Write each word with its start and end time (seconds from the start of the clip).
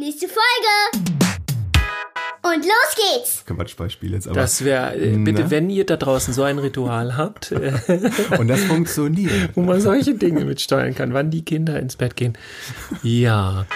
Nächste 0.00 0.28
Folge! 0.28 1.08
Und 2.44 2.64
los 2.64 2.94
geht's! 2.94 3.44
Quatschbeispiel 3.46 4.12
jetzt 4.12 4.28
aber. 4.28 4.36
Das 4.36 4.64
wäre, 4.64 4.94
äh, 4.96 5.16
bitte, 5.16 5.50
wenn 5.50 5.70
ihr 5.70 5.84
da 5.86 5.96
draußen 5.96 6.32
so 6.32 6.44
ein 6.44 6.60
Ritual 6.60 7.16
habt, 7.16 7.50
Und 8.38 8.46
das 8.46 8.62
funktioniert. 8.62 9.56
wo 9.56 9.62
man 9.62 9.80
solche 9.80 10.14
Dinge 10.14 10.44
mitsteuern 10.44 10.94
kann, 10.94 11.14
wann 11.14 11.32
die 11.32 11.44
Kinder 11.44 11.80
ins 11.80 11.96
Bett 11.96 12.14
gehen. 12.14 12.38
Ja. 13.02 13.66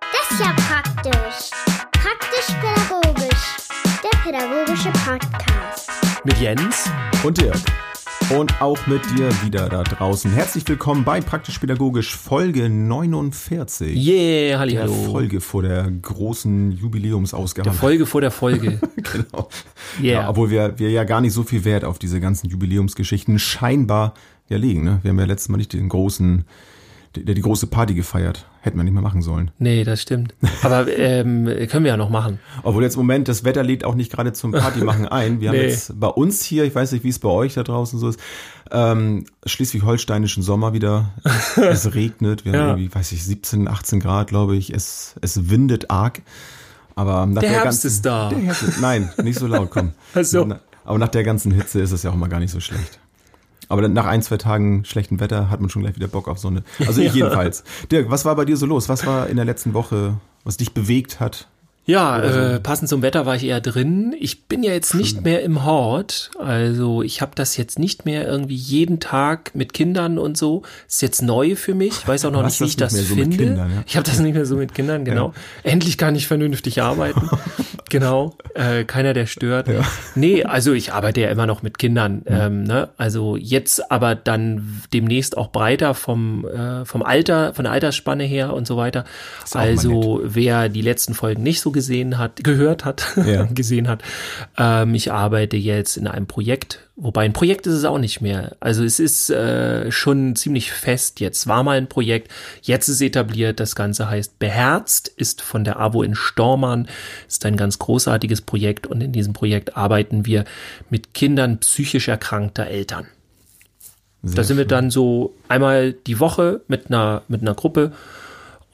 Das 0.00 0.30
ist 0.30 0.40
ja 0.40 0.54
praktisch. 0.56 1.50
Praktisch-pädagogisch. 1.92 3.56
Der 4.02 4.18
pädagogische 4.24 4.90
Podcast. 5.04 5.90
Mit 6.24 6.38
Jens. 6.38 6.88
Und 7.22 7.38
Dirk. 7.38 7.56
Und 8.38 8.62
auch 8.62 8.86
mit 8.86 9.02
dir 9.10 9.28
wieder 9.42 9.68
da 9.68 9.82
draußen. 9.82 10.32
Herzlich 10.32 10.62
willkommen 10.68 11.02
bei 11.02 11.20
Praktisch 11.20 11.58
Pädagogisch 11.58 12.16
Folge 12.16 12.68
49. 12.68 13.96
Yeah, 13.96 14.48
Der 14.50 14.58
hallihallo. 14.60 14.92
Folge 14.92 15.40
vor 15.40 15.62
der 15.62 15.90
großen 15.90 16.70
Jubiläumsausgabe. 16.70 17.68
Der 17.68 17.72
Folge 17.76 18.06
vor 18.06 18.20
der 18.20 18.30
Folge. 18.30 18.78
genau. 18.96 19.48
Yeah. 20.00 20.22
Ja, 20.22 20.28
obwohl 20.28 20.50
wir, 20.50 20.78
wir 20.78 20.90
ja 20.90 21.02
gar 21.02 21.20
nicht 21.20 21.32
so 21.32 21.42
viel 21.42 21.64
Wert 21.64 21.84
auf 21.84 21.98
diese 21.98 22.20
ganzen 22.20 22.48
Jubiläumsgeschichten 22.48 23.40
scheinbar 23.40 24.14
ja 24.48 24.58
legen. 24.58 24.84
Ne? 24.84 25.00
Wir 25.02 25.10
haben 25.10 25.18
ja 25.18 25.24
letztes 25.24 25.48
Mal 25.48 25.56
nicht 25.56 25.72
den 25.72 25.88
großen, 25.88 26.44
die, 27.16 27.24
die 27.24 27.40
große 27.40 27.66
Party 27.66 27.94
gefeiert. 27.94 28.46
Hätten 28.62 28.76
wir 28.76 28.84
nicht 28.84 28.92
mehr 28.92 29.02
machen 29.02 29.22
sollen. 29.22 29.50
Nee, 29.58 29.84
das 29.84 30.02
stimmt. 30.02 30.34
Aber 30.62 30.86
ähm, 30.96 31.46
können 31.70 31.84
wir 31.84 31.92
ja 31.92 31.96
noch 31.96 32.10
machen. 32.10 32.38
Obwohl 32.62 32.82
jetzt 32.82 32.94
im 32.96 33.00
Moment, 33.00 33.26
das 33.26 33.42
Wetter 33.42 33.62
lädt 33.62 33.84
auch 33.84 33.94
nicht 33.94 34.12
gerade 34.12 34.32
zum 34.34 34.52
Partymachen 34.52 35.08
ein. 35.08 35.40
Wir 35.40 35.48
haben 35.50 35.56
Nee. 35.56 35.68
jetzt 35.68 35.98
bei 35.98 36.08
uns 36.08 36.42
hier, 36.44 36.64
ich 36.64 36.74
weiß 36.74 36.92
nicht, 36.92 37.02
wie 37.02 37.08
es 37.08 37.18
bei 37.18 37.30
euch 37.30 37.54
da 37.54 37.62
draußen 37.62 37.98
so 37.98 38.08
ist, 38.10 38.20
ähm, 38.70 39.24
schleswig-holsteinischen 39.46 40.42
Sommer 40.42 40.72
wieder. 40.74 41.10
es 41.56 41.94
regnet, 41.94 42.44
wir 42.44 42.52
haben 42.52 42.58
Ja. 42.60 42.66
irgendwie, 42.76 42.94
weiß 42.94 43.12
ich, 43.12 43.24
17, 43.24 43.66
18 43.66 44.00
Grad, 44.00 44.28
glaube 44.28 44.56
ich. 44.56 44.70
Es, 44.72 45.14
es 45.22 45.48
windet 45.50 45.90
arg. 45.90 46.20
Aber 46.96 47.24
nach 47.26 47.40
Der 47.40 47.50
der, 47.50 47.50
Herbst 47.62 47.82
ganzen, 47.82 47.86
ist 47.86 48.04
da. 48.06 48.28
Der 48.28 48.38
Herbst 48.40 48.80
nein, 48.80 49.10
nicht 49.22 49.38
so 49.38 49.46
laut, 49.46 49.70
komm. 49.70 49.92
Ach 50.14 50.22
so. 50.24 50.44
Na, 50.44 50.60
Aber 50.84 50.98
nach 50.98 51.08
der 51.08 51.24
ganzen 51.24 51.50
Hitze 51.52 51.80
ist 51.80 51.92
es 51.92 52.02
ja 52.02 52.10
auch 52.10 52.14
mal 52.14 52.28
gar 52.28 52.40
nicht 52.40 52.50
so 52.50 52.60
schlecht. 52.60 52.98
Aber 53.70 53.80
dann 53.82 53.92
nach 53.94 54.04
ein, 54.06 54.20
zwei 54.20 54.36
Tagen 54.36 54.84
schlechtem 54.84 55.20
Wetter 55.20 55.48
hat 55.48 55.60
man 55.60 55.70
schon 55.70 55.82
gleich 55.82 55.96
wieder 55.96 56.08
Bock 56.08 56.28
auf 56.28 56.38
Sonne. 56.38 56.62
Also 56.86 57.00
ich 57.00 57.08
Ja. 57.14 57.14
jedenfalls. 57.14 57.64
Dirk, 57.90 58.10
was 58.10 58.24
war 58.26 58.36
bei 58.36 58.44
dir 58.44 58.56
so 58.58 58.66
los? 58.66 58.88
Was 58.90 59.06
war 59.06 59.28
in 59.28 59.36
der 59.36 59.44
letzten 59.46 59.72
Woche, 59.72 60.14
was 60.44 60.56
dich 60.58 60.74
bewegt 60.74 61.20
hat? 61.20 61.46
Ja, 61.86 62.20
äh, 62.20 62.60
passend 62.60 62.88
zum 62.88 63.02
Wetter 63.02 63.26
war 63.26 63.34
ich 63.36 63.44
eher 63.44 63.60
drin. 63.60 64.14
Ich 64.20 64.44
bin 64.44 64.62
ja 64.62 64.70
jetzt 64.72 64.94
nicht 64.94 65.24
mehr 65.24 65.42
im 65.42 65.64
Hort. 65.64 66.30
Also 66.38 67.02
ich 67.02 67.20
habe 67.22 67.32
das 67.34 67.56
jetzt 67.56 67.78
nicht 67.78 68.04
mehr 68.04 68.28
irgendwie 68.28 68.54
jeden 68.54 69.00
Tag 69.00 69.52
mit 69.54 69.72
Kindern 69.72 70.18
und 70.18 70.36
so. 70.36 70.62
Ist 70.86 71.02
jetzt 71.02 71.22
neu 71.22 71.56
für 71.56 71.74
mich. 71.74 71.92
Ich 71.92 72.06
weiß 72.06 72.26
auch 72.26 72.30
noch 72.30 72.44
nicht, 72.44 72.60
wie 72.60 72.64
das 72.64 72.70
ich 72.70 72.76
nicht 72.76 72.80
das 72.80 72.92
mehr 72.92 73.02
so 73.02 73.14
mit 73.16 73.24
finde. 73.34 73.44
Kindern, 73.44 73.70
ja? 73.74 73.82
Ich 73.86 73.96
habe 73.96 74.04
das 74.08 74.20
nicht 74.20 74.34
mehr 74.34 74.46
so 74.46 74.56
mit 74.56 74.74
Kindern, 74.74 75.04
genau. 75.04 75.32
Endlich 75.64 75.96
kann 75.98 76.14
ich 76.14 76.26
vernünftig 76.28 76.82
arbeiten. 76.82 77.28
genau. 77.90 78.36
Äh, 78.54 78.84
keiner, 78.84 79.12
der 79.12 79.26
stört. 79.26 79.68
Nee, 80.14 80.44
also 80.44 80.72
ich 80.72 80.92
arbeite 80.92 81.20
ja 81.20 81.28
immer 81.28 81.46
noch 81.46 81.62
mit 81.62 81.78
Kindern. 81.78 82.22
Ähm, 82.26 82.64
ne? 82.64 82.88
Also 82.96 83.36
jetzt 83.36 83.90
aber 83.90 84.14
dann 84.14 84.82
demnächst 84.94 85.36
auch 85.36 85.52
breiter 85.52 85.94
vom, 85.94 86.46
äh, 86.46 86.84
vom 86.84 87.02
Alter, 87.02 87.52
von 87.54 87.64
der 87.64 87.72
Altersspanne 87.72 88.24
her 88.24 88.54
und 88.54 88.66
so 88.66 88.76
weiter. 88.76 89.04
Also 89.52 90.20
wer 90.24 90.68
die 90.68 90.82
letzten 90.82 91.14
Folgen 91.14 91.42
nicht 91.42 91.60
so 91.60 91.70
gesehen 91.70 92.16
hat, 92.18 92.42
gehört 92.42 92.84
hat, 92.84 93.04
Ja. 93.26 93.44
gesehen 93.52 93.88
hat, 93.88 94.02
ähm, 94.56 94.94
ich 94.94 95.12
arbeite 95.12 95.56
jetzt 95.56 95.96
in 95.96 96.06
einem 96.06 96.26
Projekt, 96.26 96.80
wobei 97.00 97.24
ein 97.24 97.32
Projekt 97.32 97.66
ist 97.66 97.74
es 97.74 97.84
auch 97.84 97.98
nicht 97.98 98.20
mehr. 98.20 98.56
Also 98.60 98.84
es 98.84 99.00
ist 99.00 99.30
äh, 99.30 99.90
schon 99.90 100.36
ziemlich 100.36 100.70
fest 100.70 101.18
jetzt. 101.20 101.46
War 101.46 101.62
mal 101.62 101.78
ein 101.78 101.88
Projekt, 101.88 102.30
jetzt 102.62 102.88
ist 102.88 103.00
etabliert. 103.00 103.58
Das 103.58 103.74
Ganze 103.74 104.08
heißt 104.08 104.38
Beherzt, 104.38 105.08
ist 105.08 105.42
von 105.42 105.64
der 105.64 105.80
AWO 105.80 106.02
in 106.02 106.14
Stormann, 106.14 106.88
ist 107.26 107.44
ein 107.46 107.56
ganz 107.56 107.78
großartiges 107.78 108.42
Projekt 108.42 108.86
und 108.86 109.00
in 109.00 109.12
diesem 109.12 109.32
Projekt 109.32 109.76
arbeiten 109.76 110.26
wir 110.26 110.44
mit 110.90 111.14
Kindern 111.14 111.58
psychisch 111.58 112.08
erkrankter 112.08 112.66
Eltern. 112.66 113.06
Sehr 114.22 114.36
Da 114.36 114.44
sind 114.44 114.56
wir 114.58 114.64
schön. 114.64 114.68
dann 114.68 114.90
so 114.90 115.34
einmal 115.48 115.94
die 115.94 116.20
Woche 116.20 116.60
mit 116.68 116.88
einer, 116.88 117.22
mit 117.28 117.40
einer 117.40 117.54
Gruppe 117.54 117.92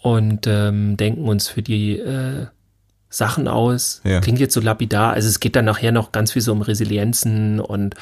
und 0.03 0.47
ähm, 0.47 0.97
denken 0.97 1.29
uns 1.29 1.49
für 1.49 1.63
die 1.63 1.99
äh, 1.99 2.47
Sachen 3.09 3.49
aus. 3.49 4.01
Ja. 4.05 4.21
Klingt 4.21 4.41
jetzt 4.41 4.55
so 4.55 4.61
lapidar. 4.61 5.13
Also 5.13 5.29
es 5.29 5.41
geht 5.41 5.57
dann 5.57 5.65
nachher 5.65 5.93
noch 5.93 6.13
ganz 6.13 6.33
viel 6.33 6.43
so 6.43 6.53
um 6.53 6.63
Resilienzen 6.63 7.61
und 7.61 7.95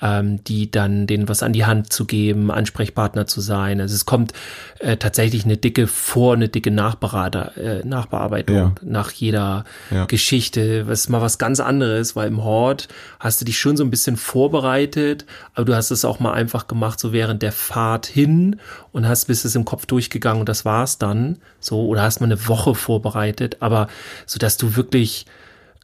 ähm, 0.00 0.42
die 0.44 0.70
dann 0.70 1.06
denen 1.06 1.28
was 1.28 1.42
an 1.42 1.52
die 1.52 1.64
Hand 1.66 1.92
zu 1.92 2.04
geben, 2.04 2.50
Ansprechpartner 2.50 3.26
zu 3.26 3.40
sein. 3.40 3.80
Also 3.80 3.94
es 3.94 4.06
kommt 4.06 4.32
äh, 4.78 4.96
tatsächlich 4.96 5.44
eine 5.44 5.56
dicke 5.56 5.86
Vor-, 5.86 6.34
eine 6.34 6.48
dicke 6.48 6.70
Nachberater, 6.70 7.56
äh, 7.56 7.84
Nachbearbeitung 7.84 8.56
Ja. 8.56 8.74
nach 8.82 9.10
jeder 9.12 9.64
Ja. 9.90 10.04
Geschichte. 10.06 10.86
Was 10.86 11.00
ist 11.00 11.08
mal 11.08 11.20
was 11.20 11.38
ganz 11.38 11.60
anderes, 11.60 12.14
weil 12.16 12.28
im 12.28 12.44
Hort 12.44 12.88
hast 13.18 13.40
du 13.40 13.44
dich 13.44 13.58
schon 13.58 13.76
so 13.76 13.84
ein 13.84 13.90
bisschen 13.90 14.16
vorbereitet, 14.16 15.24
aber 15.54 15.64
du 15.66 15.74
hast 15.74 15.90
es 15.90 16.04
auch 16.04 16.20
mal 16.20 16.32
einfach 16.32 16.68
gemacht, 16.68 16.98
so 17.00 17.12
während 17.12 17.42
der 17.42 17.52
Fahrt 17.52 18.06
hin 18.06 18.56
und 18.92 19.06
hast 19.08 19.26
bist 19.26 19.44
es 19.44 19.54
im 19.54 19.64
Kopf 19.64 19.86
durchgegangen 19.86 20.40
und 20.40 20.48
das 20.48 20.64
war's 20.64 20.98
dann. 20.98 21.38
So, 21.60 21.86
oder 21.86 22.02
hast 22.02 22.20
mal 22.20 22.26
eine 22.26 22.46
Woche 22.48 22.74
vorbereitet, 22.74 23.56
aber 23.60 23.88
so 24.26 24.38
dass 24.38 24.56
du 24.56 24.76
wirklich 24.76 25.26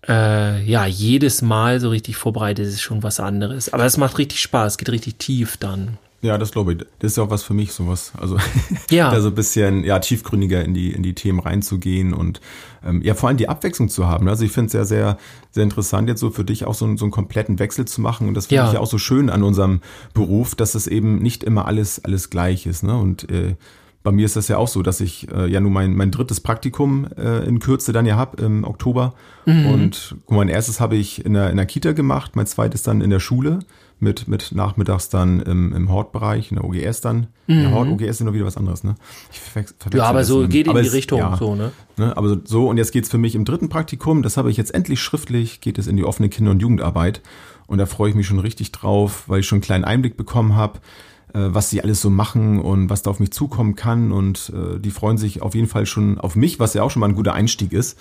äh, 0.08 0.62
ja, 0.64 0.86
jedes 0.86 1.42
Mal 1.42 1.80
so 1.80 1.88
richtig 1.90 2.16
vorbereitet 2.16 2.66
ist 2.66 2.80
schon 2.82 3.02
was 3.02 3.20
anderes. 3.20 3.72
Aber 3.72 3.84
es 3.84 3.96
macht 3.96 4.18
richtig 4.18 4.40
Spaß, 4.40 4.78
geht 4.78 4.90
richtig 4.90 5.16
tief 5.18 5.56
dann. 5.56 5.98
Ja, 6.22 6.38
das 6.38 6.52
glaube 6.52 6.72
ich. 6.72 6.78
Das 7.00 7.10
ist 7.12 7.16
ja 7.18 7.24
auch 7.24 7.30
was 7.30 7.42
für 7.42 7.52
mich, 7.52 7.72
sowas. 7.74 8.12
Also 8.18 8.38
Ja. 8.90 9.10
da 9.14 9.20
so 9.20 9.28
ein 9.28 9.34
bisschen 9.34 9.84
ja 9.84 9.98
tiefgründiger 9.98 10.64
in 10.64 10.72
die 10.72 10.90
in 10.92 11.02
die 11.02 11.14
Themen 11.14 11.38
reinzugehen 11.38 12.14
und 12.14 12.40
ähm, 12.82 13.02
ja 13.02 13.12
vor 13.14 13.28
allem 13.28 13.36
die 13.36 13.48
Abwechslung 13.50 13.90
zu 13.90 14.06
haben. 14.06 14.26
Also 14.28 14.42
ich 14.44 14.50
finde 14.52 14.68
es 14.68 14.72
ja 14.72 14.84
sehr 14.86 15.18
sehr 15.50 15.64
interessant 15.64 16.08
jetzt 16.08 16.20
so 16.20 16.30
für 16.30 16.44
dich 16.44 16.64
auch 16.64 16.72
so, 16.74 16.86
einen- 16.86 16.96
so 16.96 17.04
einen 17.04 17.12
kompletten 17.12 17.58
Wechsel 17.58 17.84
zu 17.84 18.00
machen 18.00 18.26
und 18.26 18.32
das 18.34 18.46
finde 18.46 18.62
Ja. 18.62 18.68
ich 18.68 18.72
ja 18.74 18.80
auch 18.80 18.86
so 18.86 18.96
schön 18.96 19.28
an 19.28 19.42
unserem 19.42 19.82
Beruf, 20.14 20.54
dass 20.54 20.74
es 20.74 20.86
eben 20.86 21.18
nicht 21.18 21.44
immer 21.44 21.66
alles 21.66 22.02
alles 22.04 22.30
gleich 22.30 22.64
ist. 22.64 22.84
Ne? 22.84 22.96
Und 22.96 23.30
äh, 23.30 23.54
bei 24.04 24.12
mir 24.12 24.26
ist 24.26 24.36
das 24.36 24.46
ja 24.48 24.58
auch 24.58 24.68
so, 24.68 24.82
dass 24.82 25.00
ich 25.00 25.28
äh, 25.32 25.48
ja 25.50 25.60
nun 25.60 25.72
mein, 25.72 25.96
mein 25.96 26.10
drittes 26.12 26.38
Praktikum 26.40 27.08
äh, 27.16 27.44
in 27.46 27.58
Kürze 27.58 27.92
dann 27.92 28.06
ja 28.06 28.16
hab 28.16 28.38
im 28.40 28.62
Oktober. 28.64 29.14
Und 29.46 30.16
guck, 30.26 30.36
mein 30.36 30.48
erstes 30.48 30.80
habe 30.80 30.94
ich 30.96 31.24
in 31.24 31.34
der, 31.34 31.50
in 31.50 31.56
der 31.56 31.66
Kita 31.66 31.92
gemacht, 31.92 32.36
mein 32.36 32.46
zweites 32.46 32.82
dann 32.82 33.00
in 33.00 33.10
der 33.10 33.20
Schule, 33.20 33.58
mit, 34.00 34.26
mit 34.28 34.52
nachmittags 34.52 35.08
dann 35.08 35.40
im, 35.40 35.72
im 35.74 35.90
Hortbereich, 35.90 36.50
in 36.50 36.56
der 36.56 36.64
OGS 36.64 37.00
dann. 37.00 37.26
Ja, 37.46 37.70
Hort, 37.70 37.88
OGS 37.88 38.02
ist 38.08 38.20
noch 38.22 38.32
wieder 38.34 38.44
was 38.46 38.56
anderes, 38.56 38.84
ne? 38.84 38.94
Ich 39.32 39.40
Ja, 39.94 40.04
aber 40.04 40.24
so 40.24 40.46
geht 40.48 40.66
in 40.66 40.74
die 40.74 40.80
es- 40.80 40.92
Richtung, 40.92 41.18
ja, 41.18 41.36
so, 41.36 41.54
ne? 41.54 41.72
Ne, 41.96 42.16
aber 42.16 42.40
so, 42.44 42.68
und 42.68 42.76
jetzt 42.76 42.92
geht's 42.92 43.08
für 43.08 43.18
mich 43.18 43.34
im 43.34 43.44
dritten 43.44 43.68
Praktikum, 43.68 44.22
das 44.22 44.36
habe 44.36 44.50
ich 44.50 44.56
jetzt 44.56 44.74
endlich 44.74 45.00
schriftlich, 45.00 45.60
geht 45.60 45.78
es 45.78 45.86
in 45.86 45.96
die 45.96 46.04
offene 46.04 46.28
Kinder- 46.28 46.50
und 46.50 46.60
Jugendarbeit. 46.60 47.20
Und 47.66 47.78
da 47.78 47.86
freue 47.86 48.10
ich 48.10 48.14
mich 48.14 48.26
schon 48.26 48.40
richtig 48.40 48.72
drauf, 48.72 49.24
weil 49.26 49.40
ich 49.40 49.46
schon 49.46 49.56
einen 49.56 49.62
kleinen 49.62 49.84
Einblick 49.84 50.16
bekommen 50.18 50.54
habe, 50.56 50.80
was 51.38 51.70
sie 51.70 51.82
alles 51.82 52.00
so 52.00 52.10
machen 52.10 52.60
und 52.60 52.90
was 52.90 53.02
da 53.02 53.10
auf 53.10 53.20
mich 53.20 53.32
zukommen 53.32 53.74
kann. 53.74 54.12
Und 54.12 54.52
äh, 54.54 54.78
die 54.78 54.90
freuen 54.90 55.18
sich 55.18 55.42
auf 55.42 55.54
jeden 55.54 55.68
Fall 55.68 55.86
schon 55.86 56.18
auf 56.18 56.36
mich, 56.36 56.60
was 56.60 56.74
ja 56.74 56.82
auch 56.82 56.90
schon 56.90 57.00
mal 57.00 57.08
ein 57.08 57.14
guter 57.14 57.34
Einstieg 57.34 57.72
ist. 57.72 57.98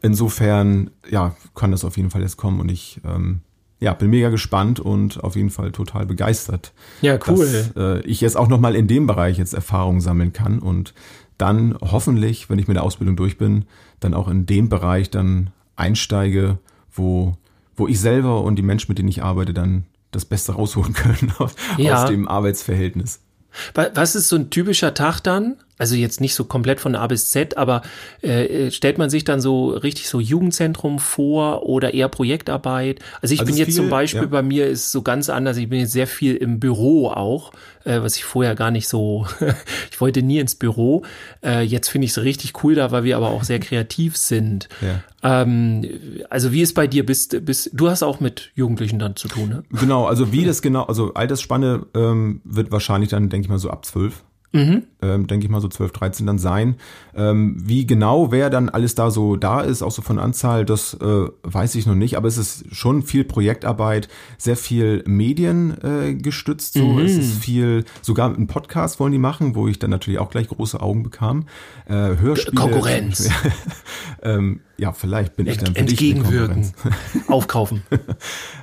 Insofern, 0.00 0.90
ja, 1.10 1.34
kann 1.54 1.72
das 1.72 1.84
auf 1.84 1.96
jeden 1.96 2.10
Fall 2.10 2.22
jetzt 2.22 2.36
kommen 2.36 2.60
und 2.60 2.70
ich 2.70 3.00
ähm, 3.04 3.40
ja, 3.80 3.94
bin 3.94 4.10
mega 4.10 4.28
gespannt 4.28 4.80
und 4.80 5.22
auf 5.22 5.36
jeden 5.36 5.50
Fall 5.50 5.72
total 5.72 6.06
begeistert 6.06 6.72
Ja, 7.00 7.18
cool. 7.28 7.72
dass 7.74 7.76
äh, 7.76 8.00
ich 8.06 8.20
jetzt 8.20 8.36
auch 8.36 8.48
nochmal 8.48 8.74
in 8.74 8.86
dem 8.86 9.06
Bereich 9.06 9.38
jetzt 9.38 9.54
Erfahrung 9.54 10.00
sammeln 10.00 10.32
kann 10.32 10.58
und 10.58 10.94
dann 11.36 11.76
hoffentlich, 11.80 12.50
wenn 12.50 12.58
ich 12.58 12.66
mit 12.66 12.76
der 12.76 12.82
Ausbildung 12.82 13.16
durch 13.16 13.38
bin, 13.38 13.64
dann 14.00 14.14
auch 14.14 14.28
in 14.28 14.46
dem 14.46 14.68
Bereich 14.68 15.10
dann 15.10 15.50
einsteige, 15.76 16.58
wo, 16.92 17.36
wo 17.76 17.86
ich 17.86 18.00
selber 18.00 18.42
und 18.42 18.56
die 18.56 18.62
Menschen, 18.62 18.90
mit 18.90 18.98
denen 18.98 19.08
ich 19.08 19.22
arbeite, 19.22 19.54
dann 19.54 19.84
das 20.10 20.24
Beste 20.24 20.52
rausholen 20.52 20.92
können 20.94 21.32
aus, 21.38 21.52
Ja. 21.76 22.02
aus 22.02 22.08
dem 22.10 22.28
Arbeitsverhältnis. 22.28 23.20
Wa- 23.74 23.90
Was 23.94 24.14
ist 24.14 24.28
so 24.28 24.36
ein 24.36 24.50
typischer 24.50 24.94
Tag 24.94 25.20
dann? 25.20 25.56
Also 25.78 25.94
jetzt 25.94 26.20
nicht 26.20 26.34
so 26.34 26.44
komplett 26.44 26.80
von 26.80 26.94
A 26.96 27.06
bis 27.06 27.30
Z, 27.30 27.56
aber 27.56 27.82
äh, 28.22 28.66
äh, 28.66 28.70
stellt 28.70 28.98
man 28.98 29.10
sich 29.10 29.24
dann 29.24 29.40
so 29.40 29.70
richtig 29.70 30.08
so 30.08 30.20
Jugendzentrum 30.20 30.98
vor 30.98 31.62
oder 31.64 31.94
eher 31.94 32.08
Projektarbeit? 32.08 33.00
Also 33.22 33.34
ich 33.34 33.40
Also 33.40 33.46
bin 33.46 33.54
es 33.54 33.58
jetzt 33.60 33.66
viel- 33.68 33.74
zum 33.76 33.88
Beispiel, 33.88 34.22
ja. 34.22 34.26
bei 34.26 34.42
mir 34.42 34.66
ist 34.66 34.90
so 34.92 35.02
ganz 35.02 35.28
anders, 35.30 35.56
ich 35.56 35.68
bin 35.68 35.80
jetzt 35.80 35.92
sehr 35.92 36.06
viel 36.06 36.34
im 36.36 36.58
Büro 36.60 37.08
auch, 37.08 37.52
äh, 37.84 38.02
was 38.02 38.16
ich 38.16 38.24
vorher 38.24 38.54
gar 38.54 38.70
nicht 38.70 38.88
so, 38.88 39.26
ich 39.90 40.00
wollte 40.00 40.22
nie 40.22 40.38
ins 40.38 40.54
Büro. 40.56 41.04
Äh, 41.44 41.62
jetzt 41.62 41.88
finde 41.88 42.06
ich 42.06 42.10
es 42.12 42.22
richtig 42.22 42.64
cool 42.64 42.74
da, 42.74 42.90
weil 42.90 43.04
wir 43.04 43.16
aber 43.16 43.28
auch 43.30 43.44
sehr 43.44 43.60
kreativ 43.60 44.16
sind. 44.16 44.68
Ja. 44.80 45.02
Ähm, 45.22 45.86
also 46.30 46.52
wie 46.52 46.62
ist 46.62 46.74
bei 46.74 46.86
dir? 46.86 47.04
Bist, 47.06 47.44
bist, 47.44 47.70
du 47.72 47.88
hast 47.88 48.02
auch 48.02 48.20
mit 48.20 48.50
Jugendlichen 48.54 48.98
dann 48.98 49.16
zu 49.16 49.28
tun, 49.28 49.48
ne? 49.48 49.62
Genau, 49.80 50.06
also 50.06 50.32
wie 50.32 50.44
das 50.44 50.62
genau, 50.62 50.84
also 50.84 51.14
Altersspanne 51.14 51.86
ähm, 51.94 52.40
wird 52.44 52.70
wahrscheinlich 52.72 53.10
dann, 53.10 53.28
denke 53.28 53.46
ich 53.46 53.48
mal, 53.48 53.58
so 53.58 53.70
ab 53.70 53.84
zwölf 53.84 54.24
ähm, 54.52 55.26
denke 55.26 55.44
ich 55.44 55.50
mal 55.50 55.60
so 55.60 55.68
12, 55.68 55.92
13 55.92 56.26
dann 56.26 56.38
sein. 56.38 56.76
Ähm, 57.14 57.56
wie 57.58 57.86
genau, 57.86 58.32
wer 58.32 58.48
dann 58.48 58.68
alles 58.70 58.94
da 58.94 59.10
so 59.10 59.36
da 59.36 59.60
ist, 59.60 59.82
auch 59.82 59.90
so 59.90 60.00
von 60.00 60.18
Anzahl, 60.18 60.64
das 60.64 60.94
äh, 60.94 61.26
weiß 61.42 61.74
ich 61.74 61.86
noch 61.86 61.94
nicht, 61.94 62.16
aber 62.16 62.28
es 62.28 62.38
ist 62.38 62.64
schon 62.74 63.02
viel 63.02 63.24
Projektarbeit, 63.24 64.08
sehr 64.38 64.56
viel 64.56 65.04
Medien 65.06 65.76
äh, 65.82 66.14
gestützt, 66.14 66.74
so 66.74 66.84
Mhm. 66.84 66.98
es 67.00 67.16
ist 67.16 67.38
viel, 67.44 67.84
sogar 68.00 68.34
einen 68.34 68.46
Podcast 68.46 68.98
wollen 69.00 69.12
die 69.12 69.18
machen, 69.18 69.54
wo 69.54 69.68
ich 69.68 69.78
dann 69.78 69.90
natürlich 69.90 70.18
auch 70.18 70.30
gleich 70.30 70.48
große 70.48 70.80
Augen 70.80 71.02
bekam. 71.02 71.44
Äh, 71.86 72.16
Hörspiele. 72.16 72.56
Konkurrenz. 72.56 73.28
ähm, 74.22 74.60
ja, 74.78 74.92
vielleicht 74.92 75.36
bin 75.36 75.46
ich 75.46 75.58
dann 75.58 75.74
für 75.74 75.80
Entgegenwirken. 75.80 76.72
Aufkaufen. 77.28 77.82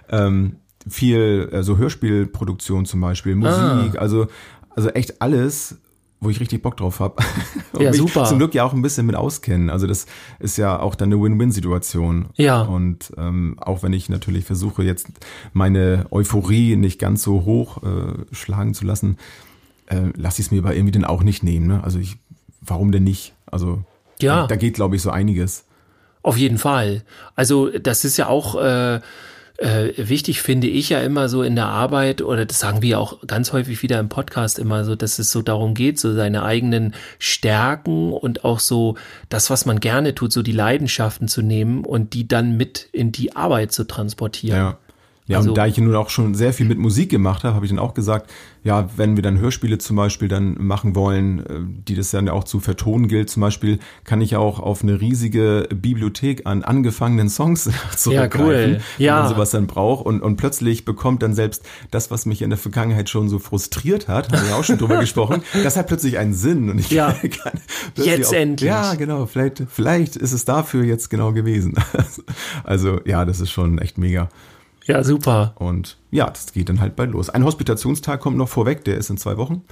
ähm, 0.10 0.56
viel, 0.88 1.50
also 1.52 1.78
Hörspielproduktion 1.78 2.86
zum 2.86 3.02
Beispiel, 3.02 3.36
Musik, 3.36 4.00
also, 4.00 4.28
also 4.76 4.90
echt 4.90 5.22
alles, 5.22 5.78
wo 6.22 6.30
ich 6.30 6.40
richtig 6.40 6.62
Bock 6.62 6.78
drauf 6.78 7.00
habe. 7.00 7.16
Ja, 7.78 7.92
super. 7.92 8.24
Zum 8.24 8.38
Glück 8.38 8.56
ja 8.56 8.64
auch 8.64 8.72
ein 8.72 8.82
bisschen 8.82 9.06
mit 9.06 9.18
auskennen. 9.18 9.70
Also 9.70 9.86
das 9.86 10.06
ist 10.40 10.58
ja 10.58 10.80
auch 10.80 10.96
dann 10.96 11.12
eine 11.12 11.22
Win-Win-Situation. 11.22 12.28
Ja. 12.36 12.62
Und 12.62 13.12
ähm, 13.18 13.58
auch 13.60 13.84
wenn 13.84 13.92
ich 13.92 14.08
natürlich 14.08 14.46
versuche, 14.46 14.82
jetzt 14.84 15.08
meine 15.52 16.06
Euphorie 16.10 16.78
nicht 16.78 17.00
ganz 17.00 17.22
so 17.22 17.44
hoch 17.44 17.84
äh, 17.84 18.14
schlagen 18.34 18.74
zu 18.74 18.86
lassen, 18.86 19.18
äh, 19.88 20.04
lasse 20.16 20.40
ich 20.42 20.48
es 20.48 20.52
mir 20.52 20.60
aber 20.62 20.74
irgendwie 20.74 20.94
dann 20.94 21.04
auch 21.04 21.22
nicht 21.22 21.44
nehmen. 21.44 21.68
Ne? 21.68 21.84
Also 21.84 22.00
ich, 22.00 22.16
warum 22.62 22.94
denn 22.94 23.04
nicht? 23.04 23.34
Also 23.46 23.84
Ja. 24.22 24.44
da, 24.44 24.48
da 24.48 24.56
geht, 24.56 24.76
glaube 24.76 24.96
ich, 24.96 25.02
so 25.02 25.10
einiges. 25.12 25.66
Auf 26.22 26.38
jeden 26.38 26.58
Fall. 26.58 27.04
Also 27.36 27.70
das 27.78 28.06
ist 28.06 28.16
ja 28.16 28.28
auch 28.28 28.56
äh, 28.56 29.02
äh, 29.58 29.94
wichtig, 29.98 30.42
finde 30.42 30.68
ich 30.68 30.90
ja 30.90 31.00
immer 31.00 31.30
so 31.30 31.42
in 31.42 31.56
der 31.56 31.68
Arbeit, 31.68 32.22
oder 32.22 32.46
das 32.46 32.60
sagen 32.60 32.82
wir 32.82 33.00
auch 33.00 33.26
ganz 33.26 33.54
häufig 33.54 33.82
wieder 33.84 34.00
im 34.00 34.10
Podcast 34.10 34.60
immer 34.60 34.84
so, 34.84 34.96
dass 34.96 35.20
es 35.20 35.32
so 35.32 35.42
darum 35.42 35.74
geht, 35.74 36.00
so 36.00 36.14
seine 36.14 36.44
eigenen 36.44 36.94
Stärken 37.20 38.12
und 38.12 38.44
auch 38.44 38.60
so 38.60 38.96
das, 39.30 39.50
was 39.50 39.66
man 39.66 39.80
gerne 39.80 40.14
tut, 40.14 40.34
so 40.34 40.42
die 40.42 40.52
Leidenschaften 40.52 41.28
zu 41.28 41.42
nehmen 41.42 41.86
und 41.86 42.14
die 42.14 42.28
dann 42.28 42.58
mit 42.58 42.90
in 42.92 43.12
die 43.12 43.36
Arbeit 43.36 43.72
zu 43.72 43.86
transportieren. 43.86 44.58
Ja. 44.58 44.78
Ja, 45.28 45.38
Also- 45.38 45.50
und 45.50 45.58
da 45.58 45.66
ich 45.66 45.76
nun 45.78 45.96
auch 45.96 46.10
schon 46.10 46.36
sehr 46.36 46.54
viel 46.54 46.68
mit 46.68 46.78
Musik 46.78 47.10
gemacht 47.10 47.44
habe, 47.44 47.56
habe 47.56 47.66
ich 47.66 47.72
dann 47.72 47.80
auch 47.80 47.96
gesagt, 47.96 48.30
ja, 48.64 48.90
wenn 48.96 49.16
wir 49.16 49.24
dann 49.24 49.40
Hörspiele 49.40 49.78
zum 49.80 49.96
Beispiel 49.96 50.28
dann 50.28 50.56
machen 50.60 50.96
wollen, 50.96 51.40
äh, 51.40 51.44
die 51.88 51.96
das 51.96 52.12
dann 52.12 52.28
ja 52.28 52.34
auch 52.34 52.44
zu 52.44 52.60
vertonen 52.60 53.08
gilt, 53.08 53.30
zum 53.32 53.42
Beispiel, 53.42 53.80
kann 54.04 54.22
ich 54.22 54.36
auch 54.36 54.60
auf 54.60 54.84
eine 54.84 55.02
riesige 55.02 55.68
Bibliothek 55.74 56.46
an 56.46 56.64
angefangenen 56.64 57.30
Songs 57.30 57.70
zurückgreifen, 57.98 58.74
cool. 58.76 58.82
Ja. 59.00 59.16
wenn 59.16 59.24
man 59.24 59.34
sowas 59.34 59.50
dann 59.52 59.66
braucht. 59.68 60.06
Und, 60.06 60.22
und 60.22 60.38
plötzlich 60.38 60.86
bekommt 60.86 61.24
dann 61.24 61.34
selbst 61.34 61.64
das, 61.90 62.12
was 62.12 62.26
mich 62.28 62.42
in 62.44 62.50
der 62.52 62.58
Vergangenheit 62.60 63.10
schon 63.10 63.28
so 63.30 63.40
frustriert 63.40 64.08
hat, 64.08 64.32
haben 64.32 64.44
wir 64.44 64.50
ja 64.50 64.56
auch 64.58 64.64
schon 64.64 64.78
drüber 64.78 65.00
gesprochen, 65.00 65.42
das 65.64 65.76
hat 65.76 65.88
plötzlich 65.88 66.18
einen 66.20 66.34
Sinn. 66.36 66.70
Und 66.70 66.80
ich 66.80 66.92
Ja. 66.92 67.12
kann 67.44 67.60
Jetzt 67.98 68.32
endlich. 68.34 68.68
Ja, 68.68 68.94
genau. 68.94 69.26
Vielleicht, 69.26 69.64
vielleicht 69.70 70.16
ist 70.18 70.34
es 70.34 70.46
dafür 70.46 70.84
jetzt 70.84 71.10
genau 71.10 71.34
gewesen. 71.34 71.74
Also 72.64 73.00
ja, 73.06 73.26
das 73.26 73.40
ist 73.40 73.52
schon 73.52 73.80
echt 73.80 73.98
mega. 73.98 74.30
Ja, 74.86 75.04
super. 75.04 75.54
Und 75.58 75.98
ja, 76.12 76.30
das 76.30 76.54
geht 76.54 76.70
dann 76.70 76.80
halt 76.80 76.96
bald 76.96 77.12
los. 77.12 77.30
Ein 77.30 77.44
Hospitationstag 77.44 78.20
kommt 78.22 78.38
noch 78.38 78.48
vorweg, 78.50 78.86
der 78.86 78.98
ist 78.98 79.10
in 79.10 79.18
zwei 79.18 79.36
Wochen. 79.38 79.64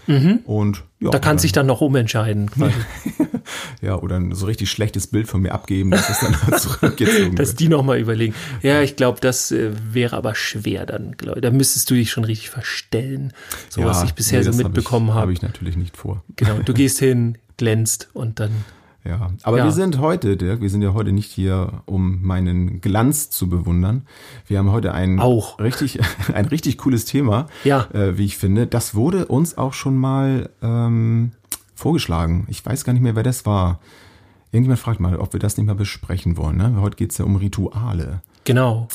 Und 0.46 0.78
ja, 1.00 1.08
Mhm. 1.08 1.12
Da 1.12 1.20
kann 1.20 1.38
sich 1.38 1.52
dann 1.52 1.66
noch 1.68 1.82
umentscheiden. 1.82 2.50
ja, 3.82 3.98
oder 3.98 4.16
ein 4.16 4.34
so 4.34 4.46
richtig 4.46 4.72
schlechtes 4.72 5.08
Bild 5.08 5.28
von 5.28 5.42
mir 5.42 5.52
abgeben, 5.54 5.92
dass 5.92 6.10
es 6.10 6.20
dann 6.20 6.36
zurückgezogen 6.60 7.36
Dass 7.36 7.50
wird. 7.50 7.60
die 7.60 7.68
nochmal 7.70 8.00
überlegen. 8.00 8.34
Ja, 8.62 8.82
ich 8.82 8.96
glaube, 8.96 9.20
das 9.22 9.52
äh, 9.52 9.72
wäre 9.92 10.16
aber 10.16 10.34
schwer 10.36 10.86
dann, 10.86 11.18
glaube 11.18 11.40
ich. 11.40 11.44
Da 11.44 11.52
müsstest 11.52 11.90
du 11.90 11.94
dich 11.96 12.10
schon 12.12 12.24
richtig 12.24 12.50
verstellen, 12.50 13.34
so 13.70 13.84
was 13.84 14.04
ich 14.04 14.14
bisher 14.14 14.40
nee, 14.40 14.46
so 14.46 14.52
hab 14.52 14.58
mitbekommen 14.64 15.10
habe. 15.10 15.22
Habe 15.22 15.34
ich 15.34 15.42
natürlich 15.42 15.76
nicht 15.78 15.98
vor. 15.98 16.24
Genau, 16.38 16.60
du 16.64 16.74
gehst 16.74 17.00
hin, 17.00 17.38
glänzt 17.58 18.10
und 18.14 18.40
dann. 18.40 18.52
Ja, 19.06 19.32
aber 19.44 19.58
Ja. 19.58 19.66
wir 19.66 19.72
sind 19.72 20.00
heute, 20.00 20.38
Dirk, 20.38 20.62
wir 20.62 20.70
sind 20.70 20.82
ja 20.82 20.94
heute 20.94 21.12
nicht 21.12 21.30
hier, 21.32 21.82
um 21.86 22.22
meinen 22.22 22.80
Glanz 22.80 23.30
zu 23.30 23.50
bewundern. 23.50 24.04
Wir 24.48 24.60
haben 24.60 24.72
heute 24.72 24.94
ein 24.94 25.20
Auch. 25.20 25.60
richtig, 25.60 26.00
ein 26.34 26.46
richtig 26.46 26.78
cooles 26.78 27.04
Thema, 27.06 27.48
Ja. 27.66 27.88
äh, 27.94 28.18
wie 28.18 28.26
ich 28.26 28.38
finde. 28.38 28.66
Das 28.66 28.96
wurde 28.96 29.26
uns 29.26 29.58
auch 29.58 29.74
schon 29.74 29.98
mal 29.98 30.50
ähm, 30.62 31.32
vorgeschlagen. 31.76 32.46
Ich 32.50 32.66
weiß 32.66 32.86
gar 32.86 32.94
nicht 32.94 33.02
mehr, 33.02 33.16
wer 33.16 33.24
das 33.24 33.46
war. 33.46 33.80
Irgendjemand 34.54 34.80
fragt 34.80 35.00
mal, 35.00 35.18
ob 35.18 35.34
wir 35.34 35.40
das 35.40 35.58
nicht 35.58 35.66
mal 35.66 35.76
besprechen 35.76 36.38
wollen. 36.38 36.58
Ne? 36.58 36.76
Heute 36.80 36.96
geht's 36.96 37.18
ja 37.18 37.26
um 37.26 37.36
Rituale. 37.36 38.22
Genau. 38.46 38.88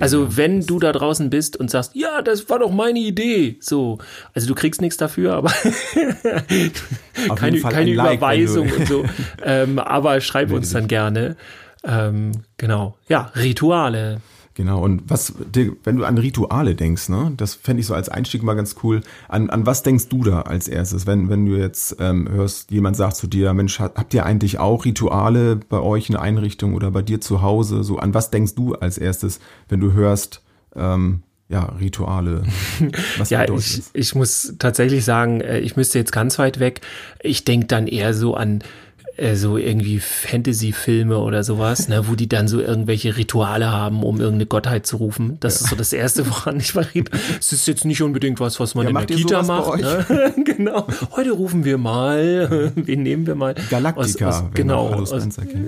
Also 0.00 0.36
wenn 0.36 0.64
du 0.64 0.78
da 0.78 0.92
draußen 0.92 1.28
bist 1.28 1.56
und 1.56 1.70
sagst, 1.70 1.94
ja, 1.94 2.22
das 2.22 2.48
war 2.48 2.60
doch 2.60 2.70
meine 2.70 3.00
Idee, 3.00 3.56
so, 3.60 3.98
also 4.32 4.46
du 4.46 4.54
kriegst 4.54 4.80
nichts 4.80 4.96
dafür, 4.96 5.34
aber 5.34 5.50
keine, 7.34 7.60
keine 7.60 7.90
ein 7.90 7.94
Like, 7.94 8.18
Überweisung 8.18 8.70
und 8.70 8.86
so, 8.86 9.04
ähm, 9.44 9.78
aber 9.78 10.20
schreib 10.20 10.52
uns 10.52 10.70
dann 10.70 10.86
gerne. 10.86 11.36
Ähm, 11.84 12.32
genau, 12.58 12.96
ja, 13.08 13.32
Rituale. 13.34 14.20
Genau, 14.54 14.82
und 14.82 15.02
was, 15.08 15.32
wenn 15.54 15.96
du 15.96 16.04
an 16.04 16.18
Rituale 16.18 16.74
denkst, 16.74 17.08
ne, 17.08 17.32
das 17.36 17.54
fände 17.54 17.80
ich 17.80 17.86
so 17.86 17.94
als 17.94 18.10
Einstieg 18.10 18.42
mal 18.42 18.54
ganz 18.54 18.76
cool. 18.82 19.00
An, 19.28 19.48
an 19.48 19.64
was 19.64 19.82
denkst 19.82 20.08
du 20.08 20.24
da 20.24 20.42
als 20.42 20.68
erstes, 20.68 21.06
wenn, 21.06 21.30
wenn 21.30 21.46
du 21.46 21.56
jetzt 21.56 21.96
ähm, 22.00 22.28
hörst, 22.28 22.70
jemand 22.70 22.96
sagt 22.96 23.16
zu 23.16 23.26
dir, 23.26 23.54
Mensch, 23.54 23.80
habt 23.80 24.12
ihr 24.12 24.26
eigentlich 24.26 24.58
auch 24.58 24.84
Rituale 24.84 25.56
bei 25.56 25.80
euch 25.80 26.10
in 26.10 26.14
der 26.14 26.22
Einrichtung 26.22 26.74
oder 26.74 26.90
bei 26.90 27.00
dir 27.00 27.20
zu 27.20 27.40
Hause? 27.40 27.82
So, 27.82 27.98
an 27.98 28.12
was 28.12 28.30
denkst 28.30 28.54
du 28.54 28.74
als 28.74 28.98
erstes, 28.98 29.40
wenn 29.68 29.80
du 29.80 29.92
hörst, 29.94 30.42
ähm, 30.76 31.22
ja, 31.48 31.64
Rituale? 31.78 32.44
Was 33.18 33.28
Ja, 33.28 33.44
ich, 33.44 33.82
ich 33.92 34.14
muss 34.14 34.54
tatsächlich 34.58 35.04
sagen, 35.04 35.42
äh, 35.42 35.58
ich 35.58 35.76
müsste 35.76 35.98
jetzt 35.98 36.10
ganz 36.10 36.38
weit 36.38 36.60
weg. 36.60 36.80
Ich 37.20 37.44
denke 37.44 37.66
dann 37.66 37.86
eher 37.86 38.14
so 38.14 38.34
an 38.34 38.64
äh, 39.22 39.36
so 39.36 39.56
irgendwie 39.56 40.00
Fantasy-Filme 40.00 41.16
oder 41.16 41.44
sowas, 41.44 41.86
ne, 41.86 42.08
wo 42.08 42.16
die 42.16 42.28
dann 42.28 42.48
so 42.48 42.60
irgendwelche 42.60 43.16
Rituale 43.16 43.70
haben, 43.70 44.02
um 44.02 44.20
irgendeine 44.20 44.46
Gottheit 44.46 44.84
zu 44.84 44.96
rufen. 44.96 45.36
Das 45.38 45.60
ist 45.60 45.70
so 45.70 45.76
das 45.76 45.92
Erste, 45.92 46.28
woran 46.28 46.58
ich 46.58 46.72
verriet. 46.72 47.08
Es 47.38 47.52
ist 47.52 47.68
jetzt 47.68 47.84
nicht 47.84 48.02
unbedingt 48.02 48.40
was, 48.40 48.58
was 48.58 48.74
man 48.74 48.84
Ja, 48.84 49.00
in 49.00 49.06
der 49.06 49.16
Kita 49.16 49.42
macht. 49.44 49.80
Ne? 49.80 50.34
genau. 50.44 50.88
Heute 51.12 51.30
rufen 51.30 51.64
wir 51.64 51.78
mal, 51.78 52.72
wen 52.74 53.02
nehmen 53.04 53.26
wir 53.28 53.36
mal? 53.36 53.54
Galactica, 53.70 54.28
Aus, 54.28 54.42
aus, 54.42 54.50
genau. 54.54 54.88
Aus, 54.88 55.12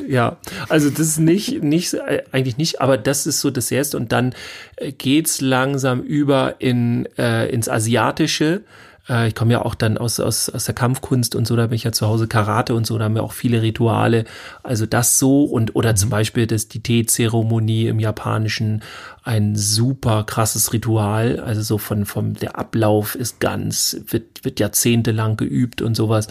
ja, 0.09 0.37
also 0.69 0.91
das 0.91 1.01
ist 1.01 1.21
nicht, 1.21 1.63
nicht, 1.63 1.97
eigentlich 2.33 2.57
nicht, 2.57 2.81
aber 2.81 2.99
das 2.99 3.27
ist 3.27 3.41
so 3.41 3.53
das 3.53 3.71
Erste. 3.71 3.97
Und 3.97 4.11
dann 4.11 4.35
äh, 4.77 4.91
geht's 4.91 5.41
langsam 5.41 6.03
über 6.03 6.57
in, 6.59 7.07
äh, 7.17 7.49
ins 7.51 7.69
Asiatische. 7.69 8.63
Äh, 9.09 9.29
ich 9.29 9.35
komme 9.35 9.53
ja 9.53 9.65
auch 9.65 9.75
dann 9.75 9.99
aus, 9.99 10.21
aus, 10.21 10.49
aus 10.49 10.65
der 10.65 10.75
Kampfkunst 10.75 11.35
und 11.35 11.47
so, 11.47 11.57
da 11.57 11.67
bin 11.67 11.77
ich 11.77 11.85
ja 11.85 11.93
zu 11.93 12.07
Hause 12.07 12.27
Karate 12.27 12.75
und 12.75 12.87
so, 12.87 12.97
da 12.99 13.05
haben 13.05 13.15
wir 13.15 13.23
auch 13.23 13.33
viele 13.33 13.63
Rituale. 13.63 14.25
Also 14.63 14.87
das 14.87 15.19
so 15.19 15.45
und 15.45 15.75
oder 15.77 15.95
zum 15.95 16.11
Beispiel 16.11 16.47
das, 16.47 16.69
die 16.69 16.83
Teezeremonie 16.83 17.87
im 17.89 18.01
Japanischen, 18.01 18.83
ein 19.23 19.57
super 19.57 20.25
krasses 20.25 20.73
Ritual. 20.73 21.41
Also 21.41 21.63
so 21.63 21.79
von, 21.79 22.07
vom, 22.07 22.35
der 22.35 22.59
Ablauf 22.59 23.15
ist 23.15 23.41
ganz, 23.41 23.97
wird, 24.09 24.45
wird 24.45 24.61
jahrzehntelang 24.61 25.37
geübt 25.37 25.83
und 25.83 25.95
sowas. 25.95 26.29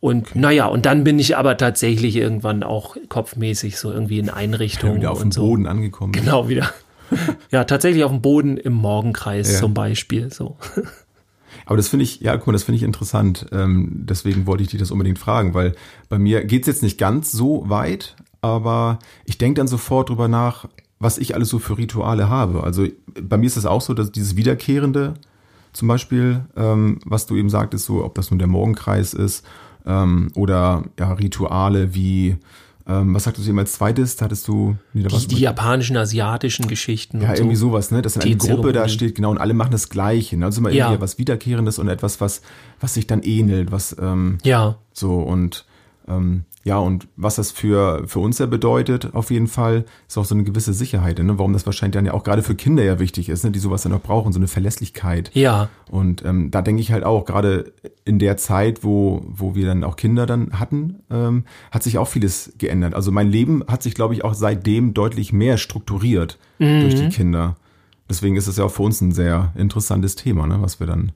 Und 0.00 0.36
naja, 0.36 0.66
und 0.66 0.84
dann 0.84 1.02
bin 1.02 1.18
ich 1.18 1.36
aber 1.38 1.56
tatsächlich 1.56 2.16
irgendwann 2.16 2.62
auch 2.62 2.96
kopfmäßig 3.08 3.78
so 3.78 3.90
irgendwie 3.90 4.18
in 4.18 4.28
Einrichtungen 4.28 4.96
Wieder 4.96 5.10
auf 5.12 5.20
dem 5.22 5.32
so. 5.32 5.40
Boden 5.46 5.66
angekommen. 5.66 6.12
Genau, 6.12 6.48
wieder. 6.48 6.70
Ja, 7.50 7.64
tatsächlich 7.64 8.02
auf 8.02 8.10
dem 8.10 8.22
Boden 8.22 8.56
im 8.56 8.72
Morgenkreis 8.72 9.52
Ja. 9.52 9.58
zum 9.60 9.72
Beispiel. 9.74 10.32
So. 10.32 10.56
Aber 11.66 11.76
das 11.76 11.88
finde 11.88 12.04
ich, 12.04 12.20
ja, 12.20 12.36
guck 12.36 12.48
mal, 12.48 12.52
das 12.52 12.64
finde 12.64 12.76
ich 12.76 12.82
interessant. 12.82 13.46
Ähm, 13.52 13.90
deswegen 13.92 14.46
wollte 14.46 14.62
ich 14.62 14.70
dich 14.70 14.80
das 14.80 14.90
unbedingt 14.90 15.18
fragen, 15.18 15.54
weil 15.54 15.74
bei 16.08 16.18
mir 16.18 16.44
geht's 16.44 16.66
jetzt 16.66 16.82
nicht 16.82 16.98
ganz 16.98 17.32
so 17.32 17.68
weit, 17.68 18.16
aber 18.40 18.98
ich 19.24 19.38
denke 19.38 19.58
dann 19.58 19.68
sofort 19.68 20.10
drüber 20.10 20.28
nach, 20.28 20.68
was 20.98 21.18
ich 21.18 21.34
alles 21.34 21.48
so 21.48 21.58
für 21.58 21.78
Rituale 21.78 22.28
habe. 22.28 22.62
Also 22.62 22.86
bei 23.20 23.36
mir 23.36 23.46
ist 23.46 23.56
es 23.56 23.66
auch 23.66 23.80
so, 23.80 23.94
dass 23.94 24.12
dieses 24.12 24.36
Wiederkehrende 24.36 25.14
zum 25.72 25.88
Beispiel, 25.88 26.44
ähm, 26.56 26.98
was 27.04 27.26
du 27.26 27.36
eben 27.36 27.50
sagtest, 27.50 27.86
so, 27.86 28.04
ob 28.04 28.14
das 28.14 28.30
nun 28.30 28.38
der 28.38 28.48
Morgenkreis 28.48 29.12
ist 29.12 29.44
ähm, 29.86 30.30
oder 30.34 30.84
ja, 30.98 31.12
Rituale 31.12 31.94
wie, 31.94 32.36
ähm, 32.86 33.14
was 33.14 33.24
sagtest 33.24 33.46
du 33.46 33.50
eben 33.50 33.58
als 33.58 33.72
zweites? 33.72 34.16
Da 34.16 34.26
hattest 34.26 34.46
du, 34.46 34.76
nee, 34.92 35.02
da 35.02 35.08
Die, 35.08 35.26
die 35.26 35.40
japanischen, 35.40 35.96
asiatischen 35.96 36.68
Geschichten. 36.68 37.20
ja, 37.22 37.32
irgendwie 37.34 37.56
so. 37.56 37.68
sowas, 37.68 37.90
ne? 37.90 38.02
Dass 38.02 38.18
eine 38.18 38.36
Gruppe 38.36 38.72
da 38.72 38.88
steht, 38.88 39.14
genau, 39.14 39.30
und 39.30 39.38
alle 39.38 39.54
machen 39.54 39.70
das 39.72 39.88
Gleiche. 39.88 40.36
Ne? 40.36 40.44
Also 40.44 40.60
immer 40.60 40.70
Ja. 40.70 40.86
irgendwie 40.88 41.00
was 41.02 41.16
Wiederkehrendes 41.18 41.78
und 41.78 41.88
etwas, 41.88 42.20
was, 42.20 42.42
was 42.80 42.94
sich 42.94 43.06
dann 43.06 43.22
ähnelt, 43.22 43.72
was 43.72 43.96
ähm, 43.98 44.38
Ja, 44.44 44.76
so 44.92 45.14
und 45.20 45.64
ähm, 46.08 46.44
ja, 46.64 46.78
und 46.78 47.08
was 47.16 47.36
das 47.36 47.50
für, 47.50 48.08
für 48.08 48.20
uns 48.20 48.38
ja 48.38 48.46
bedeutet, 48.46 49.14
auf 49.14 49.30
jeden 49.30 49.48
Fall, 49.48 49.84
ist 50.08 50.16
auch 50.16 50.24
so 50.24 50.34
eine 50.34 50.44
gewisse 50.44 50.72
Sicherheit, 50.72 51.18
ne? 51.18 51.38
Warum 51.38 51.52
das 51.52 51.66
wahrscheinlich 51.66 51.92
dann 51.92 52.06
ja 52.06 52.14
auch 52.14 52.24
gerade 52.24 52.42
für 52.42 52.54
Kinder 52.54 52.82
ja 52.82 52.98
wichtig 52.98 53.28
ist, 53.28 53.44
ne? 53.44 53.50
die 53.50 53.58
sowas 53.58 53.82
dann 53.82 53.92
auch 53.92 54.00
brauchen, 54.00 54.32
so 54.32 54.38
eine 54.38 54.48
Verlässlichkeit. 54.48 55.30
ja, 55.34 55.68
Und 55.90 56.24
ähm, 56.24 56.50
da 56.50 56.62
denke 56.62 56.80
ich 56.80 56.90
halt 56.90 57.04
auch, 57.04 57.26
gerade 57.26 57.74
in 58.06 58.18
der 58.18 58.38
Zeit, 58.38 58.82
wo, 58.82 59.22
wo 59.26 59.54
wir 59.54 59.66
dann 59.66 59.84
auch 59.84 59.96
Kinder 59.96 60.24
dann 60.24 60.58
hatten, 60.58 61.00
ähm, 61.10 61.44
hat 61.70 61.82
sich 61.82 61.98
auch 61.98 62.08
vieles 62.08 62.54
geändert. 62.56 62.94
Also 62.94 63.12
mein 63.12 63.30
Leben 63.30 63.62
hat 63.68 63.82
sich, 63.82 63.94
glaube 63.94 64.14
ich, 64.14 64.24
auch 64.24 64.34
seitdem 64.34 64.94
deutlich 64.94 65.34
mehr 65.34 65.58
strukturiert 65.58 66.38
durch 66.58 66.94
die 66.94 67.08
Kinder. 67.10 67.56
Deswegen 68.08 68.36
ist 68.36 68.46
es 68.46 68.56
ja 68.56 68.64
auch 68.64 68.70
für 68.70 68.82
uns 68.82 69.02
ein 69.02 69.12
sehr 69.12 69.52
interessantes 69.54 70.14
Thema, 70.14 70.46
ne, 70.46 70.62
was 70.62 70.80
wir 70.80 70.86
dann 70.86 71.12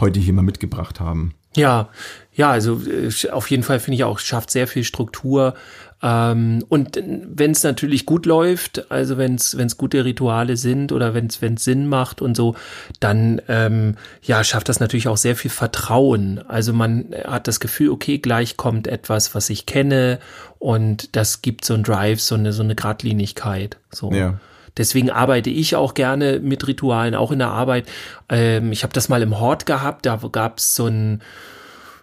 heute 0.00 0.20
hier 0.20 0.34
mal 0.34 0.42
mitgebracht 0.42 1.00
haben. 1.00 1.32
Ja, 1.54 1.88
ja, 2.34 2.50
also 2.50 2.80
äh, 2.86 3.30
auf 3.30 3.50
jeden 3.50 3.62
Fall 3.62 3.80
finde 3.80 3.96
ich 3.96 4.04
auch, 4.04 4.18
schafft 4.18 4.50
sehr 4.50 4.66
viel 4.66 4.84
Struktur. 4.84 5.54
Ähm, 6.02 6.64
und 6.68 7.00
wenn 7.00 7.52
es 7.52 7.62
natürlich 7.62 8.06
gut 8.06 8.26
läuft, 8.26 8.90
also 8.90 9.18
wenn 9.18 9.36
es 9.36 9.76
gute 9.76 10.04
Rituale 10.04 10.56
sind 10.56 10.90
oder 10.90 11.14
wenn 11.14 11.26
es 11.26 11.64
Sinn 11.64 11.86
macht 11.86 12.20
und 12.20 12.36
so, 12.36 12.56
dann 12.98 13.40
ähm, 13.48 13.96
ja 14.22 14.42
schafft 14.42 14.68
das 14.68 14.80
natürlich 14.80 15.08
auch 15.08 15.16
sehr 15.16 15.36
viel 15.36 15.50
Vertrauen. 15.50 16.40
Also 16.48 16.72
man 16.72 17.14
hat 17.24 17.46
das 17.46 17.60
Gefühl, 17.60 17.90
okay, 17.90 18.18
gleich 18.18 18.56
kommt 18.56 18.88
etwas, 18.88 19.34
was 19.34 19.48
ich 19.48 19.66
kenne 19.66 20.18
und 20.58 21.14
das 21.14 21.42
gibt 21.42 21.64
so 21.64 21.74
ein 21.74 21.84
Drive, 21.84 22.20
so 22.20 22.34
eine 22.34 22.52
so 22.52 22.62
eine 22.62 22.74
Gradlinigkeit. 22.74 23.76
So. 23.92 24.10
Ja. 24.10 24.40
Deswegen 24.76 25.10
arbeite 25.10 25.50
ich 25.50 25.76
auch 25.76 25.94
gerne 25.94 26.40
mit 26.40 26.66
Ritualen, 26.66 27.14
auch 27.14 27.32
in 27.32 27.38
der 27.38 27.50
Arbeit. 27.50 27.86
Ähm, 28.28 28.72
ich 28.72 28.82
habe 28.82 28.92
das 28.92 29.08
mal 29.08 29.22
im 29.22 29.38
Hort 29.38 29.66
gehabt, 29.66 30.06
da 30.06 30.18
gab 30.30 30.58
es 30.58 30.74
so 30.74 30.86
ein 30.86 31.22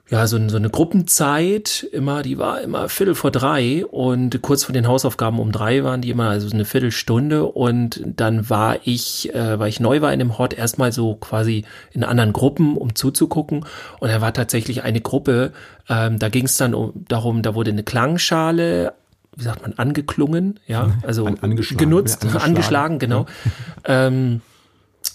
ja, 0.10 0.26
so, 0.26 0.50
so 0.50 0.58
eine 0.58 0.70
Gruppenzeit, 0.70 1.88
immer, 1.92 2.24
die 2.24 2.40
war 2.40 2.62
immer 2.62 2.90
Viertel 2.90 3.14
vor 3.14 3.30
drei 3.30 3.86
und 3.86 4.42
kurz 4.42 4.64
vor 4.64 4.74
den 4.74 4.88
Hausaufgaben 4.88 5.40
um 5.40 5.52
drei 5.52 5.84
waren 5.84 6.02
die 6.02 6.10
immer, 6.10 6.30
also 6.30 6.50
eine 6.50 6.66
Viertelstunde 6.66 7.46
und 7.46 8.02
dann 8.04 8.50
war 8.50 8.78
ich, 8.86 9.34
äh, 9.36 9.60
weil 9.60 9.70
ich 9.70 9.80
neu 9.80 10.02
war 10.02 10.12
in 10.12 10.20
dem 10.20 10.40
Hort, 10.40 10.58
erstmal 10.58 10.92
so 10.92 11.16
quasi 11.16 11.64
in 11.92 12.04
anderen 12.04 12.34
Gruppen, 12.34 12.76
um 12.76 12.96
zuzugucken 12.96 13.66
und 14.00 14.10
da 14.10 14.20
war 14.20 14.34
tatsächlich 14.34 14.82
eine 14.82 15.00
Gruppe, 15.00 15.52
ähm, 15.88 16.18
da 16.18 16.30
ging 16.30 16.46
es 16.46 16.58
dann 16.58 16.74
um, 16.74 17.06
darum, 17.08 17.44
da 17.44 17.54
wurde 17.54 17.70
eine 17.70 17.84
Klangschale 17.84 18.94
wie 19.36 19.44
sagt 19.44 19.62
man, 19.62 19.74
angeklungen, 19.74 20.60
ja, 20.68 20.92
also 21.04 21.26
An, 21.26 21.40
angeschlagen, 21.40 21.78
genutzt, 21.78 22.24
ja, 22.24 22.30
angeschlagen, 22.30 22.50
angeschlagen 22.50 23.00
genau. 23.00 23.26
Ähm, 23.86 24.42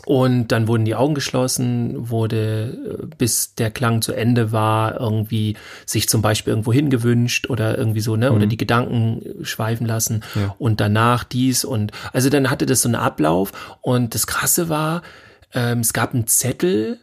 und 0.06 0.48
dann 0.48 0.68
wurden 0.68 0.84
die 0.84 0.94
Augen 0.94 1.14
geschlossen, 1.14 2.10
wurde, 2.10 3.00
äh, 3.02 3.06
bis 3.16 3.54
der 3.54 3.70
Klang 3.70 4.02
zu 4.02 4.12
Ende 4.12 4.52
war, 4.52 5.00
irgendwie 5.00 5.56
sich 5.86 6.08
zum 6.08 6.20
Beispiel 6.20 6.52
irgendwo 6.52 6.72
hingewünscht 6.72 7.48
oder 7.48 7.78
irgendwie 7.78 8.00
so, 8.00 8.16
ne, 8.16 8.30
mhm. 8.30 8.36
oder 8.36 8.46
die 8.46 8.56
Gedanken 8.56 9.22
schweifen 9.42 9.86
lassen 9.86 10.22
ja. 10.34 10.54
und 10.58 10.80
danach 10.80 11.24
dies 11.24 11.64
und, 11.64 11.92
also 12.12 12.28
dann 12.28 12.50
hatte 12.50 12.66
das 12.66 12.82
so 12.82 12.88
einen 12.88 12.96
Ablauf 12.96 13.52
und 13.80 14.14
das 14.14 14.26
Krasse 14.26 14.68
war, 14.68 15.02
ähm, 15.52 15.80
es 15.80 15.92
gab 15.92 16.12
einen 16.12 16.26
Zettel, 16.26 17.00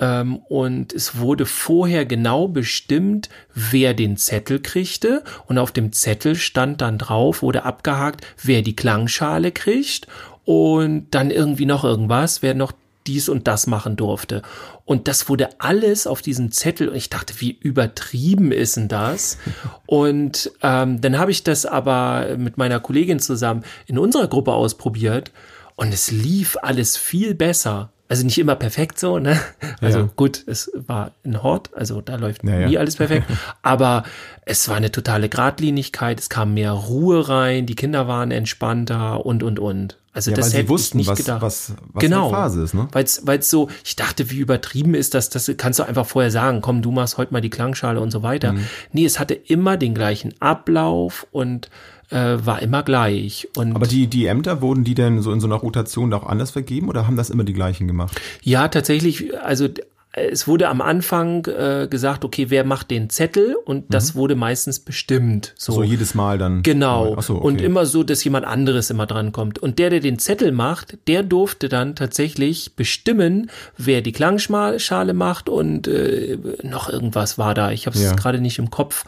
ähm, 0.00 0.36
und 0.48 0.92
es 0.92 1.18
wurde 1.18 1.46
vorher 1.46 2.04
genau 2.04 2.48
bestimmt, 2.48 3.28
wer 3.54 3.94
den 3.94 4.16
Zettel 4.16 4.60
kriegte. 4.60 5.22
Und 5.46 5.58
auf 5.58 5.72
dem 5.72 5.92
Zettel 5.92 6.34
stand 6.36 6.80
dann 6.80 6.98
drauf, 6.98 7.42
wurde 7.42 7.64
abgehakt, 7.64 8.26
wer 8.42 8.62
die 8.62 8.76
Klangschale 8.76 9.52
kriegt 9.52 10.08
und 10.44 11.06
dann 11.12 11.30
irgendwie 11.30 11.66
noch 11.66 11.84
irgendwas, 11.84 12.42
wer 12.42 12.54
noch 12.54 12.72
dies 13.06 13.28
und 13.28 13.46
das 13.46 13.66
machen 13.66 13.96
durfte. 13.96 14.42
Und 14.86 15.08
das 15.08 15.28
wurde 15.28 15.60
alles 15.60 16.06
auf 16.06 16.22
diesen 16.22 16.52
Zettel. 16.52 16.88
Und 16.88 16.96
ich 16.96 17.10
dachte, 17.10 17.34
wie 17.38 17.50
übertrieben 17.52 18.50
ist 18.50 18.76
denn 18.76 18.88
das? 18.88 19.38
Und 19.86 20.50
ähm, 20.62 21.00
dann 21.00 21.18
habe 21.18 21.30
ich 21.30 21.44
das 21.44 21.66
aber 21.66 22.36
mit 22.38 22.56
meiner 22.56 22.80
Kollegin 22.80 23.20
zusammen 23.20 23.64
in 23.86 23.98
unserer 23.98 24.26
Gruppe 24.26 24.52
ausprobiert. 24.52 25.32
Und 25.76 25.92
es 25.92 26.10
lief 26.10 26.56
alles 26.62 26.96
viel 26.96 27.34
besser. 27.34 27.90
Also 28.06 28.24
nicht 28.24 28.38
immer 28.38 28.54
perfekt 28.54 28.98
so, 28.98 29.18
ne? 29.18 29.40
Also 29.80 30.00
ja. 30.00 30.10
gut, 30.14 30.44
es 30.46 30.70
war 30.74 31.12
ein 31.24 31.42
Hort, 31.42 31.70
also 31.74 32.02
da 32.02 32.16
läuft 32.16 32.44
ja, 32.44 32.66
nie 32.66 32.74
ja. 32.74 32.80
alles 32.80 32.96
perfekt. 32.96 33.26
Aber 33.62 34.04
es 34.44 34.68
war 34.68 34.76
eine 34.76 34.92
totale 34.92 35.28
Gradlinigkeit, 35.30 36.20
es 36.20 36.28
kam 36.28 36.52
mehr 36.54 36.72
Ruhe 36.72 37.28
rein, 37.28 37.64
die 37.64 37.74
Kinder 37.74 38.06
waren 38.06 38.30
entspannter 38.30 39.24
und 39.24 39.42
und 39.42 39.58
und. 39.58 39.98
Also 40.12 40.30
das 40.30 40.52
hätte 40.52 40.64
sie 40.64 40.68
wussten, 40.68 40.98
ich 40.98 41.08
nicht 41.08 41.10
was, 41.10 41.18
gedacht. 41.18 41.42
Was, 41.42 41.72
was 41.92 42.00
genau. 42.00 42.30
Phase 42.30 42.62
ist, 42.62 42.72
ne? 42.72 42.86
Weil 42.92 43.04
es 43.04 43.50
so, 43.50 43.68
ich 43.84 43.96
dachte, 43.96 44.30
wie 44.30 44.38
übertrieben 44.38 44.94
ist 44.94 45.14
das, 45.14 45.28
das 45.28 45.50
kannst 45.56 45.80
du 45.80 45.82
einfach 45.82 46.06
vorher 46.06 46.30
sagen, 46.30 46.60
komm, 46.60 46.82
du 46.82 46.92
machst 46.92 47.18
heute 47.18 47.32
mal 47.32 47.40
die 47.40 47.50
Klangschale 47.50 47.98
und 47.98 48.12
so 48.12 48.22
weiter. 48.22 48.52
Mhm. 48.52 48.64
Nee, 48.92 49.06
es 49.06 49.18
hatte 49.18 49.34
immer 49.34 49.76
den 49.76 49.92
gleichen 49.92 50.32
Ablauf 50.40 51.26
und 51.32 51.68
äh, 52.10 52.36
war 52.44 52.62
immer 52.62 52.82
gleich. 52.82 53.48
Und 53.56 53.74
Aber 53.74 53.86
die, 53.86 54.06
die 54.06 54.26
Ämter, 54.26 54.60
wurden 54.60 54.84
die 54.84 54.94
denn 54.94 55.22
so 55.22 55.32
in 55.32 55.40
so 55.40 55.46
einer 55.46 55.56
Rotation 55.56 56.12
auch 56.12 56.26
anders 56.26 56.50
vergeben 56.50 56.88
oder 56.88 57.06
haben 57.06 57.16
das 57.16 57.30
immer 57.30 57.44
die 57.44 57.52
gleichen 57.52 57.86
gemacht? 57.86 58.20
Ja, 58.42 58.68
tatsächlich, 58.68 59.38
also 59.38 59.68
es 60.16 60.46
wurde 60.46 60.68
am 60.68 60.80
Anfang 60.80 61.44
äh, 61.46 61.88
gesagt, 61.90 62.24
okay, 62.24 62.46
wer 62.48 62.64
macht 62.64 62.90
den 62.90 63.10
Zettel 63.10 63.56
und 63.64 63.92
das 63.92 64.14
mhm. 64.14 64.18
wurde 64.18 64.36
meistens 64.36 64.78
bestimmt. 64.78 65.54
So. 65.56 65.72
so 65.72 65.82
jedes 65.82 66.14
Mal 66.14 66.38
dann. 66.38 66.62
Genau. 66.62 67.20
So, 67.20 67.36
okay. 67.36 67.46
Und 67.46 67.60
immer 67.60 67.84
so, 67.84 68.04
dass 68.04 68.22
jemand 68.22 68.46
anderes 68.46 68.90
immer 68.90 69.06
dran 69.06 69.32
kommt. 69.32 69.58
Und 69.58 69.78
der, 69.80 69.90
der 69.90 70.00
den 70.00 70.20
Zettel 70.20 70.52
macht, 70.52 70.98
der 71.08 71.24
durfte 71.24 71.68
dann 71.68 71.96
tatsächlich 71.96 72.76
bestimmen, 72.76 73.50
wer 73.76 74.02
die 74.02 74.12
Klangschale 74.12 75.14
macht 75.14 75.48
und 75.48 75.88
äh, 75.88 76.38
noch 76.62 76.88
irgendwas 76.88 77.36
war 77.36 77.54
da. 77.54 77.72
Ich 77.72 77.86
habe 77.86 77.96
es 77.96 78.04
ja. 78.04 78.14
gerade 78.14 78.40
nicht 78.40 78.58
im 78.58 78.70
Kopf. 78.70 79.04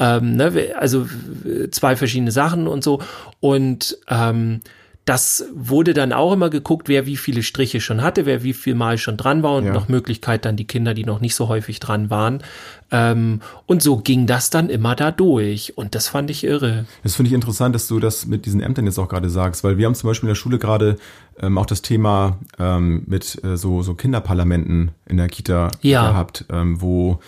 Ähm, 0.00 0.34
ne? 0.34 0.52
Also 0.76 1.06
zwei 1.70 1.94
verschiedene 1.94 2.32
Sachen 2.32 2.66
und 2.66 2.82
so. 2.82 3.00
Und 3.40 3.98
ähm, 4.08 4.60
das 5.08 5.46
wurde 5.54 5.94
dann 5.94 6.12
auch 6.12 6.34
immer 6.34 6.50
geguckt, 6.50 6.88
wer 6.88 7.06
wie 7.06 7.16
viele 7.16 7.42
Striche 7.42 7.80
schon 7.80 8.02
hatte, 8.02 8.26
wer 8.26 8.42
wie 8.42 8.52
viel 8.52 8.74
Mal 8.74 8.98
schon 8.98 9.16
dran 9.16 9.42
war 9.42 9.56
und 9.56 9.64
ja. 9.64 9.72
noch 9.72 9.88
Möglichkeit 9.88 10.44
dann 10.44 10.56
die 10.56 10.66
Kinder, 10.66 10.92
die 10.92 11.04
noch 11.04 11.22
nicht 11.22 11.34
so 11.34 11.48
häufig 11.48 11.80
dran 11.80 12.10
waren. 12.10 12.42
Ähm, 12.90 13.40
und 13.64 13.82
so 13.82 13.96
ging 13.96 14.26
das 14.26 14.50
dann 14.50 14.68
immer 14.68 14.94
da 14.96 15.10
durch. 15.10 15.78
Und 15.78 15.94
das 15.94 16.08
fand 16.08 16.28
ich 16.28 16.44
irre. 16.44 16.84
Das 17.04 17.14
finde 17.14 17.28
ich 17.28 17.34
interessant, 17.34 17.74
dass 17.74 17.88
du 17.88 18.00
das 18.00 18.26
mit 18.26 18.44
diesen 18.44 18.60
Ämtern 18.60 18.84
jetzt 18.84 18.98
auch 18.98 19.08
gerade 19.08 19.30
sagst, 19.30 19.64
weil 19.64 19.78
wir 19.78 19.86
haben 19.86 19.94
zum 19.94 20.08
Beispiel 20.08 20.26
in 20.26 20.32
der 20.32 20.40
Schule 20.40 20.58
gerade 20.58 20.98
ähm, 21.40 21.56
auch 21.56 21.66
das 21.66 21.80
Thema 21.80 22.38
ähm, 22.58 23.04
mit 23.06 23.42
äh, 23.44 23.56
so, 23.56 23.80
so 23.80 23.94
Kinderparlamenten 23.94 24.90
in 25.06 25.16
der 25.16 25.28
Kita 25.28 25.70
ja. 25.80 26.10
gehabt, 26.10 26.44
ähm, 26.50 26.82
wo 26.82 27.18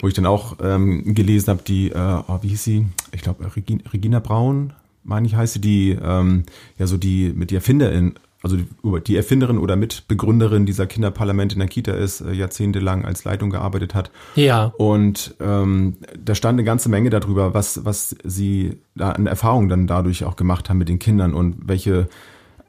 wo 0.00 0.08
ich 0.08 0.14
dann 0.14 0.26
auch 0.26 0.56
ähm, 0.60 1.14
gelesen 1.14 1.50
habe, 1.50 1.62
die, 1.64 1.90
äh, 1.92 2.22
oh, 2.26 2.40
wie 2.42 2.48
hieß 2.48 2.64
sie? 2.64 2.86
Ich 3.12 3.22
glaube, 3.22 3.54
Regina, 3.54 3.84
Regina 3.92 4.18
Braun 4.18 4.72
meine 5.04 5.26
ich, 5.26 5.34
heißt 5.34 5.54
sie, 5.54 5.60
die, 5.60 5.98
ähm, 6.02 6.44
ja, 6.78 6.86
so 6.86 6.96
die, 6.96 7.32
mit 7.34 7.50
die 7.50 7.56
Erfinderin, 7.56 8.14
also 8.42 8.56
die, 8.56 8.66
die 9.06 9.16
Erfinderin 9.16 9.58
oder 9.58 9.76
Mitbegründerin 9.76 10.66
dieser 10.66 10.86
Kinderparlamente 10.86 11.54
in 11.54 11.60
der 11.60 11.68
Kita 11.68 11.92
ist, 11.92 12.20
äh, 12.20 12.32
jahrzehntelang 12.32 13.04
als 13.04 13.24
Leitung 13.24 13.50
gearbeitet 13.50 13.94
hat. 13.94 14.10
Ja. 14.34 14.72
Und 14.76 15.34
ähm, 15.40 15.96
da 16.18 16.34
stand 16.34 16.56
eine 16.56 16.64
ganze 16.64 16.88
Menge 16.88 17.10
darüber, 17.10 17.54
was, 17.54 17.84
was 17.84 18.16
sie 18.24 18.78
da 18.94 19.12
an 19.12 19.26
Erfahrungen 19.26 19.68
dann 19.68 19.86
dadurch 19.86 20.24
auch 20.24 20.36
gemacht 20.36 20.68
haben 20.68 20.78
mit 20.78 20.88
den 20.88 20.98
Kindern 20.98 21.34
und 21.34 21.56
welche 21.68 22.08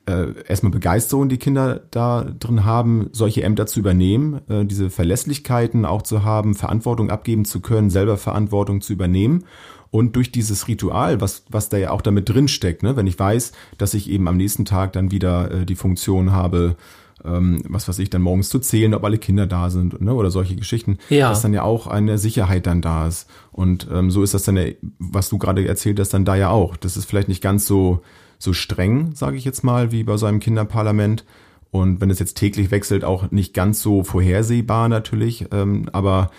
äh, 0.05 0.33
erstmal 0.47 0.71
Begeisterung 0.71 1.29
die 1.29 1.37
Kinder 1.37 1.81
da 1.91 2.23
drin 2.23 2.65
haben, 2.65 3.09
solche 3.13 3.43
Ämter 3.43 3.65
zu 3.65 3.79
übernehmen, 3.79 4.41
äh, 4.49 4.65
diese 4.65 4.89
Verlässlichkeiten 4.89 5.85
auch 5.85 6.01
zu 6.01 6.23
haben, 6.23 6.55
Verantwortung 6.55 7.09
abgeben 7.09 7.45
zu 7.45 7.61
können, 7.61 7.89
selber 7.89 8.17
Verantwortung 8.17 8.81
zu 8.81 8.93
übernehmen 8.93 9.45
und 9.93 10.15
durch 10.15 10.31
dieses 10.31 10.67
Ritual, 10.67 11.21
was, 11.21 11.43
was 11.49 11.69
da 11.69 11.77
ja 11.77 11.91
auch 11.91 12.01
damit 12.01 12.27
drin 12.27 12.47
steckt, 12.47 12.81
ne? 12.81 12.95
wenn 12.95 13.05
ich 13.05 13.19
weiß, 13.19 13.51
dass 13.77 13.93
ich 13.93 14.09
eben 14.09 14.27
am 14.27 14.37
nächsten 14.37 14.65
Tag 14.65 14.91
dann 14.93 15.11
wieder 15.11 15.51
äh, 15.51 15.65
die 15.67 15.75
Funktion 15.75 16.31
habe, 16.31 16.77
ähm, 17.23 17.61
was 17.69 17.87
weiß 17.87 17.99
ich, 17.99 18.09
dann 18.09 18.23
morgens 18.23 18.49
zu 18.49 18.57
zählen, 18.57 18.95
ob 18.95 19.03
alle 19.03 19.19
Kinder 19.19 19.45
da 19.45 19.69
sind 19.69 20.01
ne? 20.01 20.15
oder 20.15 20.31
solche 20.31 20.55
Geschichten, 20.55 20.97
ja. 21.09 21.29
dass 21.29 21.43
dann 21.43 21.53
ja 21.53 21.61
auch 21.61 21.85
eine 21.85 22.17
Sicherheit 22.17 22.65
dann 22.65 22.81
da 22.81 23.07
ist. 23.07 23.29
Und 23.51 23.87
ähm, 23.93 24.09
so 24.09 24.23
ist 24.23 24.33
das 24.33 24.41
dann, 24.41 24.57
ja, 24.57 24.65
was 24.97 25.29
du 25.29 25.37
gerade 25.37 25.63
erzählt 25.67 25.99
hast, 25.99 26.11
dann 26.11 26.25
da 26.25 26.35
ja 26.35 26.49
auch. 26.49 26.75
Das 26.75 26.97
ist 26.97 27.05
vielleicht 27.05 27.27
nicht 27.27 27.43
ganz 27.43 27.67
so, 27.67 28.01
so 28.39 28.51
streng, 28.51 29.11
sage 29.13 29.37
ich 29.37 29.45
jetzt 29.45 29.63
mal, 29.63 29.91
wie 29.91 30.03
bei 30.03 30.17
so 30.17 30.25
einem 30.25 30.39
Kinderparlament. 30.39 31.23
Und 31.69 32.01
wenn 32.01 32.09
es 32.09 32.17
jetzt 32.17 32.35
täglich 32.35 32.71
wechselt, 32.71 33.03
auch 33.03 33.29
nicht 33.29 33.53
ganz 33.53 33.79
so 33.79 34.03
vorhersehbar 34.03 34.89
natürlich, 34.89 35.45
ähm, 35.51 35.87
aber 35.91 36.31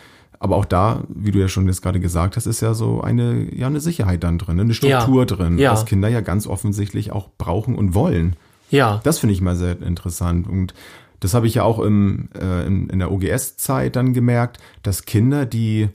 aber 0.44 0.56
auch 0.56 0.66
da, 0.66 1.04
wie 1.08 1.30
du 1.30 1.38
ja 1.38 1.48
schon 1.48 1.66
jetzt 1.66 1.80
gerade 1.80 2.00
gesagt 2.00 2.36
hast, 2.36 2.44
ist 2.44 2.60
ja 2.60 2.74
so 2.74 3.00
eine, 3.00 3.48
ja, 3.54 3.66
eine 3.66 3.80
Sicherheit 3.80 4.22
dann 4.22 4.36
drin, 4.36 4.60
eine 4.60 4.74
Struktur 4.74 5.20
ja. 5.20 5.24
drin, 5.24 5.58
ja. 5.58 5.72
was 5.72 5.86
Kinder 5.86 6.08
ja 6.08 6.20
ganz 6.20 6.46
offensichtlich 6.46 7.12
auch 7.12 7.30
brauchen 7.38 7.76
und 7.76 7.94
wollen. 7.94 8.36
Ja. 8.68 9.00
Das 9.04 9.18
finde 9.18 9.32
ich 9.32 9.40
mal 9.40 9.56
sehr 9.56 9.80
interessant. 9.80 10.46
Und 10.46 10.74
das 11.20 11.32
habe 11.32 11.46
ich 11.46 11.54
ja 11.54 11.62
auch 11.62 11.78
im, 11.78 12.28
äh, 12.38 12.66
in, 12.66 12.90
in 12.90 12.98
der 12.98 13.10
OGS-Zeit 13.10 13.96
dann 13.96 14.12
gemerkt, 14.12 14.58
dass 14.82 15.06
Kinder, 15.06 15.46
die 15.46 15.88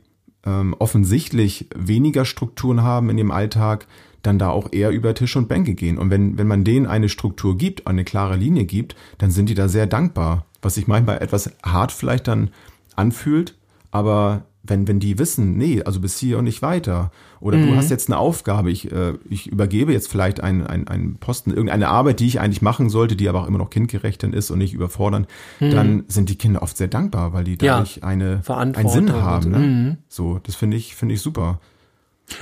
ähm, 0.47 0.75
offensichtlich 0.79 1.67
weniger 1.75 2.25
Strukturen 2.25 2.81
haben 2.81 3.11
in 3.11 3.17
dem 3.17 3.29
Alltag, 3.29 3.85
dann 4.23 4.39
da 4.39 4.49
auch 4.49 4.73
eher 4.73 4.89
über 4.89 5.13
Tisch 5.13 5.35
und 5.35 5.47
Bänke 5.47 5.75
gehen. 5.75 5.99
Und 5.99 6.09
wenn, 6.09 6.39
wenn 6.39 6.47
man 6.47 6.63
denen 6.63 6.87
eine 6.87 7.07
Struktur 7.07 7.55
gibt, 7.55 7.85
eine 7.85 8.03
klare 8.03 8.35
Linie 8.35 8.65
gibt, 8.65 8.95
dann 9.19 9.29
sind 9.29 9.47
die 9.47 9.53
da 9.53 9.67
sehr 9.67 9.85
dankbar. 9.85 10.47
Was 10.63 10.73
sich 10.73 10.87
manchmal 10.87 11.21
etwas 11.21 11.51
hart 11.63 11.91
vielleicht 11.91 12.27
dann 12.27 12.49
anfühlt, 12.95 13.53
aber 13.91 14.43
wenn, 14.63 14.87
wenn 14.87 14.99
die 14.99 15.17
wissen, 15.17 15.57
nee, 15.57 15.81
also 15.83 15.99
bis 15.99 16.17
hier 16.17 16.37
und 16.37 16.43
nicht 16.43 16.61
weiter, 16.61 17.11
oder 17.39 17.57
mhm. 17.57 17.67
du 17.67 17.75
hast 17.75 17.89
jetzt 17.89 18.09
eine 18.09 18.17
Aufgabe, 18.17 18.69
ich, 18.69 18.91
äh, 18.91 19.13
ich 19.29 19.47
übergebe 19.47 19.93
jetzt 19.93 20.09
vielleicht 20.09 20.41
einen, 20.41 20.67
einen, 20.67 20.87
einen 20.87 21.15
Posten, 21.17 21.51
irgendeine 21.51 21.87
Arbeit, 21.87 22.19
die 22.19 22.27
ich 22.27 22.39
eigentlich 22.39 22.61
machen 22.61 22.89
sollte, 22.89 23.15
die 23.15 23.29
aber 23.29 23.41
auch 23.41 23.47
immer 23.47 23.57
noch 23.57 23.69
kindgerecht 23.69 24.21
dann 24.23 24.33
ist 24.33 24.51
und 24.51 24.59
nicht 24.59 24.73
überfordern, 24.73 25.27
mhm. 25.59 25.71
dann 25.71 26.03
sind 26.07 26.29
die 26.29 26.37
Kinder 26.37 26.61
oft 26.61 26.77
sehr 26.77 26.87
dankbar, 26.87 27.33
weil 27.33 27.45
die 27.45 27.57
dadurch 27.57 27.97
ja, 27.97 28.03
eine, 28.03 28.41
einen 28.47 28.89
Sinn 28.89 29.13
haben. 29.13 29.51
Ne? 29.51 29.57
Mhm. 29.57 29.97
So, 30.07 30.39
das 30.43 30.55
finde 30.55 30.77
ich, 30.77 30.95
finde 30.95 31.15
ich 31.15 31.21
super. 31.21 31.59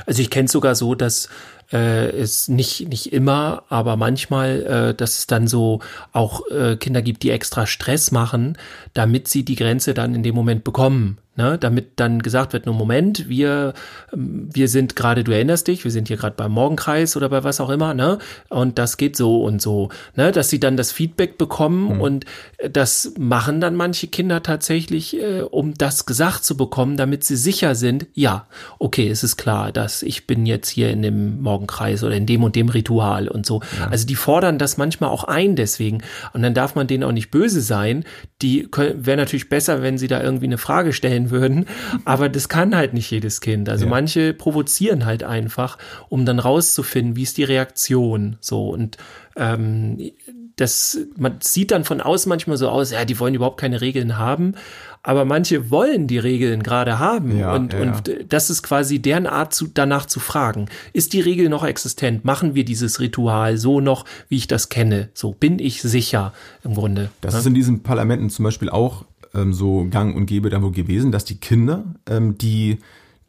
Also 0.06 0.22
ich 0.22 0.30
kenne 0.30 0.46
es 0.46 0.52
sogar 0.52 0.76
so, 0.76 0.96
dass 0.96 1.30
äh, 1.72 2.10
es 2.10 2.50
nicht 2.50 2.90
nicht 2.90 3.14
immer, 3.14 3.64
aber 3.70 3.96
manchmal, 3.96 4.64
äh, 4.64 4.94
dass 4.96 5.20
es 5.20 5.28
dann 5.28 5.48
so 5.48 5.80
auch 6.12 6.42
äh, 6.50 6.76
Kinder 6.76 7.02
gibt, 7.02 7.24
die 7.24 7.30
extra 7.30 7.66
Stress 7.66 8.12
machen, 8.12 8.58
damit 8.94 9.30
sie 9.30 9.46
die 9.46 9.56
Grenze 9.56 9.94
dann 9.94 10.14
in 10.14 10.24
dem 10.24 10.36
Moment 10.36 10.66
bekommen. 10.66 11.20
Ne? 11.38 11.58
damit 11.58 11.92
dann 11.96 12.22
gesagt 12.22 12.54
wird, 12.54 12.66
nur 12.66 12.76
Moment, 12.76 13.30
wir, 13.30 13.74
ähm, 14.14 14.50
wir 14.52 14.68
sind 14.68 14.96
gerade, 14.96 15.24
du 15.24 15.32
erinnerst 15.32 15.68
dich, 15.68 15.84
wir 15.84 15.92
sind 15.92 16.08
hier 16.10 16.18
gerade 16.18 16.36
beim 16.36 16.52
Morgenkreis 16.52 17.16
oder 17.16 17.30
bei 17.30 17.44
was 17.44 17.62
auch 17.62 17.70
immer, 17.70 17.94
ne? 17.94 18.18
Und 18.50 18.78
das 18.78 18.98
geht 18.98 19.16
so 19.16 19.44
und 19.44 19.62
so, 19.62 19.90
ne? 20.16 20.32
Dass 20.32 20.50
sie 20.50 20.60
dann 20.60 20.76
das 20.76 20.92
Feedback 20.92 21.38
bekommen 21.38 21.96
mhm. 21.96 22.02
und 22.02 22.26
das 22.72 23.14
machen 23.18 23.62
dann 23.62 23.76
manche 23.76 24.08
Kinder 24.08 24.44
tatsächlich, 24.44 25.22
äh, 25.22 25.42
um 25.42 25.74
das 25.76 26.06
gesagt 26.06 26.44
zu 26.44 26.58
bekommen, 26.58 26.98
damit 26.98 27.24
sie 27.24 27.38
sicher 27.38 27.76
sind, 27.76 28.08
ja, 28.14 28.48
okay, 28.80 29.08
es 29.08 29.24
ist 29.24 29.38
klar, 29.38 29.72
dass 29.72 30.04
ich 30.04 30.28
bin 30.28 30.46
jetzt 30.46 30.70
hier 30.70 30.90
in 30.90 31.02
dem 31.02 31.42
Morgenkreis 31.42 32.04
oder 32.04 32.16
in 32.16 32.26
dem 32.26 32.44
und 32.44 32.56
dem 32.56 32.70
Ritual 32.70 33.28
und 33.28 33.46
so. 33.46 33.62
Ja. 33.80 33.88
Also 33.90 34.08
die 34.08 34.16
fordern 34.16 34.58
das 34.58 34.78
manchmal 34.78 35.10
auch 35.10 35.24
ein 35.24 35.56
deswegen. 35.56 36.02
Und 36.34 36.42
dann 36.42 36.54
darf 36.54 36.76
man 36.76 36.88
denen 36.88 37.04
auch 37.04 37.12
nicht 37.12 37.32
böse 37.32 37.62
sein. 37.62 38.04
Die 38.42 38.68
wäre 38.72 39.18
natürlich 39.18 39.50
besser, 39.50 39.82
wenn 39.82 39.98
sie 39.98 40.08
da 40.08 40.22
irgendwie 40.22 40.46
eine 40.46 40.58
Frage 40.58 40.94
stellen 40.94 41.27
würden. 41.32 41.66
Aber 42.06 42.30
das 42.30 42.50
kann 42.50 42.76
halt 42.76 42.94
nicht 42.94 43.10
jedes 43.12 43.42
Kind. 43.42 43.70
Also 43.70 43.86
ja. 43.86 43.90
manche 43.90 44.34
provozieren 44.34 45.06
halt 45.06 45.24
einfach, 45.24 45.78
um 46.10 46.26
dann 46.26 46.40
rauszufinden, 46.40 47.16
wie 47.16 47.24
ist 47.24 47.38
die 47.38 47.44
Reaktion. 47.44 48.38
So 48.40 48.70
und 48.70 48.98
ähm, 49.36 50.12
das, 50.58 50.98
man 51.16 51.38
sieht 51.40 51.72
dann 51.72 51.84
von 51.84 52.02
außen 52.02 52.28
manchmal 52.28 52.58
so 52.58 52.68
aus, 52.70 52.92
ja, 52.92 53.06
die 53.06 53.20
wollen 53.20 53.36
überhaupt 53.36 53.60
keine 53.60 53.80
Regeln 53.80 54.18
haben, 54.18 54.56
aber 55.04 55.24
manche 55.24 55.70
wollen 55.70 56.08
die 56.08 56.18
Regeln 56.18 56.64
gerade 56.64 57.00
haben 57.00 57.38
ja, 57.38 57.54
und, 57.54 57.74
ja. 57.74 57.80
und 57.80 58.12
das 58.28 58.50
ist 58.50 58.64
quasi 58.64 59.00
deren 59.00 59.28
Art, 59.28 59.54
zu, 59.54 59.68
danach 59.68 60.08
zu 60.08 60.20
fragen. 60.20 60.68
Ist 60.94 61.14
die 61.14 61.22
Regel 61.22 61.48
noch 61.50 61.64
existent? 61.64 62.26
Machen 62.26 62.56
wir 62.56 62.66
dieses 62.66 63.00
Ritual 63.00 63.58
so 63.58 63.80
noch, 63.80 64.04
wie 64.30 64.38
ich 64.38 64.48
das 64.48 64.70
kenne? 64.70 65.10
So 65.14 65.32
bin 65.32 65.60
ich 65.60 65.82
sicher 65.82 66.34
im 66.64 66.74
Grunde. 66.74 67.10
Das 67.22 67.34
ja? 67.34 67.40
ist 67.40 67.46
in 67.46 67.54
diesen 67.54 67.84
Parlamenten 67.84 68.32
zum 68.32 68.44
Beispiel 68.44 68.70
auch 68.70 69.06
ähm, 69.34 69.54
so 69.54 69.88
gang 69.90 70.16
und 70.16 70.26
gäbe 70.26 70.50
dann 70.50 70.64
wohl 70.64 70.72
gewesen, 70.72 71.12
dass 71.12 71.26
die 71.26 71.40
Kinder, 71.40 71.86
ähm, 72.10 72.38
die 72.38 72.80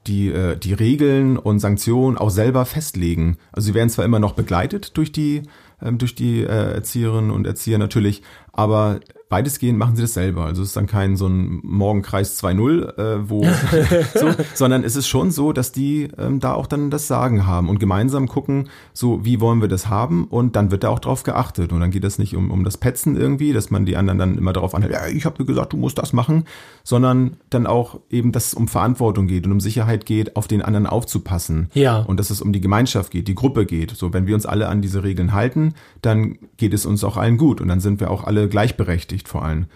die, 0.07 0.28
äh, 0.28 0.57
die 0.57 0.73
Regeln 0.73 1.37
und 1.37 1.59
Sanktionen 1.59 2.17
auch 2.17 2.31
selber 2.31 2.64
festlegen. 2.64 3.37
Also 3.52 3.67
sie 3.67 3.75
werden 3.75 3.90
zwar 3.90 4.07
immer 4.07 4.21
noch 4.21 4.33
begleitet 4.33 4.97
durch 4.97 5.12
die 5.12 5.43
ähm, 5.83 5.99
durch 5.99 6.14
die 6.14 6.43
äh, 6.43 6.75
Erzieherinnen 6.75 7.31
und 7.31 7.47
Erzieher 7.47 7.78
natürlich, 7.78 8.23
aber 8.52 9.00
weitestgehend 9.31 9.79
machen 9.79 9.95
sie 9.95 10.03
das 10.03 10.15
selber. 10.15 10.47
Also 10.47 10.63
es 10.63 10.69
ist 10.69 10.77
dann 10.77 10.87
kein 10.87 11.17
so 11.17 11.27
ein 11.27 11.61
Morgenkreis 11.63 12.43
2.0, 12.43 12.99
äh, 12.99 13.29
wo 13.29 13.45
so, 14.15 14.31
sondern 14.55 14.85
es 14.85 14.97
ist 14.97 15.07
schon 15.07 15.31
so, 15.31 15.53
dass 15.53 15.73
die 15.73 16.09
ähm, 16.17 16.41
da 16.41 16.55
auch 16.55 16.67
dann 16.67 16.91
das 16.91 17.07
Sagen 17.07 17.47
haben 17.47 17.69
und 17.69 17.79
gemeinsam 17.79 18.27
gucken, 18.27 18.69
so 18.95 19.25
wie 19.25 19.41
wollen 19.41 19.61
wir 19.61 19.69
das 19.69 19.89
haben 19.89 20.25
und 20.25 20.57
dann 20.57 20.71
wird 20.71 20.85
da 20.85 20.89
auch 20.89 20.99
drauf 20.99 21.25
geachtet 21.25 21.73
und 21.73 21.81
dann 21.81 21.91
geht 21.91 22.05
es 22.05 22.19
nicht 22.19 22.37
um, 22.37 22.51
um 22.51 22.65
das 22.65 22.79
Petzen 22.79 23.17
irgendwie, 23.17 23.53
dass 23.53 23.71
man 23.71 23.85
die 23.85 23.97
anderen 23.97 24.19
dann 24.19 24.39
immer 24.39 24.55
darauf 24.55 24.75
anhält, 24.75 24.93
ja, 24.93 25.07
ich 25.07 25.27
habe 25.27 25.37
dir 25.37 25.45
gesagt, 25.45 25.75
du 25.75 25.77
musst 25.77 25.99
das 25.99 26.15
machen, 26.15 26.45
sondern 26.83 27.37
dann 27.51 27.67
auch 27.67 28.01
eben, 28.09 28.33
dass 28.33 28.49
es 28.49 28.55
um 28.55 28.67
Verantwortung 28.67 29.27
geht 29.27 29.45
und 29.45 29.53
um 29.53 29.61
Sicherheit 29.61 30.07
geht, 30.07 30.37
auf 30.37 30.49
den 30.49 30.63
anderen 30.63 30.87
aufzupassen. 30.87 31.69
Ja. 31.75 31.99
Und 31.99 32.19
dass 32.19 32.31
es 32.31 32.41
um 32.41 32.53
die 32.53 32.61
Gemeinschaft 32.61 33.11
geht, 33.11 33.29
die 33.29 33.35
Gruppe 33.35 33.67
geht. 33.67 33.91
So, 33.91 34.13
wenn 34.15 34.27
wir 34.27 34.35
uns 34.35 34.47
alle 34.47 34.69
an 34.69 34.81
diese 34.81 35.05
Regeln 35.05 35.35
halten, 35.35 35.75
dann 36.01 36.39
geht 36.57 36.73
es 36.73 36.87
uns 36.87 37.05
auch 37.05 37.17
allen 37.17 37.37
gut 37.37 37.61
und 37.61 37.69
dann 37.69 37.81
sind 37.81 38.01
wir 38.01 38.11
auch 38.11 38.25
alle 38.25 38.49
gleichberechtigt 38.49 39.18
beschäftigt 39.19 39.29
vor 39.29 39.45
allem. 39.45 39.67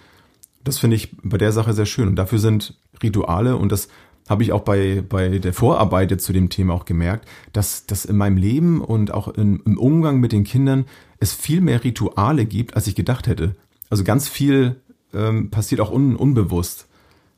Das 0.65 0.79
finde 0.79 0.97
ich 0.97 1.11
bei 1.23 1.39
der 1.39 1.53
Sache 1.53 1.73
sehr 1.75 1.87
schön. 1.87 2.09
Und 2.09 2.17
dafür 2.17 2.39
sind 2.39 2.75
Rituale, 3.03 3.57
und 3.57 3.73
das 3.73 3.89
habe 4.29 4.45
ich 4.45 4.53
auch 4.53 4.63
bei, 4.63 5.03
bei 5.07 5.39
der 5.39 5.53
Vorarbeit 5.53 6.11
jetzt 6.13 6.25
zu 6.25 6.33
dem 6.33 6.49
Thema 6.49 6.75
auch 6.75 6.85
gemerkt, 6.85 7.29
dass, 7.53 7.87
dass 7.87 8.05
in 8.05 8.17
meinem 8.17 8.37
Leben 8.37 8.81
und 8.81 9.11
auch 9.11 9.29
in, 9.29 9.61
im 9.67 9.77
Umgang 9.79 10.21
mit 10.21 10.31
den 10.31 10.45
Kindern 10.45 10.85
es 11.19 11.33
viel 11.33 11.61
mehr 11.61 11.83
Rituale 11.83 12.47
gibt, 12.47 12.77
als 12.77 12.87
ich 12.87 12.95
gedacht 12.95 13.27
hätte. 13.27 13.57
Also 13.91 14.05
ganz 14.05 14.29
viel 14.29 14.77
ähm, 15.13 15.51
passiert 15.51 15.81
auch 15.81 15.91
un, 15.93 16.15
unbewusst. 16.15 16.87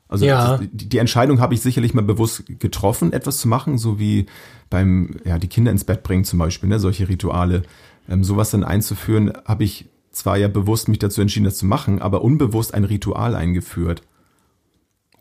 Also 0.07 0.25
ja. 0.25 0.57
das, 0.57 0.67
die, 0.71 0.89
die 0.89 0.99
Entscheidung 0.99 1.39
habe 1.39 1.55
ich 1.55 1.61
sicherlich 1.61 1.95
mal 1.95 2.03
bewusst 2.03 2.43
getroffen, 2.59 3.11
etwas 3.11 3.39
zu 3.39 3.47
machen, 3.47 3.79
so 3.79 3.97
wie 3.97 4.27
beim, 4.69 5.15
ja, 5.25 5.39
die 5.39 5.47
Kinder 5.47 5.71
ins 5.71 5.83
Bett 5.83 6.03
bringen 6.03 6.23
zum 6.23 6.37
Beispiel, 6.37 6.69
ne, 6.69 6.79
solche 6.79 7.09
Rituale. 7.09 7.63
Ähm, 8.07 8.23
sowas 8.23 8.51
dann 8.51 8.63
einzuführen, 8.63 9.33
habe 9.45 9.63
ich 9.63 9.85
zwar 10.15 10.37
ja 10.37 10.47
bewusst 10.47 10.87
mich 10.87 10.99
dazu 10.99 11.21
entschieden, 11.21 11.45
das 11.45 11.57
zu 11.57 11.65
machen, 11.65 12.01
aber 12.01 12.21
unbewusst 12.21 12.73
ein 12.73 12.83
Ritual 12.83 13.35
eingeführt. 13.35 14.01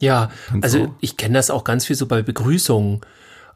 Ja, 0.01 0.31
Kannst 0.49 0.65
also 0.65 0.85
auch? 0.85 0.95
ich 1.01 1.17
kenne 1.17 1.35
das 1.35 1.51
auch 1.51 1.65
ganz 1.65 1.87
viel 1.87 1.97
so 1.97 2.07
bei 2.07 2.23
Begrüßungen. 2.23 3.01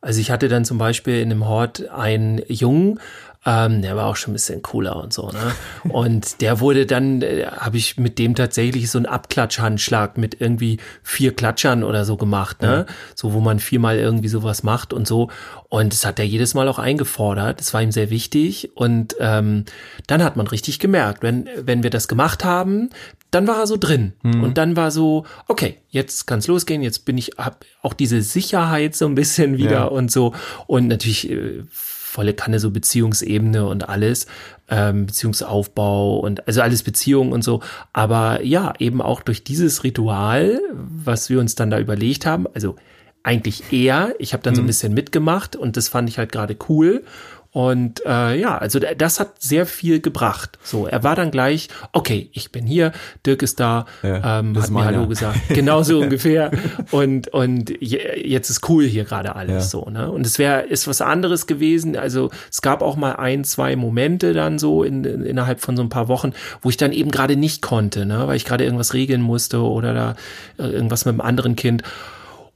Also 0.01 0.21
ich 0.21 0.31
hatte 0.31 0.49
dann 0.49 0.65
zum 0.65 0.79
Beispiel 0.79 1.21
in 1.21 1.33
einem 1.33 1.47
Hort 1.47 1.89
einen 1.91 2.41
Jungen, 2.49 3.01
ähm, 3.47 3.83
der 3.83 3.97
war 3.97 4.07
auch 4.07 4.17
schon 4.17 4.33
ein 4.33 4.35
bisschen 4.35 4.63
cooler 4.63 4.97
und 4.97 5.13
so, 5.13 5.31
ne? 5.31 5.55
Und 5.89 6.41
der 6.41 6.61
wurde 6.61 6.87
dann, 6.87 7.23
äh, 7.23 7.47
habe 7.47 7.77
ich 7.77 7.97
mit 7.97 8.19
dem 8.19 8.35
tatsächlich 8.35 8.91
so 8.91 8.99
einen 8.99 9.07
Abklatschhandschlag 9.07 10.19
mit 10.19 10.41
irgendwie 10.41 10.79
vier 11.03 11.35
Klatschern 11.35 11.85
oder 11.85 12.05
so 12.05 12.17
gemacht, 12.17 12.63
ne? 12.63 12.87
Ja. 12.89 12.95
So, 13.15 13.33
wo 13.33 13.41
man 13.41 13.61
viermal 13.61 13.97
irgendwie 13.99 14.29
sowas 14.29 14.65
macht 14.65 14.93
und 14.93 15.07
so. 15.07 15.31
Und 15.69 15.93
das 15.93 16.05
hat 16.05 16.19
er 16.19 16.27
jedes 16.27 16.55
Mal 16.55 16.69
auch 16.69 16.79
eingefordert. 16.79 17.61
Das 17.61 17.73
war 17.73 17.81
ihm 17.81 17.93
sehr 17.93 18.11
wichtig. 18.11 18.71
Und 18.75 19.15
ähm, 19.21 19.65
dann 20.07 20.23
hat 20.25 20.37
man 20.37 20.47
richtig 20.47 20.79
gemerkt, 20.79 21.23
wenn, 21.23 21.49
wenn 21.57 21.83
wir 21.83 21.91
das 21.91 22.09
gemacht 22.09 22.45
haben, 22.45 22.91
dann 23.31 23.47
war 23.47 23.59
er 23.59 23.67
so 23.67 23.77
drin. 23.77 24.15
Mhm. 24.23 24.43
Und 24.43 24.59
dann 24.59 24.77
war 24.77 24.91
so, 24.91 25.25
okay, 25.47 25.79
jetzt 25.91 26.27
kann's 26.27 26.47
losgehen, 26.47 26.83
jetzt 26.83 27.05
bin 27.05 27.19
ich, 27.19 27.33
hab 27.39 27.65
auch 27.83 27.93
diese 27.93 28.23
Sicherheit 28.23 28.97
so 28.97 29.07
ein 29.07 29.15
bisschen 29.15 29.59
wieder 29.59 29.71
ja. 29.71 29.85
und 29.85 30.11
so. 30.11 30.35
Und 30.67 30.89
natürlich 30.89 31.31
äh, 31.31 31.65
volle 32.09 32.35
Kanne 32.35 32.59
so 32.59 32.71
Beziehungsebene 32.71 33.67
und 33.67 33.89
alles, 33.89 34.27
ähm, 34.69 35.07
Beziehungsaufbau 35.07 36.19
und 36.19 36.47
also 36.47 36.63
alles 36.63 36.83
Beziehung 36.83 37.33
und 37.33 37.45
so. 37.45 37.61
Aber 37.93 38.43
ja, 38.43 38.75
eben 38.79 39.03
auch 39.03 39.23
durch 39.23 39.45
dieses 39.45 39.85
Ritual, 39.85 40.61
was 40.73 41.31
wir 41.31 41.39
uns 41.39 41.55
dann 41.55 41.71
da 41.71 41.79
überlegt 41.79 42.27
haben, 42.27 42.47
also 42.55 42.77
eigentlich 43.23 43.73
eher, 43.73 44.15
ich 44.19 44.33
habe 44.33 44.43
dann 44.43 44.55
so 44.55 44.63
ein 44.63 44.65
mhm. 44.65 44.69
bisschen 44.69 44.95
mitgemacht 44.95 45.55
und 45.55 45.77
das 45.77 45.89
fand 45.89 46.09
ich 46.09 46.19
halt 46.19 46.33
gerade 46.33 46.57
cool 46.69 47.05
und 47.51 48.05
äh, 48.05 48.39
ja, 48.39 48.59
also 48.59 48.79
das 48.79 49.21
hat 49.21 49.41
sehr 49.41 49.65
viel 49.65 50.01
gebracht. 50.01 50.59
So, 50.63 50.87
er 50.87 51.03
war 51.03 51.17
dann 51.17 51.31
gleich, 51.31 51.69
okay, 51.93 52.29
ich 52.35 52.53
bin 52.53 52.67
hier, 52.67 52.93
Dirk 53.25 53.43
ist 53.43 53.59
da, 53.59 53.87
ja, 54.03 54.41
ähm, 54.41 54.61
hat 54.61 54.71
mir 54.71 54.85
Hallo 54.85 55.07
gesagt. 55.07 55.41
Genau 55.49 55.83
so 55.83 55.99
ungefähr. 56.03 56.51
Und, 56.91 57.29
und 57.29 57.73
jetzt 57.81 58.51
ist 58.51 58.69
cool 58.69 58.85
hier 58.85 59.05
gerade 59.05 59.35
alles 59.35 59.51
ja. 59.51 59.61
so. 59.63 59.91
Ne? 59.91 60.11
Und 60.11 60.27
es 60.27 60.39
wäre, 60.39 60.63
ist 60.63 60.87
was 60.89 61.01
anderes 61.01 61.47
gewesen. 61.47 61.97
Also 61.97 62.31
es 62.51 62.61
gab 62.61 62.83
auch 62.83 62.97
mal 62.97 63.13
ein, 63.13 63.45
zwei 63.45 63.77
Momente 63.77 64.35
dann 64.35 64.59
so 64.59 64.85
in, 64.85 65.05
in, 65.05 65.25
innerhalb 65.25 65.61
von 65.61 65.75
so 65.75 65.83
ein 65.83 65.89
paar 65.89 66.09
Wochen, 66.09 66.35
wo 66.61 66.69
ich 66.69 66.77
dann 66.77 66.93
eben 66.93 67.11
gerade 67.11 67.37
nicht 67.37 67.63
konnte, 67.63 68.05
ne? 68.05 68.27
weil 68.29 68.37
ich 68.37 68.45
gerade 68.45 68.65
irgendwas 68.65 68.93
regeln 68.93 69.23
musste 69.23 69.63
oder 69.63 69.95
da 69.95 70.17
äh, 70.59 70.69
irgendwas 70.69 71.07
mit 71.07 71.15
einem 71.15 71.23
anderen 71.23 71.57
Kind. 71.57 71.83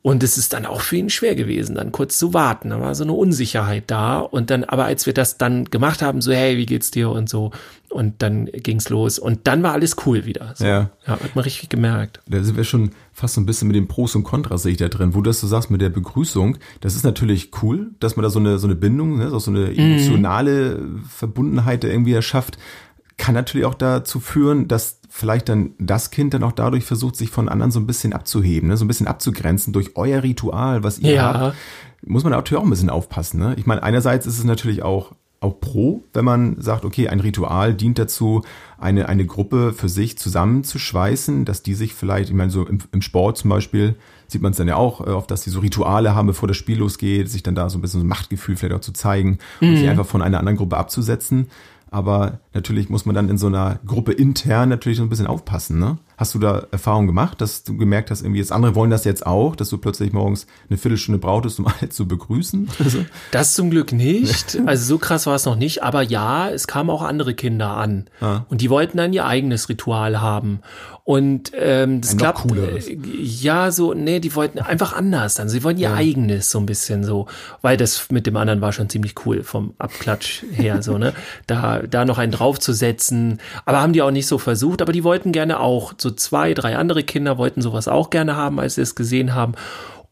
Und 0.02 0.24
es 0.24 0.36
ist 0.36 0.52
dann 0.52 0.66
auch 0.66 0.80
für 0.80 0.96
ihn 0.96 1.10
schwer 1.10 1.36
gewesen, 1.36 1.76
dann 1.76 1.92
kurz 1.92 2.18
zu 2.18 2.34
warten. 2.34 2.70
Da 2.70 2.80
war 2.80 2.92
so 2.96 3.04
eine 3.04 3.12
Unsicherheit 3.12 3.84
da. 3.86 4.18
Und 4.18 4.50
dann, 4.50 4.64
aber 4.64 4.84
als 4.84 5.06
wir 5.06 5.14
das 5.14 5.38
dann 5.38 5.66
gemacht 5.66 6.02
haben, 6.02 6.20
so, 6.20 6.32
hey, 6.32 6.56
wie 6.56 6.66
geht's 6.66 6.90
dir 6.90 7.10
und 7.10 7.28
so. 7.28 7.52
Und 7.88 8.20
dann 8.20 8.46
ging's 8.46 8.88
los. 8.88 9.20
Und 9.20 9.46
dann 9.46 9.62
war 9.62 9.74
alles 9.74 9.94
cool 10.04 10.24
wieder. 10.24 10.54
So. 10.56 10.64
Ja. 10.64 10.90
ja. 11.06 11.20
Hat 11.20 11.36
man 11.36 11.44
richtig 11.44 11.68
gemerkt. 11.68 12.20
Da 12.26 12.42
sind 12.42 12.56
wir 12.56 12.64
schon 12.64 12.90
fast 13.12 13.34
so 13.34 13.40
ein 13.40 13.46
bisschen 13.46 13.68
mit 13.68 13.76
den 13.76 13.86
Pros 13.86 14.16
und 14.16 14.24
Kontras 14.24 14.64
sehe 14.64 14.72
ich 14.72 14.78
da 14.78 14.88
drin. 14.88 15.14
Wo 15.14 15.20
du 15.20 15.30
das 15.30 15.38
so 15.38 15.46
sagst 15.46 15.70
mit 15.70 15.80
der 15.80 15.90
Begrüßung, 15.90 16.58
das 16.80 16.96
ist 16.96 17.04
natürlich 17.04 17.50
cool, 17.62 17.92
dass 18.00 18.16
man 18.16 18.24
da 18.24 18.30
so 18.30 18.40
eine, 18.40 18.58
so 18.58 18.66
eine 18.66 18.74
Bindung, 18.74 19.18
ne, 19.18 19.38
so 19.38 19.52
eine 19.52 19.70
mhm. 19.70 19.78
emotionale 19.78 20.78
mhm. 20.78 21.04
Verbundenheit 21.04 21.84
irgendwie 21.84 22.14
erschafft. 22.14 22.58
Kann 23.22 23.36
natürlich 23.36 23.66
auch 23.66 23.74
dazu 23.74 24.18
führen, 24.18 24.66
dass 24.66 24.98
vielleicht 25.08 25.48
dann 25.48 25.74
das 25.78 26.10
Kind 26.10 26.34
dann 26.34 26.42
auch 26.42 26.50
dadurch 26.50 26.84
versucht, 26.84 27.14
sich 27.14 27.30
von 27.30 27.48
anderen 27.48 27.70
so 27.70 27.78
ein 27.78 27.86
bisschen 27.86 28.12
abzuheben, 28.12 28.68
ne? 28.68 28.76
so 28.76 28.84
ein 28.84 28.88
bisschen 28.88 29.06
abzugrenzen 29.06 29.72
durch 29.72 29.94
euer 29.94 30.24
Ritual, 30.24 30.82
was 30.82 30.98
ihr 30.98 31.14
ja. 31.14 31.32
habt. 31.32 31.56
Muss 32.04 32.24
man 32.24 32.32
natürlich 32.32 32.60
auch 32.60 32.66
ein 32.66 32.70
bisschen 32.70 32.90
aufpassen. 32.90 33.38
Ne? 33.38 33.54
Ich 33.58 33.64
meine, 33.64 33.84
einerseits 33.84 34.26
ist 34.26 34.38
es 34.38 34.44
natürlich 34.44 34.82
auch 34.82 35.12
auch 35.42 35.60
pro, 35.60 36.04
wenn 36.12 36.24
man 36.24 36.60
sagt, 36.60 36.84
okay, 36.84 37.08
ein 37.08 37.18
Ritual 37.18 37.74
dient 37.74 37.98
dazu, 37.98 38.42
eine, 38.78 39.08
eine 39.08 39.26
Gruppe 39.26 39.72
für 39.72 39.88
sich 39.88 40.16
zusammenzuschweißen, 40.16 41.44
dass 41.44 41.64
die 41.64 41.74
sich 41.74 41.94
vielleicht, 41.94 42.28
ich 42.28 42.34
meine, 42.34 42.50
so 42.50 42.64
im, 42.64 42.78
im 42.92 43.02
Sport 43.02 43.38
zum 43.38 43.50
Beispiel 43.50 43.96
sieht 44.28 44.40
man 44.40 44.52
es 44.52 44.58
dann 44.58 44.68
ja 44.68 44.76
auch 44.76 45.00
äh, 45.00 45.10
oft, 45.10 45.30
dass 45.30 45.42
die 45.42 45.50
so 45.50 45.60
Rituale 45.60 46.14
haben, 46.14 46.28
bevor 46.28 46.46
das 46.46 46.56
Spiel 46.56 46.78
losgeht, 46.78 47.28
sich 47.28 47.42
dann 47.42 47.56
da 47.56 47.68
so 47.68 47.78
ein 47.78 47.82
bisschen 47.82 48.00
so 48.00 48.04
ein 48.04 48.08
Machtgefühl 48.08 48.56
vielleicht 48.56 48.74
auch 48.74 48.80
zu 48.80 48.92
zeigen 48.92 49.38
und 49.60 49.72
mhm. 49.72 49.76
sich 49.76 49.88
einfach 49.88 50.06
von 50.06 50.22
einer 50.22 50.38
anderen 50.38 50.58
Gruppe 50.58 50.76
abzusetzen. 50.76 51.48
Aber 51.92 52.40
natürlich 52.54 52.88
muss 52.88 53.04
man 53.04 53.14
dann 53.14 53.28
in 53.28 53.36
so 53.36 53.48
einer 53.48 53.78
Gruppe 53.86 54.12
intern 54.12 54.70
natürlich 54.70 54.96
so 54.96 55.04
ein 55.04 55.10
bisschen 55.10 55.26
aufpassen. 55.26 55.78
Ne? 55.78 55.98
Hast 56.16 56.34
du 56.34 56.38
da 56.38 56.66
Erfahrung 56.70 57.06
gemacht, 57.06 57.40
dass 57.40 57.64
du 57.64 57.76
gemerkt 57.76 58.10
hast, 58.10 58.22
irgendwie 58.22 58.40
jetzt 58.40 58.52
andere 58.52 58.74
wollen 58.74 58.90
das 58.90 59.04
jetzt 59.04 59.26
auch, 59.26 59.56
dass 59.56 59.68
du 59.68 59.78
plötzlich 59.78 60.12
morgens 60.12 60.46
eine 60.68 60.78
Viertelstunde 60.78 61.18
brauchtest, 61.18 61.58
um 61.58 61.66
alle 61.80 61.88
zu 61.88 62.06
begrüßen? 62.06 62.68
Also. 62.78 63.04
Das 63.30 63.54
zum 63.54 63.70
Glück 63.70 63.92
nicht. 63.92 64.58
Also 64.72 64.84
so 64.84 64.98
krass 64.98 65.26
war 65.26 65.34
es 65.34 65.44
noch 65.44 65.56
nicht. 65.56 65.82
Aber 65.82 66.02
ja, 66.02 66.48
es 66.48 66.66
kamen 66.66 66.88
auch 66.88 67.02
andere 67.02 67.34
Kinder 67.34 67.76
an. 67.76 68.06
Ah. 68.20 68.42
Und 68.48 68.60
die 68.60 68.70
wollten 68.70 68.96
dann 68.96 69.12
ihr 69.12 69.26
eigenes 69.26 69.68
Ritual 69.68 70.20
haben. 70.20 70.60
Und 71.04 71.50
ähm, 71.58 72.00
das 72.00 72.16
klappt. 72.16 72.52
Äh, 72.52 72.96
ja, 73.20 73.72
so, 73.72 73.92
nee, 73.92 74.20
die 74.20 74.36
wollten 74.36 74.60
einfach 74.60 74.92
anders 74.92 75.34
dann. 75.34 75.48
Sie 75.48 75.64
wollten 75.64 75.80
ihr 75.80 75.88
ja. 75.88 75.94
eigenes 75.94 76.50
so 76.50 76.60
ein 76.60 76.66
bisschen 76.66 77.02
so, 77.02 77.26
weil 77.60 77.76
das 77.76 78.08
mit 78.10 78.24
dem 78.24 78.36
anderen 78.36 78.60
war 78.60 78.72
schon 78.72 78.88
ziemlich 78.88 79.14
cool 79.26 79.42
vom 79.42 79.74
Abklatsch 79.78 80.44
her, 80.52 80.80
so, 80.82 80.98
ne? 80.98 81.12
Da, 81.48 81.80
da 81.80 82.04
noch 82.04 82.18
einen 82.18 82.30
draufzusetzen. 82.30 83.40
Aber 83.64 83.80
haben 83.80 83.92
die 83.92 84.02
auch 84.02 84.12
nicht 84.12 84.28
so 84.28 84.38
versucht, 84.38 84.80
aber 84.80 84.92
die 84.92 85.02
wollten 85.02 85.32
gerne 85.32 85.58
auch 85.58 85.94
so 85.98 86.11
zwei, 86.12 86.54
drei 86.54 86.76
andere 86.76 87.02
Kinder 87.02 87.38
wollten 87.38 87.62
sowas 87.62 87.88
auch 87.88 88.10
gerne 88.10 88.36
haben, 88.36 88.60
als 88.60 88.76
sie 88.76 88.82
es 88.82 88.94
gesehen 88.94 89.34
haben. 89.34 89.54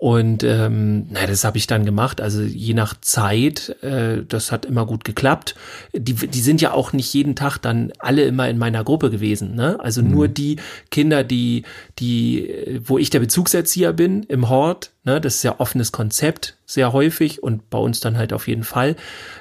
Und 0.00 0.44
ähm, 0.44 1.08
na, 1.10 1.26
das 1.26 1.44
habe 1.44 1.58
ich 1.58 1.66
dann 1.66 1.84
gemacht. 1.84 2.22
Also 2.22 2.40
je 2.40 2.72
nach 2.72 2.94
Zeit, 3.02 3.76
äh, 3.82 4.24
das 4.26 4.50
hat 4.50 4.64
immer 4.64 4.86
gut 4.86 5.04
geklappt. 5.04 5.54
Die, 5.92 6.14
die 6.14 6.40
sind 6.40 6.62
ja 6.62 6.72
auch 6.72 6.94
nicht 6.94 7.12
jeden 7.12 7.36
Tag 7.36 7.58
dann 7.58 7.92
alle 7.98 8.22
immer 8.22 8.48
in 8.48 8.56
meiner 8.56 8.82
Gruppe 8.82 9.10
gewesen. 9.10 9.54
Ne? 9.54 9.78
Also 9.78 10.00
mhm. 10.00 10.10
nur 10.10 10.28
die 10.28 10.56
Kinder, 10.90 11.22
die, 11.22 11.64
die, 12.00 12.80
wo 12.84 12.98
ich 12.98 13.10
der 13.10 13.20
Bezugserzieher 13.20 13.92
bin 13.92 14.24
im 14.24 14.48
Hort, 14.48 14.90
Ne, 15.02 15.18
das 15.18 15.36
ist 15.36 15.44
ja 15.44 15.58
offenes 15.58 15.92
Konzept, 15.92 16.58
sehr 16.66 16.92
häufig 16.92 17.42
und 17.42 17.70
bei 17.70 17.78
uns 17.78 18.00
dann 18.00 18.18
halt 18.18 18.34
auf 18.34 18.48
jeden 18.48 18.64
Fall. 18.64 18.96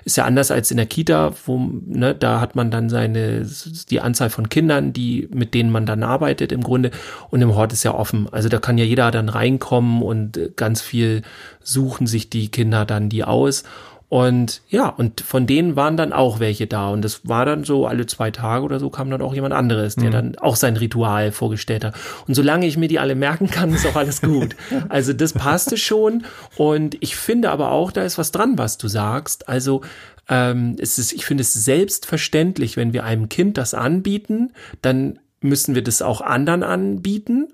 Ist 0.06 0.16
ja 0.16 0.24
anders 0.24 0.52
als 0.52 0.72
in 0.72 0.78
der 0.78 0.86
Kita, 0.86 1.34
wo, 1.46 1.60
ne, 1.86 2.16
da 2.16 2.40
hat 2.40 2.56
man 2.56 2.72
dann 2.72 2.90
seine, 2.90 3.46
die 3.90 4.00
Anzahl 4.00 4.30
von 4.30 4.48
Kindern, 4.48 4.94
die, 4.94 5.28
mit 5.34 5.54
denen 5.54 5.70
man 5.70 5.86
dann 5.86 6.02
arbeitet 6.02 6.54
im 6.54 6.64
Grunde. 6.64 6.92
Und 7.30 7.42
im 7.42 7.56
Hort 7.56 7.74
ist 7.74 7.84
ja 7.84 7.94
offen. 7.94 8.30
Also 8.32 8.48
da 8.48 8.60
kann 8.60 8.78
ja 8.78 8.86
jeder 8.86 9.12
dann 9.12 9.28
reinkommen 9.28 10.02
und 10.02 10.40
ganz 10.56 10.80
viel 10.80 11.24
suchen 11.62 12.08
sich 12.08 12.30
die 12.30 12.48
Kinder 12.48 12.86
dann 12.86 13.10
die 13.10 13.26
aus. 13.26 13.66
Und 14.10 14.64
ja, 14.68 14.90
und 14.90 15.22
von 15.22 15.46
denen 15.46 15.76
waren 15.76 15.96
dann 15.96 16.14
auch 16.14 16.40
welche 16.40 16.66
da. 16.66 16.90
Und 16.90 17.06
das 17.06 17.28
war 17.28 17.46
dann 17.46 17.64
so, 17.64 17.86
alle 17.86 18.08
zwei 18.08 18.32
Tage 18.32 18.66
oder 18.66 18.80
so 18.80 18.90
kam 18.90 19.12
dann 19.12 19.22
auch 19.22 19.36
jemand 19.36 19.54
anderes, 19.54 19.96
der 19.96 20.08
mhm. 20.08 20.12
dann 20.12 20.38
auch 20.40 20.56
sein 20.56 20.76
Ritual 20.78 21.32
vorgestellt 21.32 21.86
hat. 21.86 21.94
Und 22.28 22.34
solange 22.34 22.66
ich 22.66 22.76
mir 22.76 22.88
die 22.88 22.98
alle 22.98 23.14
merken 23.14 23.52
kann, 23.52 23.72
ist 23.72 23.86
auch 23.86 23.96
alles 23.96 24.22
gut. 24.22 24.56
also 24.90 25.14
das 25.14 25.34
passte 25.34 25.78
schon. 25.78 26.26
Und 26.58 26.98
ich 27.02 27.16
finde 27.16 27.52
aber 27.52 27.70
auch, 27.72 27.92
da 27.92 28.02
ist 28.02 28.18
was 28.18 28.32
dran, 28.32 28.58
was 28.58 28.80
du 28.80 28.88
sagst. 28.88 29.48
Also 29.48 29.82
ähm, 30.28 30.76
es 30.80 30.98
ist, 30.98 31.14
ich 31.14 31.26
finde 31.26 31.42
es 31.42 31.54
selbstverständlich, 31.54 32.78
wenn 32.78 32.94
wir 32.94 33.04
einem 33.04 33.30
Kind 33.30 33.60
das 33.60 33.76
anbieten, 33.76 34.54
dann 34.82 35.20
müssen 35.42 35.76
wir 35.76 35.84
das 35.84 36.02
auch 36.02 36.22
anderen 36.22 36.64
anbieten. 36.64 37.50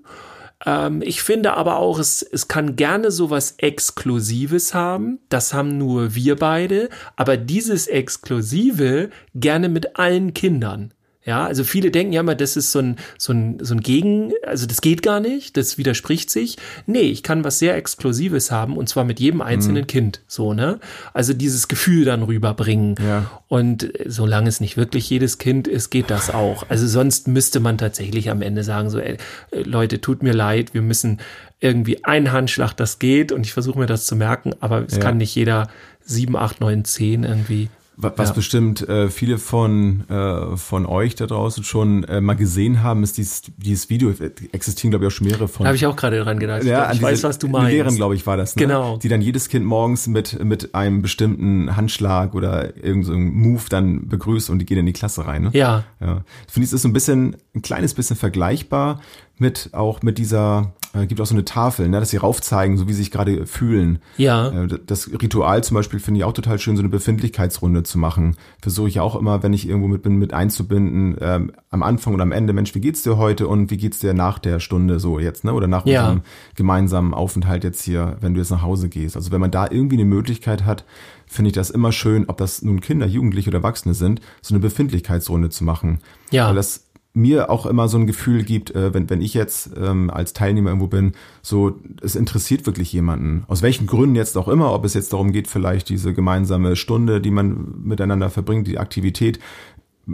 Ähm, 0.64 1.02
ich 1.02 1.22
finde 1.22 1.54
aber 1.54 1.76
auch, 1.76 1.98
es, 1.98 2.22
es 2.22 2.48
kann 2.48 2.76
gerne 2.76 3.10
sowas 3.10 3.54
Exklusives 3.58 4.74
haben. 4.74 5.20
Das 5.28 5.52
haben 5.52 5.76
nur 5.76 6.14
wir 6.14 6.36
beide. 6.36 6.88
Aber 7.16 7.36
dieses 7.36 7.86
Exklusive 7.86 9.10
gerne 9.34 9.68
mit 9.68 9.98
allen 9.98 10.32
Kindern. 10.34 10.94
Ja, 11.26 11.44
also 11.44 11.64
viele 11.64 11.90
denken 11.90 12.12
ja 12.12 12.20
immer, 12.20 12.36
das 12.36 12.56
ist 12.56 12.70
so 12.70 12.78
ein, 12.78 12.96
so 13.18 13.32
ein, 13.32 13.58
so 13.60 13.74
ein 13.74 13.80
Gegen, 13.80 14.32
also 14.46 14.64
das 14.66 14.80
geht 14.80 15.02
gar 15.02 15.18
nicht, 15.18 15.56
das 15.56 15.76
widerspricht 15.76 16.30
sich. 16.30 16.56
Nee, 16.86 17.00
ich 17.00 17.24
kann 17.24 17.42
was 17.42 17.58
sehr 17.58 17.74
Exklusives 17.74 18.52
haben 18.52 18.76
und 18.76 18.88
zwar 18.88 19.02
mit 19.04 19.18
jedem 19.18 19.42
einzelnen 19.42 19.82
mhm. 19.82 19.88
Kind, 19.88 20.20
so, 20.28 20.54
ne? 20.54 20.78
Also 21.12 21.34
dieses 21.34 21.66
Gefühl 21.66 22.04
dann 22.04 22.22
rüberbringen. 22.22 22.94
Ja. 23.04 23.28
Und 23.48 23.92
solange 24.06 24.48
es 24.48 24.60
nicht 24.60 24.76
wirklich 24.76 25.10
jedes 25.10 25.38
Kind 25.38 25.66
ist, 25.66 25.90
geht 25.90 26.10
das 26.10 26.30
auch. 26.30 26.64
Also 26.68 26.86
sonst 26.86 27.26
müsste 27.26 27.58
man 27.58 27.76
tatsächlich 27.76 28.30
am 28.30 28.40
Ende 28.40 28.62
sagen, 28.62 28.88
so, 28.88 29.00
ey, 29.00 29.16
Leute, 29.50 30.00
tut 30.00 30.22
mir 30.22 30.32
leid, 30.32 30.74
wir 30.74 30.82
müssen 30.82 31.18
irgendwie 31.58 32.04
ein 32.04 32.30
Handschlag, 32.30 32.74
das 32.74 33.00
geht 33.00 33.32
und 33.32 33.44
ich 33.44 33.52
versuche 33.52 33.80
mir 33.80 33.86
das 33.86 34.06
zu 34.06 34.14
merken, 34.14 34.52
aber 34.60 34.84
es 34.86 34.94
ja. 34.94 35.00
kann 35.00 35.16
nicht 35.16 35.34
jeder 35.34 35.68
sieben, 36.04 36.36
acht, 36.36 36.60
neun, 36.60 36.84
zehn 36.84 37.24
irgendwie 37.24 37.68
was 37.96 38.28
ja. 38.28 38.34
bestimmt 38.34 38.86
äh, 38.88 39.08
viele 39.08 39.38
von, 39.38 40.08
äh, 40.08 40.56
von 40.56 40.84
euch 40.84 41.14
da 41.14 41.26
draußen 41.26 41.64
schon 41.64 42.04
äh, 42.04 42.20
mal 42.20 42.34
gesehen 42.34 42.82
haben, 42.82 43.02
ist 43.02 43.16
dieses, 43.16 43.42
dieses 43.56 43.88
Video, 43.88 44.12
existieren 44.52 44.90
glaube 44.90 45.04
ich 45.04 45.12
auch 45.12 45.16
schon 45.16 45.26
mehrere 45.26 45.48
von. 45.48 45.66
Habe 45.66 45.76
ich 45.76 45.86
auch 45.86 45.96
gerade 45.96 46.22
dran 46.22 46.38
gedacht. 46.38 46.64
Ja, 46.64 46.90
ich, 46.90 46.98
ich 46.98 47.02
weiß, 47.02 47.22
was 47.24 47.38
du 47.38 47.48
meinst. 47.48 47.70
Lehrerin, 47.70 47.96
glaube 47.96 48.14
ich, 48.14 48.26
war 48.26 48.36
das. 48.36 48.54
Ne? 48.56 48.62
Genau. 48.62 48.98
Die 48.98 49.08
dann 49.08 49.22
jedes 49.22 49.48
Kind 49.48 49.64
morgens 49.64 50.06
mit, 50.06 50.42
mit 50.44 50.74
einem 50.74 51.00
bestimmten 51.00 51.74
Handschlag 51.74 52.34
oder 52.34 52.76
irgendeinem 52.76 53.02
so 53.02 53.16
Move 53.16 53.62
dann 53.70 54.08
begrüßt 54.08 54.50
und 54.50 54.58
die 54.58 54.66
gehen 54.66 54.78
in 54.78 54.86
die 54.86 54.92
Klasse 54.92 55.26
rein. 55.26 55.44
Ne? 55.44 55.50
Ja. 55.54 55.84
ja. 56.00 56.22
Ich 56.46 56.52
finde, 56.52 56.66
es 56.66 56.72
ist 56.72 56.82
so 56.82 56.88
ein 56.88 56.92
bisschen, 56.92 57.36
ein 57.54 57.62
kleines 57.62 57.94
bisschen 57.94 58.16
vergleichbar 58.16 59.00
mit 59.38 59.70
auch 59.72 60.02
mit 60.02 60.18
dieser 60.18 60.72
äh, 60.96 61.06
gibt 61.06 61.20
auch 61.20 61.26
so 61.26 61.34
eine 61.34 61.44
Tafel, 61.44 61.88
ne, 61.88 62.00
dass 62.00 62.10
sie 62.10 62.16
raufzeigen, 62.16 62.76
so 62.76 62.88
wie 62.88 62.92
sie 62.92 63.02
sich 63.02 63.10
gerade 63.10 63.46
fühlen. 63.46 63.98
Ja. 64.16 64.64
Äh, 64.64 64.78
das 64.84 65.10
Ritual 65.10 65.62
zum 65.62 65.74
Beispiel 65.74 66.00
finde 66.00 66.18
ich 66.18 66.24
auch 66.24 66.32
total 66.32 66.58
schön, 66.58 66.76
so 66.76 66.82
eine 66.82 66.88
Befindlichkeitsrunde 66.88 67.82
zu 67.82 67.98
machen. 67.98 68.36
Versuche 68.62 68.88
ich 68.88 69.00
auch 69.00 69.16
immer, 69.16 69.42
wenn 69.42 69.52
ich 69.52 69.68
irgendwo 69.68 69.88
mit 69.88 70.02
bin, 70.02 70.16
mit 70.16 70.32
einzubinden, 70.32 71.16
ähm, 71.20 71.52
am 71.70 71.82
Anfang 71.82 72.14
und 72.14 72.20
am 72.20 72.32
Ende, 72.32 72.52
Mensch, 72.52 72.74
wie 72.74 72.80
geht's 72.80 73.02
dir 73.02 73.16
heute 73.16 73.48
und 73.48 73.70
wie 73.70 73.76
geht's 73.76 73.98
dir 73.98 74.14
nach 74.14 74.38
der 74.38 74.60
Stunde 74.60 74.98
so 74.98 75.18
jetzt, 75.18 75.44
ne? 75.44 75.52
Oder 75.52 75.66
nach 75.66 75.86
ja. 75.86 76.00
unserem 76.00 76.22
gemeinsamen 76.54 77.14
Aufenthalt 77.14 77.64
jetzt 77.64 77.82
hier, 77.82 78.16
wenn 78.20 78.34
du 78.34 78.40
jetzt 78.40 78.50
nach 78.50 78.62
Hause 78.62 78.88
gehst. 78.88 79.16
Also 79.16 79.32
wenn 79.32 79.40
man 79.40 79.50
da 79.50 79.68
irgendwie 79.70 79.96
eine 79.96 80.04
Möglichkeit 80.04 80.64
hat, 80.64 80.84
finde 81.26 81.48
ich 81.48 81.54
das 81.54 81.70
immer 81.70 81.92
schön, 81.92 82.24
ob 82.28 82.38
das 82.38 82.62
nun 82.62 82.80
Kinder, 82.80 83.06
Jugendliche 83.06 83.50
oder 83.50 83.58
Erwachsene 83.58 83.94
sind, 83.94 84.20
so 84.40 84.54
eine 84.54 84.60
Befindlichkeitsrunde 84.60 85.50
zu 85.50 85.64
machen. 85.64 85.98
Ja. 86.30 86.48
Weil 86.48 86.54
das 86.54 86.85
mir 87.16 87.50
auch 87.50 87.64
immer 87.66 87.88
so 87.88 87.96
ein 87.98 88.06
Gefühl 88.06 88.44
gibt, 88.44 88.74
äh, 88.74 88.92
wenn, 88.92 89.08
wenn 89.08 89.22
ich 89.22 89.32
jetzt 89.34 89.70
ähm, 89.76 90.10
als 90.10 90.34
Teilnehmer 90.34 90.68
irgendwo 90.70 90.86
bin, 90.86 91.12
so, 91.40 91.80
es 92.02 92.14
interessiert 92.14 92.66
wirklich 92.66 92.92
jemanden. 92.92 93.44
Aus 93.48 93.62
welchen 93.62 93.86
Gründen 93.86 94.14
jetzt 94.14 94.36
auch 94.36 94.48
immer, 94.48 94.72
ob 94.72 94.84
es 94.84 94.94
jetzt 94.94 95.12
darum 95.12 95.32
geht, 95.32 95.48
vielleicht 95.48 95.88
diese 95.88 96.12
gemeinsame 96.12 96.76
Stunde, 96.76 97.20
die 97.20 97.30
man 97.30 97.82
miteinander 97.82 98.28
verbringt, 98.28 98.66
die 98.66 98.78
Aktivität, 98.78 99.40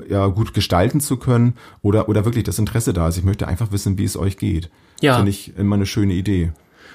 ja, 0.08 0.26
gut 0.28 0.54
gestalten 0.54 1.00
zu 1.00 1.16
können 1.16 1.54
oder, 1.82 2.08
oder 2.08 2.24
wirklich 2.24 2.44
das 2.44 2.58
Interesse 2.58 2.92
da 2.92 3.08
ist. 3.08 3.18
Ich 3.18 3.24
möchte 3.24 3.48
einfach 3.48 3.72
wissen, 3.72 3.98
wie 3.98 4.04
es 4.04 4.16
euch 4.16 4.38
geht. 4.38 4.70
Ja. 5.00 5.16
Finde 5.16 5.30
ich 5.30 5.56
immer 5.58 5.74
eine 5.74 5.86
schöne 5.86 6.14
Idee. 6.14 6.52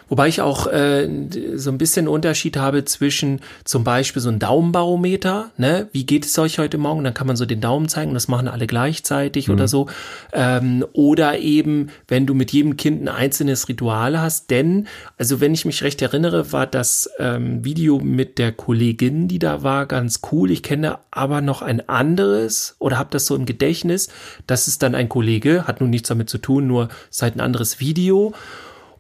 Wobei 0.09 0.27
ich 0.27 0.41
auch 0.41 0.67
äh, 0.67 1.09
so 1.55 1.69
ein 1.69 1.77
bisschen 1.77 2.07
Unterschied 2.07 2.57
habe 2.57 2.85
zwischen 2.85 3.41
zum 3.63 3.83
Beispiel 3.83 4.21
so 4.21 4.29
ein 4.29 4.39
Daumenbarometer, 4.39 5.51
ne? 5.57 5.87
Wie 5.91 6.05
geht 6.05 6.25
es 6.25 6.37
euch 6.39 6.59
heute 6.59 6.77
Morgen? 6.77 7.03
Dann 7.03 7.13
kann 7.13 7.27
man 7.27 7.35
so 7.35 7.45
den 7.45 7.61
Daumen 7.61 7.89
zeigen, 7.89 8.13
das 8.13 8.27
machen 8.27 8.47
alle 8.47 8.67
gleichzeitig 8.67 9.47
mhm. 9.47 9.53
oder 9.53 9.67
so. 9.67 9.87
Ähm, 10.33 10.85
oder 10.93 11.39
eben, 11.39 11.89
wenn 12.07 12.25
du 12.25 12.33
mit 12.33 12.51
jedem 12.51 12.77
Kind 12.77 13.03
ein 13.03 13.09
einzelnes 13.09 13.67
Ritual 13.67 14.19
hast. 14.19 14.49
Denn, 14.49 14.87
also 15.17 15.41
wenn 15.41 15.53
ich 15.53 15.65
mich 15.65 15.83
recht 15.83 16.01
erinnere, 16.01 16.51
war 16.51 16.67
das 16.67 17.09
ähm, 17.19 17.63
Video 17.65 17.99
mit 17.99 18.37
der 18.37 18.51
Kollegin, 18.51 19.27
die 19.27 19.39
da 19.39 19.63
war, 19.63 19.85
ganz 19.85 20.21
cool. 20.31 20.51
Ich 20.51 20.63
kenne 20.63 20.99
aber 21.11 21.41
noch 21.41 21.61
ein 21.61 21.87
anderes 21.89 22.75
oder 22.79 22.97
habe 22.97 23.09
das 23.11 23.25
so 23.25 23.35
im 23.35 23.45
Gedächtnis. 23.45 24.09
Das 24.45 24.67
ist 24.67 24.83
dann 24.83 24.95
ein 24.95 25.09
Kollege, 25.09 25.67
hat 25.67 25.81
nun 25.81 25.89
nichts 25.89 26.09
damit 26.09 26.29
zu 26.29 26.37
tun, 26.37 26.67
nur 26.67 26.89
ist 27.09 27.21
halt 27.21 27.35
ein 27.35 27.41
anderes 27.41 27.79
Video. 27.79 28.33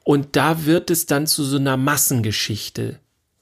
Und 0.07 0.37
da 0.37 0.63
wird 0.63 0.89
es 0.89 1.05
dann 1.05 1.27
zu 1.27 1.43
so 1.43 1.57
einer 1.57 1.75
Massengeschichte. 1.75 2.97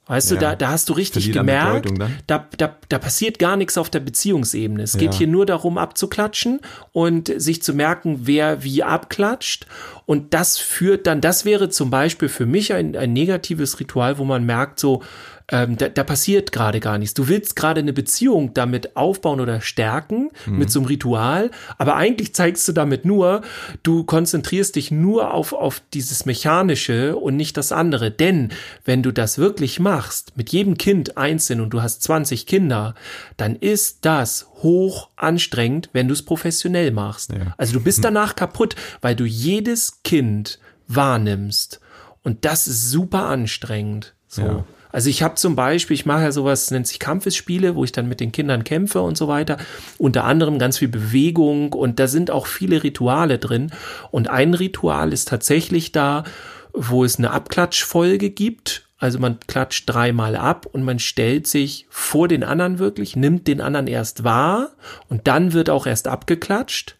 Weißt 0.07 0.31
ja. 0.31 0.35
du, 0.35 0.41
da, 0.41 0.55
da 0.55 0.69
hast 0.69 0.89
du 0.89 0.93
richtig 0.93 1.31
gemerkt, 1.31 1.87
da, 2.25 2.47
da, 2.57 2.75
da 2.89 2.97
passiert 2.97 3.37
gar 3.37 3.55
nichts 3.55 3.77
auf 3.77 3.91
der 3.91 3.99
Beziehungsebene. 3.99 4.81
Es 4.81 4.97
geht 4.97 5.11
ja. 5.11 5.17
hier 5.19 5.27
nur 5.27 5.45
darum, 5.45 5.77
abzuklatschen 5.77 6.61
und 6.91 7.31
sich 7.39 7.61
zu 7.61 7.75
merken, 7.75 8.21
wer 8.23 8.63
wie 8.63 8.81
abklatscht. 8.81 9.67
Und 10.07 10.33
das 10.33 10.57
führt 10.57 11.05
dann, 11.05 11.21
das 11.21 11.45
wäre 11.45 11.69
zum 11.69 11.91
Beispiel 11.91 12.29
für 12.29 12.47
mich 12.47 12.73
ein, 12.73 12.95
ein 12.95 13.13
negatives 13.13 13.79
Ritual, 13.79 14.17
wo 14.17 14.25
man 14.25 14.43
merkt, 14.43 14.79
so, 14.79 15.03
ähm, 15.49 15.77
da, 15.77 15.89
da 15.89 16.03
passiert 16.03 16.51
gerade 16.51 16.79
gar 16.79 16.97
nichts. 16.97 17.13
Du 17.13 17.27
willst 17.27 17.55
gerade 17.55 17.79
eine 17.79 17.93
Beziehung 17.93 18.53
damit 18.53 18.95
aufbauen 18.95 19.39
oder 19.39 19.61
stärken 19.61 20.31
mhm. 20.45 20.57
mit 20.57 20.71
so 20.71 20.79
einem 20.79 20.87
Ritual, 20.87 21.51
aber 21.77 21.95
eigentlich 21.95 22.33
zeigst 22.33 22.67
du 22.67 22.71
damit 22.71 23.05
nur, 23.05 23.41
du 23.83 24.03
konzentrierst 24.03 24.75
dich 24.75 24.89
nur 24.89 25.33
auf, 25.33 25.53
auf 25.53 25.81
dieses 25.93 26.25
Mechanische 26.25 27.15
und 27.15 27.35
nicht 27.35 27.57
das 27.57 27.71
andere. 27.71 28.09
Denn 28.09 28.49
wenn 28.85 29.03
du 29.03 29.11
das 29.11 29.37
wirklich 29.37 29.79
machst, 29.79 30.35
mit 30.35 30.51
jedem 30.51 30.77
Kind 30.77 31.17
einzeln 31.17 31.61
und 31.61 31.69
du 31.69 31.81
hast 31.81 32.01
20 32.03 32.47
Kinder, 32.47 32.95
dann 33.37 33.55
ist 33.55 33.99
das 34.05 34.47
hoch 34.63 35.09
anstrengend, 35.15 35.89
wenn 35.93 36.07
du 36.07 36.13
es 36.13 36.23
professionell 36.23 36.91
machst. 36.91 37.31
Ja. 37.31 37.53
Also 37.57 37.73
du 37.73 37.81
bist 37.81 37.99
mhm. 37.99 38.03
danach 38.03 38.35
kaputt, 38.35 38.75
weil 39.01 39.15
du 39.15 39.25
jedes 39.25 40.01
Kind 40.03 40.59
wahrnimmst. 40.87 41.79
Und 42.23 42.45
das 42.45 42.65
ist 42.65 42.89
super 42.89 43.27
anstrengend. 43.27 44.15
So. 44.27 44.41
Ja. 44.41 44.65
Also 44.95 45.09
ich 45.09 45.21
habe 45.23 45.35
zum 45.35 45.57
Beispiel, 45.57 45.93
ich 45.93 46.05
mache 46.05 46.21
ja 46.21 46.31
sowas, 46.31 46.71
nennt 46.71 46.87
sich 46.87 46.99
Kampfesspiele, 46.99 47.75
wo 47.75 47.83
ich 47.83 47.91
dann 47.91 48.07
mit 48.07 48.21
den 48.21 48.31
Kindern 48.31 48.63
kämpfe 48.63 49.01
und 49.01 49.17
so 49.17 49.27
weiter. 49.27 49.57
Unter 49.97 50.23
anderem 50.23 50.57
ganz 50.57 50.77
viel 50.77 50.87
Bewegung 50.87 51.73
und 51.73 51.99
da 51.99 52.07
sind 52.07 52.31
auch 52.31 52.47
viele 52.47 52.81
Rituale 52.81 53.37
drin. 53.37 53.71
Und 54.11 54.29
ein 54.29 54.53
Ritual 54.53 55.11
ist 55.11 55.27
tatsächlich 55.27 55.91
da, 55.91 56.23
wo 56.71 57.03
es 57.03 57.17
eine 57.17 57.31
Abklatschfolge 57.31 58.29
gibt. 58.29 58.87
Also 58.97 59.19
man 59.19 59.37
klatscht 59.47 59.83
dreimal 59.89 60.37
ab 60.37 60.65
und 60.71 60.85
man 60.85 60.99
stellt 60.99 61.45
sich 61.45 61.87
vor 61.89 62.29
den 62.29 62.45
anderen 62.45 62.79
wirklich, 62.79 63.17
nimmt 63.17 63.49
den 63.49 63.59
anderen 63.59 63.87
erst 63.87 64.23
wahr 64.23 64.69
und 65.09 65.27
dann 65.27 65.51
wird 65.51 65.69
auch 65.69 65.87
erst 65.87 66.07
abgeklatscht. 66.07 66.95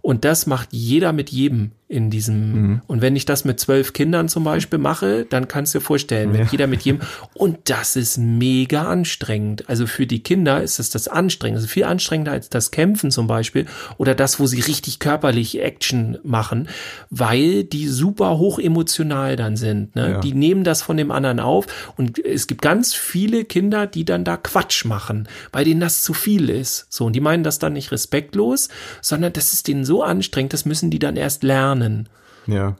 Und 0.00 0.24
das 0.24 0.46
macht 0.46 0.70
jeder 0.72 1.12
mit 1.12 1.30
jedem 1.30 1.70
in 1.88 2.10
diesem. 2.10 2.52
Mhm. 2.52 2.82
Und 2.86 3.00
wenn 3.00 3.16
ich 3.16 3.24
das 3.24 3.46
mit 3.46 3.58
zwölf 3.58 3.94
Kindern 3.94 4.28
zum 4.28 4.44
Beispiel 4.44 4.78
mache, 4.78 5.24
dann 5.24 5.48
kannst 5.48 5.74
du 5.74 5.78
dir 5.78 5.84
vorstellen, 5.84 6.34
wenn 6.34 6.42
ja. 6.42 6.48
jeder 6.50 6.66
mit 6.66 6.82
jedem. 6.82 7.00
Und 7.34 7.70
das 7.70 7.96
ist 7.96 8.18
mega 8.18 8.82
anstrengend. 8.82 9.68
Also 9.70 9.86
für 9.86 10.06
die 10.06 10.22
Kinder 10.22 10.62
ist 10.62 10.78
es 10.78 10.90
das 10.90 11.08
anstrengend. 11.08 11.56
Also 11.56 11.66
viel 11.66 11.84
anstrengender 11.84 12.32
als 12.32 12.50
das 12.50 12.70
Kämpfen 12.72 13.10
zum 13.10 13.26
Beispiel 13.26 13.64
oder 13.96 14.14
das, 14.14 14.38
wo 14.38 14.46
sie 14.46 14.60
richtig 14.60 14.98
körperlich 14.98 15.62
Action 15.62 16.18
machen, 16.22 16.68
weil 17.08 17.64
die 17.64 17.88
super 17.88 18.36
hoch 18.36 18.58
emotional 18.58 19.36
dann 19.36 19.56
sind. 19.56 19.96
Ne? 19.96 20.10
Ja. 20.10 20.20
Die 20.20 20.34
nehmen 20.34 20.64
das 20.64 20.82
von 20.82 20.98
dem 20.98 21.10
anderen 21.10 21.40
auf. 21.40 21.94
Und 21.96 22.18
es 22.18 22.46
gibt 22.46 22.60
ganz 22.60 22.94
viele 22.94 23.46
Kinder, 23.46 23.86
die 23.86 24.04
dann 24.04 24.24
da 24.24 24.36
Quatsch 24.36 24.84
machen, 24.84 25.26
weil 25.52 25.64
denen 25.64 25.80
das 25.80 26.02
zu 26.02 26.12
viel 26.12 26.50
ist. 26.50 26.86
So, 26.90 27.06
und 27.06 27.14
die 27.14 27.20
meinen 27.20 27.44
das 27.44 27.58
dann 27.58 27.72
nicht 27.72 27.92
respektlos, 27.92 28.68
sondern 29.00 29.32
das 29.32 29.54
ist 29.54 29.68
denen 29.68 29.86
so 29.86 30.02
anstrengend, 30.02 30.52
das 30.52 30.66
müssen 30.66 30.90
die 30.90 30.98
dann 30.98 31.16
erst 31.16 31.42
lernen 31.42 31.77
lernen. 31.78 32.08
Ja. 32.46 32.76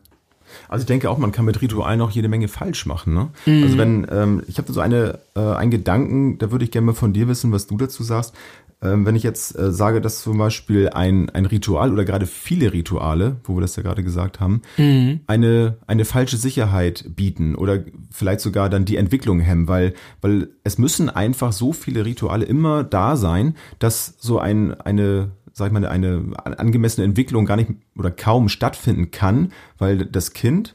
Also 0.68 0.82
ich 0.82 0.87
denke 0.87 1.11
auch, 1.11 1.18
man 1.18 1.32
kann 1.32 1.44
mit 1.44 1.61
Ritualen 1.61 2.00
auch 2.00 2.11
jede 2.11 2.28
Menge 2.28 2.48
falsch 2.48 2.87
machen. 2.87 3.14
Ne? 3.14 3.28
Mhm. 3.46 3.62
Also 3.62 3.78
wenn, 3.78 4.06
ähm, 4.11 4.42
ich 4.46 4.58
habe 4.58 4.72
so 4.72 4.80
eine, 4.80 5.18
äh, 5.37 5.40
einen 5.40 5.70
Gedanken, 5.70 6.38
da 6.38 6.50
würde 6.50 6.64
ich 6.64 6.70
gerne 6.70 6.87
mal 6.87 6.94
von 6.94 7.12
dir 7.12 7.28
wissen, 7.28 7.52
was 7.52 7.66
du 7.66 7.76
dazu 7.76 8.02
sagst. 8.02 8.34
Ähm, 8.80 9.04
wenn 9.04 9.16
ich 9.16 9.24
jetzt 9.24 9.58
äh, 9.58 9.72
sage, 9.72 10.00
dass 10.00 10.22
zum 10.22 10.38
Beispiel 10.38 10.90
ein, 10.90 11.30
ein 11.30 11.46
Ritual 11.46 11.92
oder 11.92 12.04
gerade 12.04 12.26
viele 12.26 12.72
Rituale, 12.72 13.37
wo 13.42 13.56
wir 13.56 13.61
das 13.61 13.74
ja 13.74 13.82
gerade 13.82 14.04
gesagt 14.04 14.38
haben, 14.38 14.62
mhm. 14.76 15.20
eine, 15.26 15.78
eine 15.88 16.04
falsche 16.04 16.37
Sicherheit 16.37 17.04
bieten 17.16 17.56
oder 17.56 17.82
vielleicht 18.12 18.38
sogar 18.40 18.70
dann 18.70 18.84
die 18.84 18.96
Entwicklung 18.96 19.40
hemmen, 19.40 19.66
weil, 19.66 19.94
weil 20.20 20.50
es 20.62 20.78
müssen 20.78 21.11
einfach 21.11 21.50
so 21.50 21.72
viele 21.72 22.04
Rituale 22.04 22.44
immer 22.44 22.84
da 22.84 23.16
sein, 23.16 23.56
dass 23.80 24.14
so 24.20 24.38
ein, 24.38 24.80
eine 24.80 25.32
sag 25.59 25.66
ich 25.66 25.73
mal, 25.73 25.85
eine 25.85 26.33
angemessene 26.37 27.05
Entwicklung 27.05 27.44
gar 27.44 27.57
nicht 27.57 27.71
oder 27.97 28.11
kaum 28.11 28.49
stattfinden 28.49 29.11
kann, 29.11 29.53
weil 29.77 30.07
das 30.07 30.33
Kind 30.33 30.75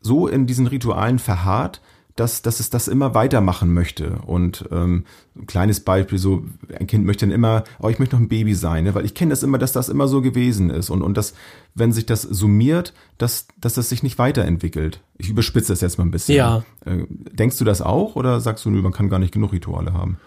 so 0.00 0.28
in 0.28 0.46
diesen 0.46 0.66
Ritualen 0.66 1.18
verharrt, 1.18 1.80
dass, 2.16 2.42
dass 2.42 2.60
es 2.60 2.70
das 2.70 2.86
immer 2.86 3.14
weitermachen 3.14 3.72
möchte. 3.74 4.18
Und 4.26 4.66
ähm, 4.70 5.04
ein 5.34 5.46
kleines 5.46 5.80
Beispiel, 5.80 6.18
so 6.18 6.44
ein 6.78 6.86
Kind 6.86 7.04
möchte 7.04 7.26
dann 7.26 7.34
immer, 7.34 7.64
oh, 7.80 7.88
ich 7.88 7.98
möchte 7.98 8.14
noch 8.14 8.22
ein 8.22 8.28
Baby 8.28 8.54
sein, 8.54 8.84
ne? 8.84 8.94
weil 8.94 9.04
ich 9.04 9.14
kenne 9.14 9.30
das 9.30 9.42
immer, 9.42 9.58
dass 9.58 9.72
das 9.72 9.88
immer 9.88 10.06
so 10.06 10.22
gewesen 10.22 10.70
ist. 10.70 10.90
Und, 10.90 11.02
und 11.02 11.16
dass, 11.16 11.34
wenn 11.74 11.92
sich 11.92 12.06
das 12.06 12.22
summiert, 12.22 12.92
dass, 13.18 13.48
dass 13.60 13.74
das 13.74 13.88
sich 13.88 14.04
nicht 14.04 14.18
weiterentwickelt. 14.18 15.00
Ich 15.18 15.28
überspitze 15.28 15.72
das 15.72 15.80
jetzt 15.80 15.98
mal 15.98 16.04
ein 16.04 16.12
bisschen. 16.12 16.36
Ja. 16.36 16.62
Äh, 16.84 17.04
denkst 17.08 17.58
du 17.58 17.64
das 17.64 17.82
auch 17.82 18.14
oder 18.14 18.40
sagst 18.40 18.64
du, 18.64 18.70
man 18.70 18.92
kann 18.92 19.08
gar 19.08 19.18
nicht 19.18 19.32
genug 19.32 19.52
Rituale 19.52 19.92
haben? 19.92 20.18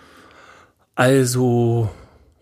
Also, 0.95 1.89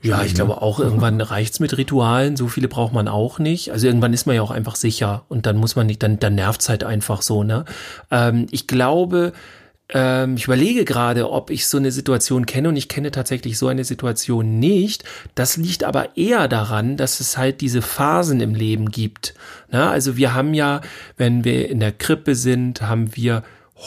ja, 0.06 0.24
ich 0.24 0.36
glaube 0.36 0.62
auch, 0.62 0.80
irgendwann 0.80 1.20
reicht's 1.20 1.60
mit 1.60 1.78
Ritualen. 1.78 2.38
So 2.38 2.48
viele 2.48 2.68
braucht 2.68 2.94
man 2.94 3.08
auch 3.08 3.40
nicht. 3.40 3.72
Also 3.72 3.88
irgendwann 3.88 4.14
ist 4.14 4.28
man 4.28 4.36
ja 4.36 4.42
auch 4.42 4.52
einfach 4.52 4.76
sicher 4.76 5.26
und 5.30 5.46
dann 5.46 5.58
muss 5.58 5.76
man 5.76 5.88
nicht, 5.88 6.04
dann, 6.04 6.20
dann 6.20 6.36
nervt's 6.36 6.70
halt 6.70 6.84
einfach 6.84 7.22
so, 7.22 7.44
ne? 7.44 7.66
Ähm, 8.12 8.48
ich 8.52 8.68
glaube, 8.68 9.34
ähm, 9.90 10.36
ich 10.36 10.46
überlege 10.46 10.86
gerade, 10.86 11.32
ob 11.32 11.50
ich 11.50 11.68
so 11.68 11.78
eine 11.78 11.92
Situation 11.92 12.46
kenne 12.46 12.70
und 12.70 12.76
ich 12.76 12.88
kenne 12.88 13.12
tatsächlich 13.12 13.58
so 13.58 13.68
eine 13.68 13.84
Situation 13.84 14.60
nicht. 14.60 15.04
Das 15.34 15.58
liegt 15.58 15.84
aber 15.84 16.18
eher 16.18 16.48
daran, 16.48 16.98
dass 16.98 17.20
es 17.20 17.38
halt 17.38 17.62
diese 17.62 17.82
Phasen 17.82 18.42
im 18.42 18.56
Leben 18.56 18.90
gibt. 18.90 19.34
Ne? 19.72 19.88
Also 19.88 20.18
wir 20.18 20.34
haben 20.34 20.54
ja, 20.54 20.82
wenn 21.18 21.44
wir 21.44 21.70
in 21.70 21.80
der 21.80 21.92
Krippe 21.92 22.36
sind, 22.36 22.82
haben 22.82 23.16
wir 23.16 23.44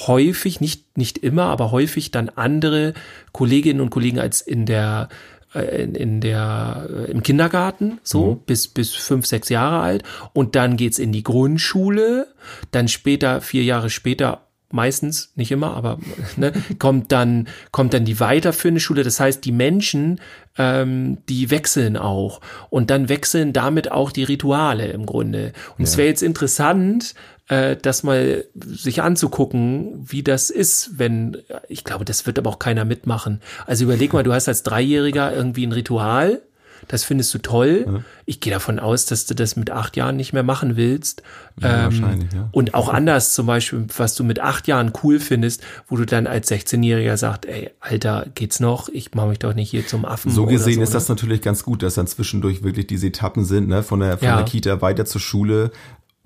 häufig, 0.06 0.60
nicht, 0.60 0.96
nicht 0.96 1.18
immer, 1.18 1.44
aber 1.44 1.70
häufig 1.70 2.10
dann 2.10 2.28
andere 2.28 2.94
Kolleginnen 3.32 3.80
und 3.80 3.90
Kollegen 3.90 4.20
als 4.20 4.40
in 4.40 4.66
der 4.66 5.08
in, 5.54 5.94
in 5.94 6.20
der 6.20 6.88
äh, 6.90 7.10
im 7.10 7.22
Kindergarten 7.22 7.98
so 8.02 8.32
mhm. 8.32 8.38
bis 8.46 8.68
bis 8.68 8.94
fünf 8.94 9.26
sechs 9.26 9.48
Jahre 9.48 9.80
alt. 9.80 10.02
Und 10.32 10.56
dann 10.56 10.76
geht's 10.76 10.98
in 10.98 11.12
die 11.12 11.22
Grundschule. 11.22 12.28
Dann 12.70 12.88
später 12.88 13.40
vier 13.40 13.64
Jahre 13.64 13.90
später 13.90 14.42
meistens 14.70 15.32
nicht 15.34 15.50
immer 15.50 15.74
aber 15.74 15.98
ne, 16.36 16.52
kommt 16.78 17.10
dann 17.10 17.48
kommt 17.70 17.94
dann 17.94 18.04
die 18.04 18.20
weiterführende 18.20 18.80
Schule. 18.80 19.02
Das 19.02 19.20
heißt 19.20 19.44
die 19.44 19.52
Menschen 19.52 20.20
ähm, 20.58 21.18
die 21.28 21.50
wechseln 21.50 21.96
auch. 21.96 22.40
Und 22.68 22.90
dann 22.90 23.08
wechseln 23.08 23.52
damit 23.52 23.90
auch 23.90 24.12
die 24.12 24.24
Rituale 24.24 24.88
im 24.88 25.06
Grunde. 25.06 25.52
Und 25.78 25.80
ja. 25.80 25.84
es 25.84 25.96
wäre 25.96 26.08
jetzt 26.08 26.22
interessant 26.22 27.14
äh, 27.48 27.76
das 27.76 28.02
mal 28.02 28.44
sich 28.54 29.02
anzugucken, 29.02 30.04
wie 30.06 30.22
das 30.22 30.50
ist, 30.50 30.98
wenn, 30.98 31.38
ich 31.68 31.84
glaube, 31.84 32.04
das 32.04 32.26
wird 32.26 32.38
aber 32.38 32.50
auch 32.50 32.58
keiner 32.58 32.84
mitmachen. 32.84 33.40
Also 33.66 33.84
überleg 33.84 34.12
mal, 34.12 34.22
du 34.22 34.32
hast 34.32 34.48
als 34.48 34.62
Dreijähriger 34.62 35.34
irgendwie 35.34 35.66
ein 35.66 35.72
Ritual, 35.72 36.42
das 36.86 37.04
findest 37.04 37.34
du 37.34 37.38
toll. 37.38 37.84
Ja. 37.86 38.00
Ich 38.24 38.40
gehe 38.40 38.52
davon 38.52 38.78
aus, 38.78 39.06
dass 39.06 39.26
du 39.26 39.34
das 39.34 39.56
mit 39.56 39.70
acht 39.70 39.96
Jahren 39.96 40.16
nicht 40.16 40.32
mehr 40.32 40.42
machen 40.42 40.76
willst. 40.76 41.22
Ja, 41.60 41.68
ähm, 41.68 41.84
wahrscheinlich, 41.84 42.32
ja. 42.32 42.48
Und 42.52 42.74
auch 42.74 42.88
anders 42.88 43.34
zum 43.34 43.46
Beispiel, 43.46 43.86
was 43.96 44.14
du 44.14 44.22
mit 44.22 44.40
acht 44.40 44.68
Jahren 44.68 44.92
cool 45.02 45.18
findest, 45.18 45.62
wo 45.88 45.96
du 45.96 46.04
dann 46.04 46.26
als 46.26 46.50
16-Jähriger 46.50 47.16
sagst, 47.16 47.46
ey, 47.46 47.70
Alter, 47.80 48.26
geht's 48.34 48.60
noch? 48.60 48.88
Ich 48.90 49.14
mache 49.14 49.28
mich 49.28 49.38
doch 49.38 49.54
nicht 49.54 49.70
hier 49.70 49.86
zum 49.86 50.04
Affen. 50.04 50.30
So 50.30 50.46
gesehen 50.46 50.74
so, 50.74 50.82
ist 50.82 50.90
ne? 50.90 50.94
das 50.94 51.08
natürlich 51.08 51.42
ganz 51.42 51.64
gut, 51.64 51.82
dass 51.82 51.94
dann 51.94 52.06
zwischendurch 52.06 52.62
wirklich 52.62 52.86
diese 52.86 53.08
Etappen 53.08 53.44
sind, 53.44 53.68
ne? 53.68 53.82
Von 53.82 54.00
der, 54.00 54.18
von 54.18 54.28
der 54.28 54.44
Kita 54.44 54.80
weiter 54.80 55.04
zur 55.04 55.20
Schule, 55.20 55.72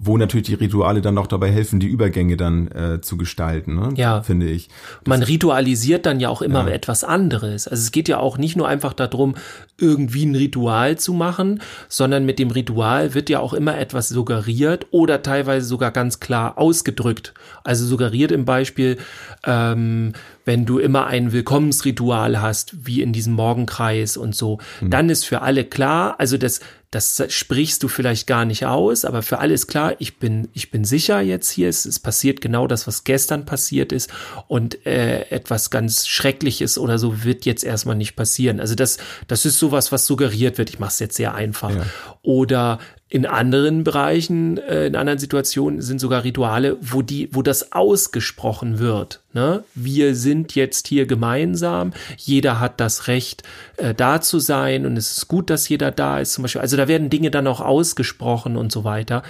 wo 0.04 0.16
natürlich 0.16 0.46
die 0.46 0.54
Rituale 0.54 1.00
dann 1.00 1.16
auch 1.16 1.28
dabei 1.28 1.52
helfen, 1.52 1.78
die 1.78 1.86
Übergänge 1.86 2.36
dann 2.36 2.68
äh, 2.68 3.00
zu 3.00 3.16
gestalten, 3.16 3.76
ne? 3.76 3.90
ja. 3.94 4.22
finde 4.22 4.48
ich. 4.48 4.68
Das 5.04 5.06
Man 5.06 5.22
ritualisiert 5.22 6.06
dann 6.06 6.18
ja 6.18 6.28
auch 6.28 6.42
immer 6.42 6.66
ja. 6.66 6.74
etwas 6.74 7.04
anderes. 7.04 7.68
Also 7.68 7.80
es 7.80 7.92
geht 7.92 8.08
ja 8.08 8.18
auch 8.18 8.36
nicht 8.36 8.56
nur 8.56 8.66
einfach 8.66 8.94
darum, 8.94 9.36
irgendwie 9.78 10.26
ein 10.26 10.34
Ritual 10.34 10.98
zu 10.98 11.12
machen, 11.12 11.62
sondern 11.88 12.26
mit 12.26 12.40
dem 12.40 12.50
Ritual 12.50 13.14
wird 13.14 13.30
ja 13.30 13.38
auch 13.38 13.52
immer 13.52 13.78
etwas 13.78 14.08
suggeriert 14.08 14.86
oder 14.90 15.22
teilweise 15.22 15.66
sogar 15.66 15.92
ganz 15.92 16.18
klar 16.18 16.58
ausgedrückt. 16.58 17.32
Also 17.62 17.86
suggeriert 17.86 18.32
im 18.32 18.44
Beispiel, 18.44 18.98
ähm, 19.44 20.14
wenn 20.44 20.66
du 20.66 20.80
immer 20.80 21.06
ein 21.06 21.30
Willkommensritual 21.30 22.42
hast, 22.42 22.86
wie 22.86 23.02
in 23.02 23.12
diesem 23.12 23.34
Morgenkreis 23.34 24.16
und 24.16 24.34
so, 24.34 24.58
mhm. 24.80 24.90
dann 24.90 25.10
ist 25.10 25.24
für 25.24 25.42
alle 25.42 25.64
klar, 25.64 26.16
also 26.18 26.36
das 26.36 26.60
das 26.92 27.22
sprichst 27.28 27.82
du 27.82 27.88
vielleicht 27.88 28.26
gar 28.26 28.44
nicht 28.44 28.66
aus, 28.66 29.06
aber 29.06 29.22
für 29.22 29.38
alle 29.38 29.54
ist 29.54 29.66
klar, 29.66 29.94
ich 29.98 30.18
bin, 30.18 30.48
ich 30.52 30.70
bin 30.70 30.84
sicher 30.84 31.22
jetzt 31.22 31.50
hier, 31.50 31.70
es, 31.70 31.86
es 31.86 31.98
passiert 31.98 32.42
genau 32.42 32.66
das, 32.66 32.86
was 32.86 33.04
gestern 33.04 33.46
passiert 33.46 33.92
ist 33.92 34.10
und 34.46 34.84
äh, 34.84 35.22
etwas 35.30 35.70
ganz 35.70 36.06
Schreckliches 36.06 36.76
oder 36.76 36.98
so 36.98 37.24
wird 37.24 37.46
jetzt 37.46 37.64
erstmal 37.64 37.96
nicht 37.96 38.14
passieren. 38.14 38.60
Also 38.60 38.74
das, 38.74 38.98
das 39.26 39.46
ist 39.46 39.58
sowas, 39.58 39.90
was 39.90 40.04
suggeriert 40.04 40.58
wird. 40.58 40.68
Ich 40.68 40.78
mache 40.78 40.90
es 40.90 40.98
jetzt 40.98 41.16
sehr 41.16 41.34
einfach. 41.34 41.70
Ja. 41.70 41.86
Oder 42.20 42.78
in 43.12 43.26
anderen 43.26 43.84
Bereichen, 43.84 44.56
äh, 44.56 44.86
in 44.86 44.96
anderen 44.96 45.18
Situationen 45.18 45.82
sind 45.82 46.00
sogar 46.00 46.24
Rituale, 46.24 46.78
wo 46.80 47.02
die, 47.02 47.28
wo 47.30 47.42
das 47.42 47.72
ausgesprochen 47.72 48.78
wird. 48.78 49.20
Ne? 49.34 49.64
Wir 49.74 50.14
sind 50.14 50.54
jetzt 50.54 50.88
hier 50.88 51.04
gemeinsam. 51.04 51.92
Jeder 52.16 52.58
hat 52.58 52.80
das 52.80 53.08
Recht, 53.08 53.42
äh, 53.76 53.92
da 53.92 54.22
zu 54.22 54.38
sein 54.38 54.86
und 54.86 54.96
es 54.96 55.14
ist 55.14 55.28
gut, 55.28 55.50
dass 55.50 55.68
jeder 55.68 55.90
da 55.90 56.20
ist. 56.20 56.32
Zum 56.32 56.40
Beispiel. 56.40 56.62
Also 56.62 56.78
da 56.78 56.88
werden 56.88 57.10
Dinge 57.10 57.30
dann 57.30 57.46
auch 57.46 57.60
ausgesprochen 57.60 58.56
und 58.56 58.72
so 58.72 58.82
weiter. 58.82 59.22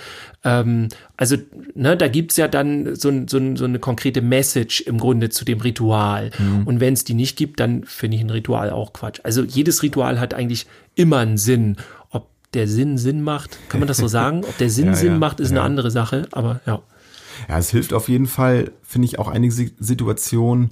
Ähm, 0.44 0.86
also 1.16 1.34
ne, 1.74 1.96
da 1.96 2.06
gibt's 2.06 2.36
ja 2.36 2.46
dann 2.46 2.94
so, 2.94 3.10
so, 3.26 3.56
so 3.56 3.64
eine 3.64 3.80
konkrete 3.80 4.22
Message 4.22 4.82
im 4.82 4.98
Grunde 4.98 5.30
zu 5.30 5.44
dem 5.44 5.60
Ritual. 5.60 6.30
Mhm. 6.38 6.68
Und 6.68 6.78
wenn 6.78 6.94
es 6.94 7.02
die 7.02 7.14
nicht 7.14 7.36
gibt, 7.36 7.58
dann 7.58 7.82
finde 7.82 8.16
ich 8.16 8.22
ein 8.22 8.30
Ritual 8.30 8.70
auch 8.70 8.92
Quatsch. 8.92 9.18
Also 9.24 9.42
jedes 9.42 9.82
Ritual 9.82 10.20
hat 10.20 10.34
eigentlich 10.34 10.66
immer 10.94 11.18
einen 11.18 11.36
Sinn 11.36 11.78
der 12.54 12.68
Sinn 12.68 12.98
Sinn 12.98 13.22
macht. 13.22 13.58
Kann 13.68 13.80
man 13.80 13.88
das 13.88 13.98
so 13.98 14.08
sagen? 14.08 14.44
Ob 14.44 14.56
der 14.58 14.70
Sinn 14.70 14.86
ja, 14.88 14.94
Sinn 14.94 15.12
ja, 15.12 15.18
macht, 15.18 15.40
ist 15.40 15.50
ja. 15.50 15.56
eine 15.56 15.64
andere 15.64 15.90
Sache, 15.90 16.28
aber 16.32 16.60
ja. 16.66 16.82
Ja, 17.48 17.58
es 17.58 17.70
hilft 17.70 17.92
auf 17.92 18.08
jeden 18.08 18.26
Fall, 18.26 18.72
finde 18.82 19.06
ich, 19.06 19.18
auch 19.18 19.28
einige 19.28 19.52
Situationen, 19.52 20.70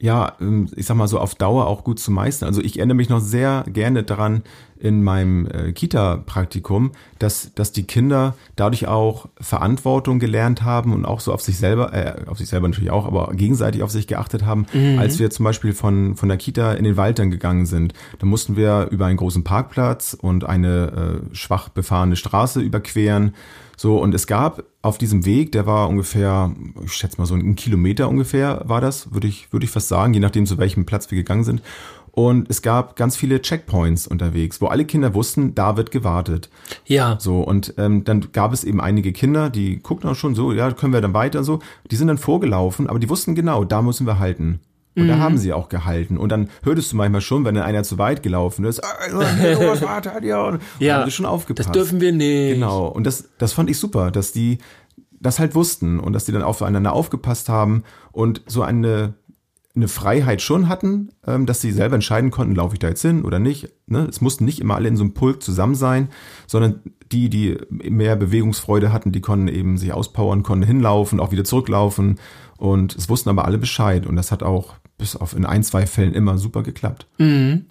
ja, 0.00 0.34
ähm, 0.40 0.68
ich 0.76 0.86
sag 0.86 0.96
mal 0.96 1.08
so 1.08 1.18
auf 1.18 1.34
Dauer 1.34 1.66
auch 1.66 1.82
gut 1.82 1.98
zu 1.98 2.12
meistern. 2.12 2.48
Also 2.48 2.60
ich 2.62 2.78
erinnere 2.78 2.96
mich 2.96 3.08
noch 3.08 3.20
sehr 3.20 3.64
gerne 3.66 4.04
daran 4.04 4.42
in 4.78 5.02
meinem 5.02 5.46
äh, 5.46 5.72
Kita-Praktikum, 5.72 6.92
dass, 7.18 7.52
dass 7.54 7.72
die 7.72 7.82
Kinder 7.82 8.36
dadurch 8.54 8.86
auch 8.86 9.28
Verantwortung 9.40 10.20
gelernt 10.20 10.62
haben 10.62 10.92
und 10.92 11.04
auch 11.04 11.18
so 11.18 11.32
auf 11.32 11.42
sich 11.42 11.58
selber, 11.58 11.92
äh, 11.92 12.26
auf 12.28 12.38
sich 12.38 12.48
selber 12.48 12.68
natürlich 12.68 12.92
auch, 12.92 13.06
aber 13.06 13.32
gegenseitig 13.34 13.82
auf 13.82 13.90
sich 13.90 14.06
geachtet 14.06 14.46
haben, 14.46 14.66
mhm. 14.72 15.00
als 15.00 15.18
wir 15.18 15.30
zum 15.30 15.44
Beispiel 15.44 15.72
von, 15.72 16.14
von 16.14 16.28
der 16.28 16.38
Kita 16.38 16.74
in 16.74 16.84
den 16.84 16.96
Wald 16.96 17.18
dann 17.18 17.32
gegangen 17.32 17.66
sind. 17.66 17.92
Da 18.20 18.26
mussten 18.26 18.56
wir 18.56 18.88
über 18.92 19.06
einen 19.06 19.16
großen 19.16 19.42
Parkplatz 19.42 20.16
und 20.20 20.44
eine 20.44 21.22
äh, 21.32 21.34
schwach 21.34 21.70
befahrene 21.70 22.14
Straße 22.14 22.60
überqueren. 22.60 23.34
So, 23.80 23.98
und 24.02 24.12
es 24.12 24.26
gab 24.26 24.64
auf 24.82 24.98
diesem 24.98 25.24
Weg, 25.24 25.52
der 25.52 25.64
war 25.64 25.88
ungefähr, 25.88 26.52
ich 26.84 26.92
schätze 26.92 27.18
mal 27.18 27.26
so 27.26 27.36
ein 27.36 27.54
Kilometer 27.54 28.08
ungefähr 28.08 28.62
war 28.64 28.80
das, 28.80 29.12
würde 29.12 29.28
ich, 29.28 29.52
würde 29.52 29.64
ich 29.64 29.70
fast 29.70 29.86
sagen, 29.86 30.12
je 30.12 30.18
nachdem 30.18 30.46
zu 30.46 30.58
welchem 30.58 30.84
Platz 30.84 31.12
wir 31.12 31.16
gegangen 31.16 31.44
sind. 31.44 31.62
Und 32.10 32.50
es 32.50 32.62
gab 32.62 32.96
ganz 32.96 33.16
viele 33.16 33.40
Checkpoints 33.40 34.08
unterwegs, 34.08 34.60
wo 34.60 34.66
alle 34.66 34.84
Kinder 34.84 35.14
wussten, 35.14 35.54
da 35.54 35.76
wird 35.76 35.92
gewartet. 35.92 36.50
Ja. 36.86 37.18
So, 37.20 37.40
und 37.40 37.74
ähm, 37.78 38.02
dann 38.02 38.32
gab 38.32 38.52
es 38.52 38.64
eben 38.64 38.80
einige 38.80 39.12
Kinder, 39.12 39.48
die 39.48 39.78
guckten 39.78 40.10
auch 40.10 40.16
schon 40.16 40.34
so, 40.34 40.52
ja, 40.52 40.72
können 40.72 40.92
wir 40.92 41.00
dann 41.00 41.14
weiter 41.14 41.44
so. 41.44 41.60
Die 41.92 41.94
sind 41.94 42.08
dann 42.08 42.18
vorgelaufen, 42.18 42.88
aber 42.88 42.98
die 42.98 43.08
wussten 43.08 43.36
genau, 43.36 43.62
da 43.62 43.80
müssen 43.80 44.08
wir 44.08 44.18
halten. 44.18 44.58
Und 44.98 45.04
mhm. 45.04 45.08
da 45.08 45.18
haben 45.18 45.38
sie 45.38 45.52
auch 45.52 45.68
gehalten. 45.68 46.16
Und 46.16 46.30
dann 46.30 46.48
hörtest 46.62 46.92
du 46.92 46.96
manchmal 46.96 47.20
schon, 47.20 47.44
wenn 47.44 47.54
dann 47.54 47.64
einer 47.64 47.82
zu 47.82 47.98
weit 47.98 48.22
gelaufen 48.22 48.64
ist, 48.64 48.80
also, 48.80 49.22
ja, 50.22 50.44
und 50.44 50.60
ja, 50.78 51.00
haben 51.00 51.10
schon 51.10 51.26
aufgepasst. 51.26 51.68
Das 51.68 51.72
dürfen 51.72 52.00
wir 52.00 52.12
nicht. 52.12 52.54
Genau. 52.54 52.86
Und 52.86 53.06
das, 53.06 53.28
das 53.38 53.52
fand 53.52 53.70
ich 53.70 53.78
super, 53.78 54.10
dass 54.10 54.32
die 54.32 54.58
das 55.20 55.38
halt 55.38 55.54
wussten 55.54 55.98
und 55.98 56.12
dass 56.12 56.24
die 56.24 56.32
dann 56.32 56.42
aufeinander 56.42 56.92
aufgepasst 56.92 57.48
haben 57.48 57.84
und 58.12 58.42
so 58.46 58.62
eine 58.62 59.14
eine 59.78 59.88
Freiheit 59.88 60.42
schon 60.42 60.68
hatten, 60.68 61.10
ähm, 61.26 61.46
dass 61.46 61.60
sie 61.60 61.70
selber 61.70 61.94
entscheiden 61.94 62.30
konnten, 62.30 62.54
laufe 62.54 62.74
ich 62.74 62.80
da 62.80 62.88
jetzt 62.88 63.02
hin 63.02 63.24
oder 63.24 63.38
nicht. 63.38 63.68
Ne? 63.86 64.06
Es 64.08 64.20
mussten 64.20 64.44
nicht 64.44 64.60
immer 64.60 64.74
alle 64.74 64.88
in 64.88 64.96
so 64.96 65.04
einem 65.04 65.14
Pulk 65.14 65.42
zusammen 65.42 65.76
sein, 65.76 66.08
sondern 66.46 66.82
die, 67.12 67.30
die 67.30 67.56
mehr 67.70 68.16
Bewegungsfreude 68.16 68.92
hatten, 68.92 69.12
die 69.12 69.20
konnten 69.20 69.48
eben 69.48 69.78
sich 69.78 69.92
auspowern, 69.92 70.42
konnten 70.42 70.66
hinlaufen, 70.66 71.20
auch 71.20 71.30
wieder 71.30 71.44
zurücklaufen. 71.44 72.18
Und 72.56 72.96
es 72.96 73.08
wussten 73.08 73.30
aber 73.30 73.44
alle 73.44 73.58
Bescheid. 73.58 74.06
Und 74.06 74.16
das 74.16 74.32
hat 74.32 74.42
auch 74.42 74.74
bis 74.98 75.16
auf 75.16 75.34
in 75.34 75.46
ein, 75.46 75.62
zwei 75.62 75.86
Fällen 75.86 76.12
immer 76.14 76.36
super 76.38 76.62
geklappt. 76.62 77.06
Mhm. 77.18 77.66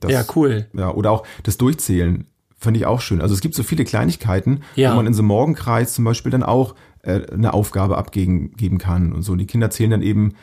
Das, 0.00 0.10
ja, 0.12 0.24
cool. 0.34 0.66
Ja, 0.72 0.92
oder 0.92 1.10
auch 1.10 1.24
das 1.42 1.58
Durchzählen 1.58 2.26
fand 2.58 2.76
ich 2.76 2.86
auch 2.86 3.00
schön. 3.00 3.20
Also 3.20 3.34
es 3.34 3.40
gibt 3.40 3.54
so 3.54 3.62
viele 3.62 3.84
Kleinigkeiten, 3.84 4.60
Ja. 4.76 4.92
wo 4.92 4.96
man 4.96 5.06
in 5.06 5.14
so 5.14 5.20
einem 5.20 5.28
Morgenkreis 5.28 5.94
zum 5.94 6.04
Beispiel 6.04 6.30
dann 6.32 6.42
auch 6.44 6.74
äh, 7.02 7.20
eine 7.32 7.52
Aufgabe 7.52 7.98
abgeben 7.98 8.52
geben 8.56 8.78
kann 8.78 9.12
und 9.12 9.22
so. 9.22 9.32
Und 9.32 9.38
die 9.38 9.46
Kinder 9.46 9.70
zählen 9.70 9.90
dann 9.90 10.02
eben, 10.02 10.34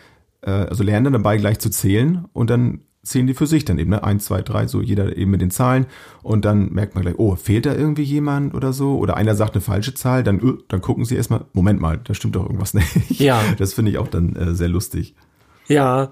äh, 0.42 0.52
also 0.52 0.84
lernen 0.84 1.06
dann 1.06 1.14
dabei 1.14 1.38
gleich 1.38 1.60
zu 1.60 1.70
zählen 1.70 2.26
und 2.34 2.50
dann 2.50 2.82
zählen 3.04 3.28
die 3.28 3.34
für 3.34 3.48
sich 3.48 3.64
dann 3.64 3.80
eben, 3.80 3.90
ne? 3.92 4.04
Eins, 4.04 4.26
zwei, 4.26 4.42
drei, 4.42 4.68
so 4.68 4.82
jeder 4.82 5.16
eben 5.16 5.32
mit 5.32 5.40
den 5.42 5.52
Zahlen 5.52 5.86
und 6.22 6.44
dann 6.44 6.72
merkt 6.74 6.96
man 6.96 7.02
gleich, 7.04 7.16
oh, 7.18 7.36
fehlt 7.38 7.66
da 7.66 7.74
irgendwie 7.74 8.04
jemand 8.04 8.54
oder 8.54 8.74
so? 8.74 8.98
Oder 8.98 9.16
einer 9.16 9.36
sagt 9.36 9.56
eine 9.56 9.62
falsche 9.62 9.94
Zahl, 9.94 10.22
dann, 10.24 10.40
äh, 10.40 10.58
dann 10.68 10.82
gucken 10.82 11.06
sie 11.06 11.16
erstmal, 11.16 11.46
Moment 11.54 11.80
mal, 11.80 11.98
da 12.04 12.14
stimmt 12.14 12.36
doch 12.36 12.44
irgendwas 12.46 12.74
nicht. 12.74 13.20
Ja. 13.20 13.42
Das 13.58 13.74
finde 13.74 13.92
ich 13.92 13.98
auch 13.98 14.10
dann 14.10 14.36
äh, 14.36 14.54
sehr 14.54 14.68
lustig. 14.68 15.16
Ja, 15.70 16.12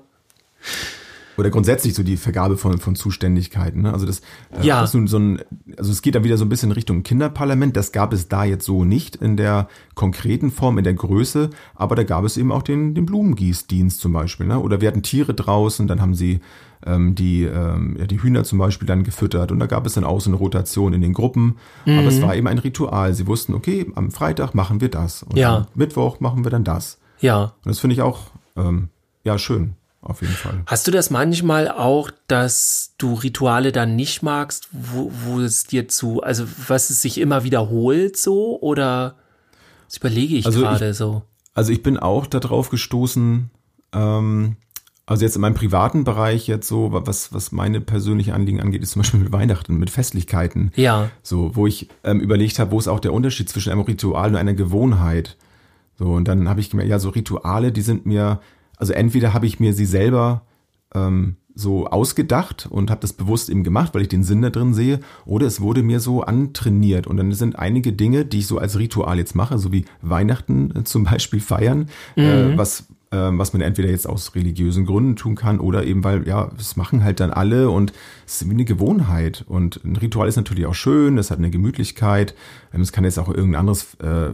Oder 1.38 1.52
grundsätzlich 1.52 1.94
so 1.94 2.02
die 2.02 2.18
Vergabe 2.18 2.58
von, 2.58 2.80
von 2.80 2.96
Zuständigkeiten. 2.96 3.84
Ne? 3.84 3.94
Also 3.94 4.08
das, 4.08 4.22
Ja. 4.64 4.82
das 4.82 4.90
ist 4.90 4.94
nun 4.96 5.06
so 5.08 5.20
ein, 5.20 5.42
also 5.78 5.92
es 5.92 6.02
geht 6.02 6.16
dann 6.16 6.24
wieder 6.24 6.36
so 6.36 6.46
ein 6.46 6.50
bisschen 6.50 6.72
Richtung 6.72 7.04
Kinderparlament. 7.04 7.78
Das 7.78 7.92
gab 7.92 8.12
es 8.12 8.28
da 8.28 8.44
jetzt 8.44 8.66
so 8.66 8.84
nicht 8.84 9.16
in 9.18 9.38
der 9.38 9.68
konkreten 9.94 10.50
Form, 10.50 10.80
in 10.80 10.84
der 10.84 10.96
Größe, 10.96 11.52
aber 11.76 11.96
da 11.96 12.04
gab 12.04 12.24
es 12.26 12.38
eben 12.38 12.52
auch 12.52 12.64
den, 12.64 12.96
den 12.96 13.06
Blumengießdienst 13.06 14.00
zum 14.00 14.14
Beispiel. 14.14 14.48
Ne? 14.48 14.60
Oder 14.60 14.82
wir 14.82 14.88
hatten 14.88 15.04
Tiere 15.04 15.36
draußen, 15.36 15.86
dann 15.86 16.02
haben 16.02 16.16
sie 16.16 16.40
ähm, 16.84 17.14
die, 17.14 17.44
ähm, 17.44 17.98
ja, 18.00 18.08
die 18.08 18.20
Hühner 18.24 18.44
zum 18.44 18.58
Beispiel 18.58 18.88
dann 18.88 19.04
gefüttert 19.04 19.52
und 19.52 19.60
da 19.60 19.68
gab 19.68 19.86
es 19.86 19.94
dann 19.94 20.06
auch 20.06 20.20
so 20.22 20.32
eine 20.32 20.38
Rotation 20.38 20.94
in 20.94 21.02
den 21.02 21.14
Gruppen. 21.14 21.58
Aber 21.86 22.02
Mhm. 22.02 22.08
es 22.08 22.20
war 22.22 22.36
eben 22.36 22.48
ein 22.48 22.58
Ritual. 22.58 23.14
Sie 23.14 23.28
wussten, 23.28 23.54
okay, 23.54 23.86
am 23.94 24.10
Freitag 24.10 24.56
machen 24.56 24.82
wir 24.82 24.90
das 24.90 25.22
und 25.22 25.38
Ja. 25.38 25.58
am 25.58 25.68
Mittwoch 25.76 26.20
machen 26.20 26.44
wir 26.44 26.50
dann 26.50 26.64
das. 26.64 26.98
ja. 27.20 27.44
Und 27.44 27.52
das 27.66 27.78
finde 27.78 27.94
ich 27.94 28.02
auch 28.02 28.22
ähm, 28.56 28.90
ja 29.28 29.38
schön, 29.38 29.76
auf 30.02 30.22
jeden 30.22 30.34
Fall. 30.34 30.64
Hast 30.66 30.88
du 30.88 30.92
das 30.92 31.10
manchmal 31.10 31.70
auch, 31.70 32.10
dass 32.28 32.94
du 32.98 33.14
Rituale 33.14 33.72
dann 33.72 33.96
nicht 33.96 34.24
magst, 34.24 34.70
wo, 34.72 35.12
wo 35.26 35.40
es 35.42 35.66
dir 35.66 35.88
zu, 35.88 36.22
also 36.24 36.46
was 36.68 36.90
es 36.90 37.02
sich 37.02 37.20
immer 37.20 37.44
wiederholt 37.44 38.18
so 38.18 38.60
oder 38.62 39.16
das 39.88 39.98
überlege 39.98 40.36
ich 40.36 40.46
Also 40.46 40.60
ich- 40.62 40.66
gerade 40.66 40.94
so. 40.94 41.24
Also 41.54 41.72
ich 41.72 41.82
bin 41.82 41.98
auch 41.98 42.28
darauf 42.28 42.70
gestoßen, 42.70 43.50
ähm, 43.94 44.58
also 45.08 45.24
jetzt 45.24 45.36
in 45.36 45.42
meinem 45.42 45.56
privaten 45.56 46.04
Bereich 46.04 46.48
jetzt 46.48 46.68
so, 46.68 46.90
was, 46.92 47.34
was 47.34 47.52
meine 47.52 47.80
persönliche 47.82 48.34
Anliegen 48.34 48.60
angeht, 48.62 48.84
ist 48.84 48.92
zum 48.92 49.02
Beispiel 49.02 49.22
mit 49.22 49.32
Weihnachten, 49.32 49.78
mit 49.78 49.90
Festlichkeiten. 49.90 50.72
Ja, 50.76 51.10
So, 51.24 51.56
wo 51.56 51.66
ich 51.66 51.88
ähm, 52.04 52.20
überlegt 52.20 52.60
habe, 52.60 52.72
wo 52.72 52.80
ist 52.80 52.88
auch 52.90 53.00
der 53.00 53.14
Unterschied 53.14 53.48
zwischen 53.50 53.72
einem 53.72 53.82
Ritual 53.82 54.30
und 54.32 54.36
einer 54.36 54.54
Gewohnheit. 54.54 55.38
So, 55.98 56.12
und 56.12 56.28
dann 56.28 56.48
habe 56.50 56.60
ich 56.60 56.70
gemerkt, 56.70 56.92
ja, 56.92 57.00
so 57.00 57.10
Rituale, 57.10 57.72
die 57.72 57.82
sind 57.82 58.06
mir, 58.06 58.40
also 58.78 58.94
entweder 58.94 59.34
habe 59.34 59.46
ich 59.46 59.60
mir 59.60 59.74
sie 59.74 59.86
selber 59.86 60.44
ähm, 60.94 61.36
so 61.54 61.88
ausgedacht 61.88 62.68
und 62.70 62.92
habe 62.92 63.02
das 63.02 63.14
bewusst 63.14 63.50
eben 63.50 63.64
gemacht, 63.64 63.94
weil 63.94 64.04
ich 64.04 64.10
den 64.10 64.24
Sinn 64.24 64.44
da 64.44 64.52
drin 64.52 64.74
sehe, 64.74 65.00
oder 65.26 65.48
es 65.48 65.60
wurde 65.60 65.82
mir 65.82 66.00
so 66.00 66.22
antrainiert. 66.22 67.08
Und 67.08 67.18
dann 67.18 67.32
sind 67.32 67.58
einige 67.58 67.94
Dinge, 67.94 68.26
die 68.26 68.40
ich 68.40 68.48
so 68.48 68.60
als 68.60 68.78
Ritual 68.78 69.18
jetzt 69.18 69.36
mache, 69.36 69.58
so 69.58 69.72
wie 69.72 69.86
Weihnachten 70.02 70.72
äh, 70.76 70.84
zum 70.84 71.04
Beispiel 71.04 71.40
feiern, 71.40 71.90
äh, 72.16 72.58
was 72.58 72.88
ähm, 73.10 73.40
was 73.40 73.54
man 73.54 73.62
entweder 73.62 73.90
jetzt 73.90 74.08
aus 74.08 74.36
religiösen 74.36 74.86
Gründen 74.86 75.16
tun 75.16 75.36
kann 75.36 75.62
oder 75.62 75.86
eben 75.86 76.04
weil, 76.04 76.28
ja, 76.28 76.52
es 76.60 76.76
machen 76.76 77.06
halt 77.06 77.22
dann 77.22 77.32
alle 77.32 77.70
und 77.70 77.94
es 78.26 78.42
ist 78.42 78.50
wie 78.50 78.54
eine 78.54 78.66
Gewohnheit. 78.66 79.46
Und 79.48 79.80
ein 79.86 79.96
Ritual 79.96 80.28
ist 80.28 80.36
natürlich 80.36 80.66
auch 80.66 80.76
schön, 80.76 81.18
es 81.18 81.32
hat 81.32 81.38
eine 81.38 81.50
Gemütlichkeit. 81.50 82.36
Ähm, 82.74 82.82
Es 82.82 82.92
kann 82.92 83.06
jetzt 83.06 83.18
auch 83.18 83.30
irgendein 83.30 83.62
anderes, 83.62 83.94
äh, 83.96 84.32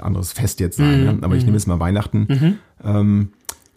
anderes 0.00 0.32
Fest 0.32 0.58
jetzt 0.58 0.78
sein, 0.78 1.04
ne? 1.04 1.18
aber 1.22 1.36
ich 1.36 1.44
nehme 1.44 1.56
jetzt 1.56 1.68
mal 1.68 1.78
Weihnachten. 1.78 2.58
Ähm, 2.84 3.28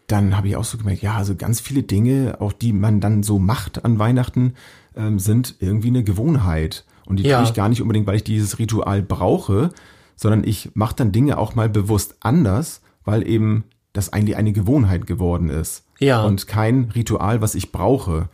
dann 0.07 0.37
habe 0.37 0.47
ich 0.47 0.55
auch 0.55 0.63
so 0.63 0.77
gemerkt, 0.77 1.01
ja, 1.01 1.15
also 1.15 1.35
ganz 1.35 1.59
viele 1.59 1.83
Dinge, 1.83 2.37
auch 2.39 2.53
die 2.53 2.73
man 2.73 2.99
dann 3.01 3.23
so 3.23 3.39
macht 3.39 3.83
an 3.85 3.97
Weihnachten, 3.99 4.53
ähm, 4.95 5.19
sind 5.19 5.55
irgendwie 5.59 5.87
eine 5.87 6.03
Gewohnheit. 6.03 6.85
Und 7.05 7.19
die 7.19 7.23
Ja. 7.23 7.37
tue 7.39 7.47
ich 7.47 7.53
gar 7.53 7.69
nicht 7.69 7.81
unbedingt, 7.81 8.07
weil 8.07 8.15
ich 8.15 8.23
dieses 8.23 8.59
Ritual 8.59 9.01
brauche, 9.01 9.71
sondern 10.15 10.43
ich 10.43 10.71
mache 10.75 10.95
dann 10.95 11.11
Dinge 11.11 11.37
auch 11.37 11.55
mal 11.55 11.69
bewusst 11.69 12.15
anders, 12.21 12.81
weil 13.03 13.27
eben 13.27 13.63
das 13.93 14.11
eigentlich 14.13 14.35
eine 14.37 14.53
Gewohnheit 14.53 15.07
geworden 15.07 15.49
ist. 15.49 15.85
Ja. 15.99 16.23
Und 16.23 16.47
kein 16.47 16.91
Ritual, 16.95 17.41
was 17.41 17.55
ich 17.55 17.71
brauche. 17.71 18.29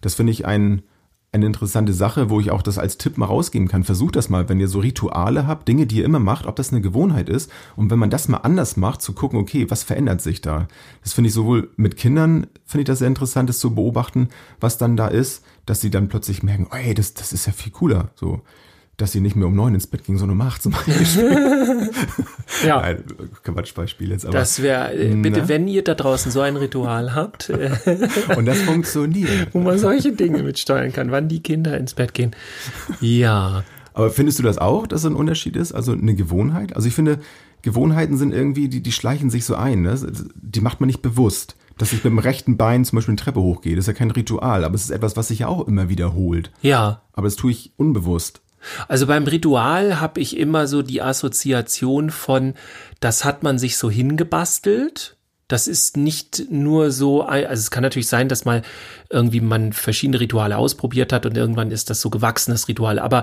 Das 0.00 0.14
finde 0.14 0.32
ich 0.32 0.46
ein, 0.46 0.82
eine 1.32 1.46
interessante 1.46 1.92
Sache, 1.92 2.30
wo 2.30 2.40
ich 2.40 2.50
auch 2.50 2.62
das 2.62 2.78
als 2.78 2.98
Tipp 2.98 3.18
mal 3.18 3.26
rausgeben 3.26 3.68
kann. 3.68 3.84
Versucht 3.84 4.16
das 4.16 4.28
mal, 4.28 4.48
wenn 4.48 4.60
ihr 4.60 4.68
so 4.68 4.78
Rituale 4.80 5.46
habt, 5.46 5.68
Dinge, 5.68 5.86
die 5.86 5.98
ihr 5.98 6.04
immer 6.04 6.18
macht, 6.18 6.46
ob 6.46 6.56
das 6.56 6.72
eine 6.72 6.80
Gewohnheit 6.80 7.28
ist. 7.28 7.50
Und 7.76 7.90
wenn 7.90 7.98
man 7.98 8.10
das 8.10 8.28
mal 8.28 8.38
anders 8.38 8.76
macht, 8.76 9.02
zu 9.02 9.12
gucken, 9.12 9.38
okay, 9.38 9.70
was 9.70 9.82
verändert 9.82 10.22
sich 10.22 10.40
da? 10.40 10.68
Das 11.02 11.12
finde 11.12 11.28
ich 11.28 11.34
sowohl 11.34 11.70
mit 11.76 11.96
Kindern, 11.96 12.46
finde 12.64 12.82
ich 12.82 12.86
das 12.86 13.00
sehr 13.00 13.08
interessant, 13.08 13.48
das 13.48 13.58
zu 13.58 13.74
beobachten, 13.74 14.28
was 14.60 14.78
dann 14.78 14.96
da 14.96 15.08
ist, 15.08 15.44
dass 15.66 15.80
sie 15.80 15.90
dann 15.90 16.08
plötzlich 16.08 16.42
merken, 16.42 16.68
ey, 16.70 16.94
das, 16.94 17.14
das 17.14 17.32
ist 17.32 17.46
ja 17.46 17.52
viel 17.52 17.72
cooler. 17.72 18.10
So, 18.14 18.42
dass 18.96 19.12
sie 19.12 19.20
nicht 19.20 19.36
mehr 19.36 19.46
um 19.46 19.54
neun 19.54 19.74
ins 19.74 19.86
Bett 19.86 20.04
ging, 20.04 20.16
sondern 20.16 20.40
um 20.40 20.46
acht 20.46 20.62
zum 20.62 20.72
Beispiel. 20.72 21.90
ja. 22.66 22.80
Nein, 22.80 23.04
Quatschbeispiel 23.42 24.10
jetzt, 24.10 24.24
aber. 24.24 24.38
Das 24.38 24.62
wäre, 24.62 24.94
äh, 24.94 25.14
bitte, 25.14 25.40
Na? 25.40 25.48
wenn 25.48 25.68
ihr 25.68 25.84
da 25.84 25.94
draußen 25.94 26.32
so 26.32 26.40
ein 26.40 26.56
Ritual 26.56 27.14
habt, 27.14 27.50
äh, 27.50 27.70
und 28.36 28.46
das 28.46 28.62
funktioniert. 28.62 29.48
wo 29.52 29.60
man 29.60 29.78
solche 29.78 30.12
Dinge 30.12 30.42
mitsteuern 30.42 30.92
kann, 30.92 31.10
wann 31.10 31.28
die 31.28 31.42
Kinder 31.42 31.76
ins 31.76 31.94
Bett 31.94 32.14
gehen. 32.14 32.34
Ja. 33.00 33.64
Aber 33.92 34.10
findest 34.10 34.38
du 34.38 34.42
das 34.42 34.58
auch, 34.58 34.86
dass 34.86 35.00
es 35.00 35.06
ein 35.06 35.16
Unterschied 35.16 35.56
ist? 35.56 35.72
Also 35.72 35.92
eine 35.92 36.14
Gewohnheit? 36.14 36.74
Also 36.74 36.88
ich 36.88 36.94
finde, 36.94 37.18
Gewohnheiten 37.62 38.16
sind 38.16 38.32
irgendwie, 38.32 38.68
die, 38.68 38.82
die 38.82 38.92
schleichen 38.92 39.30
sich 39.30 39.44
so 39.44 39.56
ein. 39.56 39.82
Ne? 39.82 39.98
Die 40.34 40.60
macht 40.60 40.80
man 40.80 40.86
nicht 40.86 41.02
bewusst. 41.02 41.56
Dass 41.78 41.92
ich 41.92 42.02
mit 42.04 42.10
dem 42.10 42.18
rechten 42.18 42.56
Bein 42.56 42.86
zum 42.86 42.96
Beispiel 42.96 43.12
eine 43.12 43.20
Treppe 43.20 43.40
hochgehe, 43.40 43.76
das 43.76 43.82
ist 43.82 43.88
ja 43.88 43.92
kein 43.92 44.10
Ritual, 44.10 44.64
aber 44.64 44.74
es 44.74 44.84
ist 44.84 44.90
etwas, 44.90 45.14
was 45.18 45.28
sich 45.28 45.40
ja 45.40 45.48
auch 45.48 45.68
immer 45.68 45.90
wiederholt. 45.90 46.50
Ja. 46.62 47.02
Aber 47.12 47.26
das 47.26 47.36
tue 47.36 47.50
ich 47.50 47.72
unbewusst. 47.76 48.40
Also 48.88 49.06
beim 49.06 49.24
Ritual 49.24 50.00
habe 50.00 50.20
ich 50.20 50.36
immer 50.36 50.66
so 50.66 50.82
die 50.82 51.02
Assoziation 51.02 52.10
von, 52.10 52.54
das 53.00 53.24
hat 53.24 53.42
man 53.42 53.58
sich 53.58 53.76
so 53.76 53.90
hingebastelt. 53.90 55.16
Das 55.48 55.68
ist 55.68 55.96
nicht 55.96 56.50
nur 56.50 56.90
so, 56.90 57.22
also 57.22 57.60
es 57.60 57.70
kann 57.70 57.84
natürlich 57.84 58.08
sein, 58.08 58.28
dass 58.28 58.44
mal 58.44 58.62
irgendwie 59.10 59.40
man 59.40 59.72
verschiedene 59.72 60.18
Rituale 60.18 60.56
ausprobiert 60.56 61.12
hat 61.12 61.24
und 61.24 61.36
irgendwann 61.36 61.70
ist 61.70 61.88
das 61.88 62.00
so 62.00 62.10
gewachsenes 62.10 62.66
Ritual. 62.66 62.98
Aber 62.98 63.22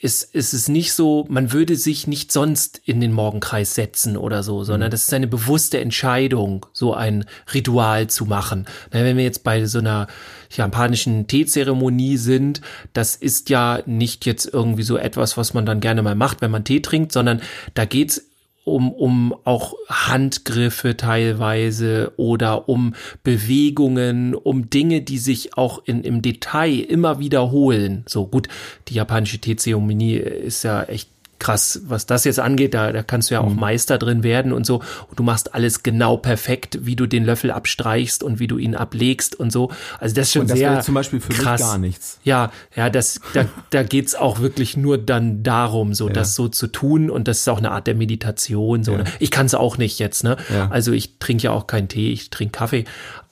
es, 0.00 0.28
es 0.32 0.54
ist 0.54 0.68
nicht 0.68 0.92
so, 0.92 1.26
man 1.28 1.52
würde 1.52 1.74
sich 1.74 2.06
nicht 2.06 2.30
sonst 2.30 2.80
in 2.84 3.00
den 3.00 3.12
Morgenkreis 3.12 3.74
setzen 3.74 4.16
oder 4.16 4.42
so, 4.44 4.62
sondern 4.62 4.92
das 4.92 5.04
ist 5.04 5.14
eine 5.14 5.26
bewusste 5.26 5.80
Entscheidung, 5.80 6.66
so 6.72 6.94
ein 6.94 7.24
Ritual 7.52 8.08
zu 8.08 8.26
machen. 8.26 8.66
Na, 8.92 9.02
wenn 9.02 9.16
wir 9.16 9.24
jetzt 9.24 9.42
bei 9.42 9.64
so 9.64 9.78
einer 9.78 10.06
japanischen 10.50 11.26
Teezeremonie 11.26 12.16
sind, 12.16 12.60
das 12.92 13.16
ist 13.16 13.50
ja 13.50 13.80
nicht 13.86 14.26
jetzt 14.26 14.52
irgendwie 14.52 14.82
so 14.82 14.96
etwas, 14.96 15.36
was 15.36 15.54
man 15.54 15.66
dann 15.66 15.80
gerne 15.80 16.02
mal 16.02 16.14
macht, 16.14 16.40
wenn 16.42 16.50
man 16.50 16.64
Tee 16.64 16.80
trinkt, 16.80 17.12
sondern 17.12 17.40
da 17.74 17.84
geht's 17.84 18.22
um, 18.66 18.92
um 18.92 19.34
auch 19.44 19.74
Handgriffe 19.88 20.96
teilweise 20.96 22.12
oder 22.16 22.68
um 22.68 22.94
Bewegungen, 23.22 24.34
um 24.34 24.68
Dinge, 24.70 25.02
die 25.02 25.18
sich 25.18 25.56
auch 25.56 25.82
in, 25.84 26.02
im 26.02 26.20
Detail 26.20 26.80
immer 26.80 27.20
wiederholen. 27.20 28.02
So 28.08 28.26
gut, 28.26 28.48
die 28.88 28.94
japanische 28.94 29.38
Teezeremonie 29.38 30.16
ist 30.16 30.64
ja 30.64 30.82
echt 30.82 31.08
krass, 31.38 31.80
was 31.86 32.06
das 32.06 32.24
jetzt 32.24 32.40
angeht, 32.40 32.74
da, 32.74 32.92
da 32.92 33.02
kannst 33.02 33.30
du 33.30 33.34
ja 33.34 33.40
auch 33.40 33.50
Mhm. 33.50 33.60
Meister 33.60 33.98
drin 33.98 34.22
werden 34.22 34.52
und 34.52 34.64
so. 34.66 34.76
Und 35.08 35.18
du 35.18 35.22
machst 35.22 35.54
alles 35.54 35.82
genau 35.82 36.16
perfekt, 36.16 36.78
wie 36.82 36.96
du 36.96 37.06
den 37.06 37.24
Löffel 37.24 37.50
abstreichst 37.50 38.22
und 38.22 38.38
wie 38.40 38.46
du 38.46 38.58
ihn 38.58 38.74
ablegst 38.74 39.34
und 39.38 39.52
so. 39.52 39.70
Also 40.00 40.14
das 40.14 40.28
ist 40.28 40.32
schon 40.32 40.42
Und 40.42 40.50
das 40.50 40.58
sehr 40.58 40.70
wäre 40.72 40.82
zum 40.82 40.94
Beispiel 40.94 41.20
für 41.20 41.32
krass. 41.32 41.60
mich 41.60 41.68
gar 41.68 41.78
nichts. 41.78 42.18
Ja, 42.24 42.50
ja, 42.74 42.88
das, 42.90 43.20
da, 43.34 43.44
da 43.70 43.82
geht's 43.82 44.14
auch 44.14 44.40
wirklich 44.40 44.76
nur 44.76 44.98
dann 44.98 45.42
darum, 45.42 45.94
so 45.94 46.08
das 46.08 46.34
so 46.34 46.48
zu 46.48 46.66
tun 46.66 47.10
und 47.10 47.28
das 47.28 47.38
ist 47.40 47.48
auch 47.48 47.58
eine 47.58 47.70
Art 47.70 47.86
der 47.86 47.94
Meditation. 47.94 48.82
So, 48.84 48.92
Ja. 48.92 48.98
ne? 48.98 49.04
Ich 49.18 49.30
kann 49.30 49.46
es 49.46 49.54
auch 49.54 49.78
nicht 49.78 49.98
jetzt, 49.98 50.24
ne? 50.24 50.36
Ja. 50.52 50.68
Also 50.70 50.92
ich 50.92 51.18
trinke 51.18 51.44
ja 51.44 51.50
auch 51.52 51.66
keinen 51.66 51.88
Tee, 51.88 52.12
ich 52.12 52.30
trinke 52.30 52.58
Kaffee. 52.58 52.84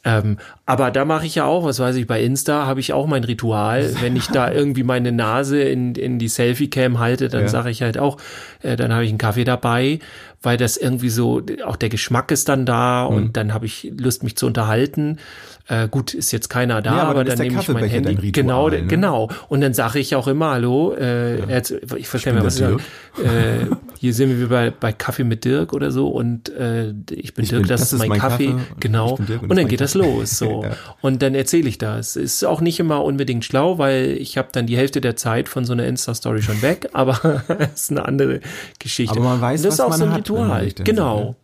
Ähm, 0.07 0.37
aber 0.67 0.91
da 0.91 1.05
mache 1.05 1.25
ich 1.27 1.35
ja 1.37 1.45
auch, 1.47 1.65
was 1.65 1.81
weiß 1.81 1.97
ich, 1.97 2.07
bei 2.07 2.23
Insta 2.23 2.67
habe 2.67 2.81
ich 2.81 2.93
auch 2.93 3.07
mein 3.07 3.25
Ritual. 3.25 3.91
Wenn 4.01 4.17
ich 4.17 4.29
da 4.29 4.51
irgendwie 4.53 4.83
meine 4.83 5.13
Nase 5.13 5.63
in, 5.63 5.95
in 5.95 6.19
die 6.19 6.29
Selfie-Cam 6.29 6.99
halte, 6.99 7.29
dann 7.29 7.43
Ja. 7.43 7.49
sage 7.49 7.71
ich 7.71 7.81
halt 7.83 7.97
auch, 7.99 8.19
äh, 8.63 8.77
dann 8.77 8.93
habe 8.93 9.05
ich 9.05 9.09
einen 9.11 9.19
Kaffee 9.19 9.45
dabei, 9.45 10.01
weil 10.43 10.57
das 10.59 10.77
irgendwie 10.77 11.09
so, 11.09 11.41
auch 11.65 11.77
der 11.77 11.89
Geschmack 11.89 12.31
ist 12.31 12.49
dann 12.51 12.67
da 12.67 13.09
Mhm. 13.09 13.17
und 13.17 13.37
dann 13.37 13.55
habe 13.55 13.65
ich 13.67 13.91
Lust, 13.99 14.23
mich 14.25 14.37
zu 14.37 14.47
unterhalten. 14.47 15.19
Äh, 15.67 15.89
gut, 15.89 16.13
ist 16.13 16.31
jetzt 16.31 16.51
keiner 16.51 16.83
da, 16.83 16.95
Ja, 16.97 17.03
aber 17.05 17.11
aber, 17.13 17.25
dann 17.25 17.39
dann 17.39 17.47
nehme 17.49 17.59
ich 17.61 17.69
mein 17.69 17.85
Handy. 17.87 18.11
Ritual, 18.11 18.33
genau, 18.33 18.69
ne? 18.69 18.83
genau. 18.85 19.31
Und 19.49 19.63
dann 19.63 19.73
sage 19.73 19.99
ich 19.99 20.15
auch 20.15 20.27
immer, 20.29 20.51
hallo, 20.51 20.93
äh, 20.95 21.41
jetzt, 21.51 21.71
ich 21.97 22.07
verstehe 22.07 22.35
mir 22.35 22.45
was 22.45 22.57
der 22.57 22.73
ich 22.73 22.83
sag. 23.17 23.25
äh, 23.25 23.67
hier 23.99 24.13
sind 24.13 24.39
wir 24.39 24.49
bei, 24.51 24.71
bei 24.71 24.93
Kaffee 24.93 25.25
mit 25.25 25.47
Dirk 25.47 25.73
oder 25.73 25.91
so 25.91 26.09
und 26.09 26.51
äh, 26.51 26.91
ich 27.11 27.33
bin 27.33 27.45
Ich 27.45 27.49
Dirk, 27.51 27.63
bin- 27.63 27.69
das, 27.71 27.81
das 27.81 27.93
ist 27.95 28.07
mein, 28.07 28.19
Kaffee, 28.19 28.49
Kaffee 28.49 28.63
genau. 28.79 29.13
und 29.15 29.21
Und, 29.21 29.31
das 29.49 29.57
dann 29.57 29.69
geht 29.69 29.81
das 29.81 29.93
Kaffee. 29.95 30.07
los 30.07 30.39
so. 30.39 30.65
Ja. 30.65 30.73
Und 31.01 31.23
dann 31.23 31.35
erzähle 31.35 31.69
ich 31.69 31.79
das. 31.79 32.17
Ist 32.17 32.45
auch 32.45 32.61
nicht 32.61 32.79
immer 32.79 33.03
unbedingt 33.03 33.45
schlau, 33.47 33.79
weil 33.79 34.17
ich 34.21 34.37
habe 34.37 34.49
dann 34.53 34.67
die 34.67 34.77
Hälfte 34.77 35.01
der 35.01 35.17
Zeit 35.17 35.49
von 35.49 35.65
so 35.65 35.73
einer 35.73 35.87
Insta-Story 35.87 36.43
schon 36.43 36.61
weg, 36.61 36.91
aber 36.95 37.43
ist 37.75 37.91
eine 37.91 38.05
andere 38.05 38.41
Geschichte. 38.79 39.13
Aber 39.17 39.25
man 39.31 39.41
weiß, 39.41 39.63
das 39.63 39.69
was 39.69 39.75
ist 39.75 39.81
auch 39.81 39.89
man 39.89 39.99
so 39.99 40.05
ein 40.05 40.11
hat, 40.13 40.19
Ritual. 40.19 40.69
Genau. 40.85 41.37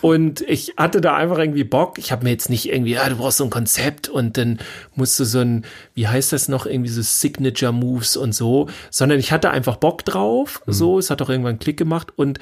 Und 0.00 0.42
ich 0.42 0.74
hatte 0.76 1.00
da 1.00 1.16
einfach 1.16 1.38
irgendwie 1.38 1.64
Bock. 1.64 1.98
Ich 1.98 2.12
habe 2.12 2.24
mir 2.24 2.30
jetzt 2.30 2.50
nicht 2.50 2.68
irgendwie, 2.68 2.92
ja, 2.92 3.08
du 3.08 3.16
brauchst 3.16 3.38
so 3.38 3.44
ein 3.44 3.50
Konzept 3.50 4.08
und 4.08 4.36
dann 4.36 4.58
musst 4.94 5.18
du 5.18 5.24
so 5.24 5.40
ein, 5.40 5.64
wie 5.94 6.08
heißt 6.08 6.32
das 6.32 6.48
noch, 6.48 6.66
irgendwie 6.66 6.90
so 6.90 7.02
Signature 7.02 7.72
Moves 7.72 8.16
und 8.16 8.34
so, 8.34 8.68
sondern 8.90 9.18
ich 9.18 9.32
hatte 9.32 9.50
einfach 9.50 9.76
Bock 9.76 10.04
drauf. 10.04 10.62
Mhm. 10.66 10.72
So, 10.72 10.98
es 10.98 11.10
hat 11.10 11.22
auch 11.22 11.30
irgendwann 11.30 11.50
einen 11.50 11.58
Klick 11.58 11.76
gemacht 11.76 12.12
und 12.16 12.38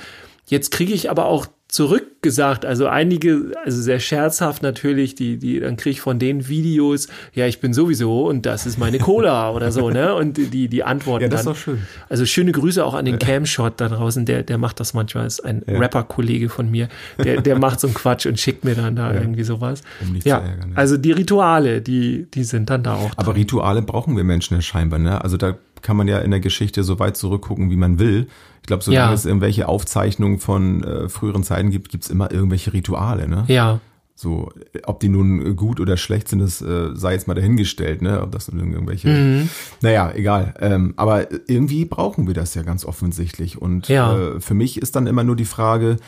jetzt 0.46 0.70
kriege 0.70 0.92
ich 0.92 1.10
aber 1.10 1.26
auch 1.26 1.46
zurückgesagt. 1.74 2.64
Also 2.64 2.86
einige, 2.86 3.50
also 3.64 3.82
sehr 3.82 3.98
scherzhaft 3.98 4.62
natürlich, 4.62 5.16
die, 5.16 5.38
die, 5.38 5.58
dann 5.58 5.76
kriege 5.76 5.94
ich 5.94 6.00
von 6.00 6.20
den 6.20 6.46
Videos, 6.46 7.08
ja, 7.32 7.48
ich 7.48 7.58
bin 7.58 7.74
sowieso 7.74 8.28
und 8.28 8.46
das 8.46 8.64
ist 8.64 8.78
meine 8.78 9.00
Cola 9.00 9.50
oder 9.54 9.72
so, 9.72 9.90
ne? 9.90 10.14
Und 10.14 10.36
die, 10.36 10.68
die 10.68 10.84
antworten. 10.84 11.24
Ja, 11.24 11.28
das 11.28 11.42
dann. 11.42 11.52
ist 11.52 11.58
doch 11.58 11.64
schön. 11.64 11.82
Also 12.08 12.26
schöne 12.26 12.52
Grüße 12.52 12.84
auch 12.84 12.94
an 12.94 13.06
den 13.06 13.18
Camshot 13.18 13.80
da 13.80 13.88
draußen, 13.88 14.24
der, 14.24 14.44
der 14.44 14.56
macht 14.56 14.78
das 14.78 14.94
manchmal, 14.94 15.26
ist 15.26 15.44
ein 15.44 15.62
ja. 15.66 15.76
Rapper-Kollege 15.76 16.48
von 16.48 16.70
mir, 16.70 16.86
der, 17.18 17.42
der 17.42 17.58
macht 17.58 17.80
so 17.80 17.88
einen 17.88 17.94
Quatsch 17.94 18.26
und 18.26 18.38
schickt 18.38 18.64
mir 18.64 18.76
dann 18.76 18.94
da 18.94 19.12
ja. 19.12 19.20
irgendwie 19.20 19.42
sowas. 19.42 19.82
Um 20.00 20.14
ja, 20.14 20.38
zu 20.38 20.46
ärgern. 20.46 20.70
Ja. 20.70 20.76
Also 20.76 20.96
die 20.96 21.10
Rituale, 21.10 21.82
die, 21.82 22.28
die 22.32 22.44
sind 22.44 22.70
dann 22.70 22.84
da 22.84 22.94
auch. 22.94 23.10
Aber 23.16 23.32
drin. 23.32 23.42
Rituale 23.42 23.82
brauchen 23.82 24.16
wir 24.16 24.22
Menschen 24.22 24.54
ja 24.54 24.62
scheinbar, 24.62 25.00
ne? 25.00 25.24
Also 25.24 25.36
da 25.36 25.56
kann 25.82 25.96
man 25.96 26.06
ja 26.06 26.20
in 26.20 26.30
der 26.30 26.40
Geschichte 26.40 26.84
so 26.84 27.00
weit 27.00 27.16
zurückgucken, 27.16 27.70
wie 27.70 27.76
man 27.76 27.98
will. 27.98 28.28
Ich 28.64 28.66
glaube, 28.66 28.82
solange 28.82 29.08
ja. 29.08 29.12
es 29.12 29.26
irgendwelche 29.26 29.68
Aufzeichnungen 29.68 30.38
von 30.38 30.82
äh, 30.82 31.10
früheren 31.10 31.42
Zeiten 31.42 31.68
gibt, 31.68 31.90
gibt's 31.90 32.08
immer 32.08 32.32
irgendwelche 32.32 32.72
Rituale, 32.72 33.28
ne? 33.28 33.44
Ja. 33.46 33.80
So, 34.14 34.50
ob 34.84 35.00
die 35.00 35.10
nun 35.10 35.54
gut 35.54 35.80
oder 35.80 35.98
schlecht 35.98 36.28
sind, 36.28 36.38
das 36.38 36.62
äh, 36.62 36.94
sei 36.94 37.12
jetzt 37.12 37.28
mal 37.28 37.34
dahingestellt, 37.34 38.00
ne? 38.00 38.22
Ob 38.22 38.32
das 38.32 38.50
nun 38.50 38.72
irgendwelche. 38.72 39.08
Mhm. 39.08 39.50
Naja, 39.82 40.10
egal. 40.14 40.54
Ähm, 40.60 40.94
aber 40.96 41.26
irgendwie 41.46 41.84
brauchen 41.84 42.26
wir 42.26 42.32
das 42.32 42.54
ja 42.54 42.62
ganz 42.62 42.86
offensichtlich. 42.86 43.60
Und 43.60 43.88
ja. 43.88 44.16
äh, 44.16 44.40
für 44.40 44.54
mich 44.54 44.80
ist 44.80 44.96
dann 44.96 45.06
immer 45.06 45.24
nur 45.24 45.36
die 45.36 45.44
Frage, 45.44 45.98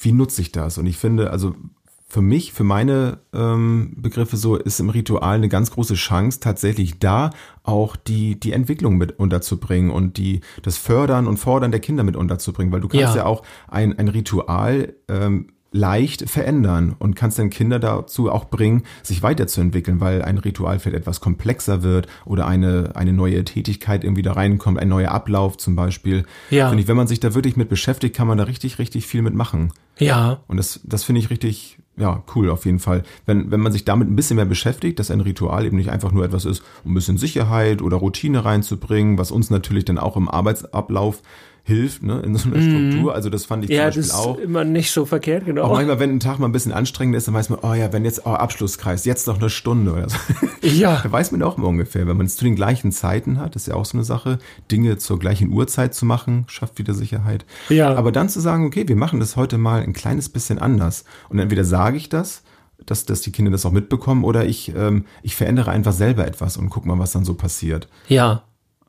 wie 0.00 0.12
nutze 0.12 0.40
ich 0.40 0.50
das? 0.50 0.78
Und 0.78 0.86
ich 0.86 0.96
finde, 0.96 1.30
also 1.30 1.56
für 2.10 2.22
mich, 2.22 2.54
für 2.54 2.64
meine 2.64 3.18
ähm, 3.34 3.92
Begriffe 3.96 4.38
so, 4.38 4.56
ist 4.56 4.80
im 4.80 4.88
Ritual 4.88 5.36
eine 5.36 5.50
ganz 5.50 5.70
große 5.70 5.94
Chance, 5.94 6.40
tatsächlich 6.40 6.98
da 6.98 7.30
auch 7.62 7.96
die, 7.96 8.40
die 8.40 8.52
Entwicklung 8.52 8.96
mit 8.96 9.18
unterzubringen 9.18 9.90
und 9.90 10.16
die, 10.16 10.40
das 10.62 10.78
Fördern 10.78 11.26
und 11.26 11.36
Fordern 11.36 11.70
der 11.70 11.80
Kinder 11.80 12.04
mit 12.04 12.16
unterzubringen, 12.16 12.72
weil 12.72 12.80
du 12.80 12.88
kannst 12.88 13.14
ja, 13.14 13.16
ja 13.16 13.26
auch 13.26 13.42
ein, 13.68 13.98
ein 13.98 14.08
Ritual 14.08 14.94
ähm, 15.08 15.48
leicht 15.70 16.30
verändern 16.30 16.96
und 16.98 17.14
kannst 17.14 17.38
dann 17.38 17.50
Kinder 17.50 17.78
dazu 17.78 18.30
auch 18.30 18.46
bringen, 18.46 18.84
sich 19.02 19.22
weiterzuentwickeln, 19.22 20.00
weil 20.00 20.22
ein 20.22 20.38
Ritual 20.38 20.78
vielleicht 20.78 21.02
etwas 21.02 21.20
komplexer 21.20 21.82
wird 21.82 22.06
oder 22.24 22.46
eine, 22.46 22.92
eine 22.94 23.12
neue 23.12 23.44
Tätigkeit 23.44 24.02
irgendwie 24.02 24.22
da 24.22 24.32
reinkommt, 24.32 24.78
ein 24.78 24.88
neuer 24.88 25.10
Ablauf 25.10 25.58
zum 25.58 25.76
Beispiel. 25.76 26.24
Ja. 26.48 26.68
Finde 26.68 26.82
ich, 26.82 26.88
wenn 26.88 26.96
man 26.96 27.06
sich 27.06 27.20
da 27.20 27.34
wirklich 27.34 27.56
mit 27.56 27.68
beschäftigt, 27.68 28.16
kann 28.16 28.26
man 28.26 28.38
da 28.38 28.44
richtig, 28.44 28.78
richtig 28.78 29.06
viel 29.06 29.20
mitmachen. 29.20 29.72
Ja. 29.98 30.40
Und 30.46 30.56
das, 30.56 30.80
das 30.84 31.04
finde 31.04 31.20
ich 31.20 31.28
richtig, 31.28 31.78
ja, 31.98 32.22
cool 32.34 32.50
auf 32.50 32.64
jeden 32.64 32.78
Fall. 32.78 33.02
Wenn, 33.26 33.50
wenn 33.50 33.60
man 33.60 33.72
sich 33.72 33.84
damit 33.84 34.08
ein 34.08 34.16
bisschen 34.16 34.36
mehr 34.36 34.44
beschäftigt, 34.44 34.98
dass 34.98 35.10
ein 35.10 35.20
Ritual 35.20 35.66
eben 35.66 35.76
nicht 35.76 35.90
einfach 35.90 36.12
nur 36.12 36.24
etwas 36.24 36.44
ist, 36.44 36.62
um 36.84 36.92
ein 36.92 36.94
bisschen 36.94 37.18
Sicherheit 37.18 37.82
oder 37.82 37.96
Routine 37.96 38.44
reinzubringen, 38.44 39.18
was 39.18 39.30
uns 39.30 39.50
natürlich 39.50 39.84
dann 39.84 39.98
auch 39.98 40.16
im 40.16 40.28
Arbeitsablauf 40.28 41.22
hilft, 41.68 42.02
ne, 42.02 42.20
in 42.20 42.34
so 42.34 42.48
einer 42.48 42.58
mhm. 42.58 42.90
Struktur. 42.90 43.14
Also 43.14 43.28
das 43.28 43.44
fand 43.44 43.62
ich 43.64 43.70
ja, 43.70 43.90
zum 43.92 44.00
Beispiel 44.00 44.16
auch. 44.16 44.24
Ja, 44.24 44.32
das 44.32 44.38
ist 44.38 44.44
immer 44.44 44.64
nicht 44.64 44.90
so 44.90 45.04
verkehrt, 45.04 45.44
genau. 45.44 45.64
Auch 45.64 45.74
manchmal, 45.74 46.00
wenn 46.00 46.10
ein 46.10 46.18
Tag 46.18 46.38
mal 46.38 46.46
ein 46.46 46.52
bisschen 46.52 46.72
anstrengend 46.72 47.14
ist, 47.14 47.28
dann 47.28 47.34
weiß 47.34 47.50
man, 47.50 47.58
oh 47.62 47.74
ja, 47.74 47.92
wenn 47.92 48.06
jetzt 48.06 48.22
oh, 48.24 48.30
Abschlusskreis, 48.30 49.04
jetzt 49.04 49.26
noch 49.26 49.38
eine 49.38 49.50
Stunde 49.50 49.92
oder 49.92 50.08
so. 50.08 50.16
Ja. 50.62 50.98
da 51.02 51.12
weiß 51.12 51.30
man 51.30 51.42
auch 51.42 51.58
immer 51.58 51.68
ungefähr, 51.68 52.06
wenn 52.06 52.16
man 52.16 52.24
es 52.24 52.36
zu 52.36 52.44
den 52.44 52.56
gleichen 52.56 52.90
Zeiten 52.90 53.38
hat, 53.38 53.54
ist 53.54 53.68
ja 53.68 53.74
auch 53.74 53.84
so 53.84 53.98
eine 53.98 54.04
Sache, 54.04 54.38
Dinge 54.72 54.96
zur 54.96 55.18
gleichen 55.18 55.52
Uhrzeit 55.52 55.94
zu 55.94 56.06
machen, 56.06 56.46
schafft 56.48 56.78
wieder 56.78 56.94
Sicherheit. 56.94 57.44
Ja. 57.68 57.94
Aber 57.94 58.12
dann 58.12 58.30
zu 58.30 58.40
sagen, 58.40 58.64
okay, 58.64 58.88
wir 58.88 58.96
machen 58.96 59.20
das 59.20 59.36
heute 59.36 59.58
mal 59.58 59.82
ein 59.82 59.92
kleines 59.92 60.30
bisschen 60.30 60.58
anders. 60.58 61.04
Und 61.28 61.38
entweder 61.38 61.64
sage 61.64 61.98
ich 61.98 62.08
das, 62.08 62.44
dass, 62.86 63.04
dass 63.04 63.20
die 63.20 63.30
Kinder 63.30 63.50
das 63.50 63.66
auch 63.66 63.72
mitbekommen, 63.72 64.24
oder 64.24 64.46
ich, 64.46 64.74
ähm, 64.74 65.04
ich 65.22 65.36
verändere 65.36 65.70
einfach 65.70 65.92
selber 65.92 66.26
etwas 66.26 66.56
und 66.56 66.70
guck 66.70 66.86
mal, 66.86 66.98
was 66.98 67.12
dann 67.12 67.26
so 67.26 67.34
passiert. 67.34 67.88
Ja. 68.08 68.44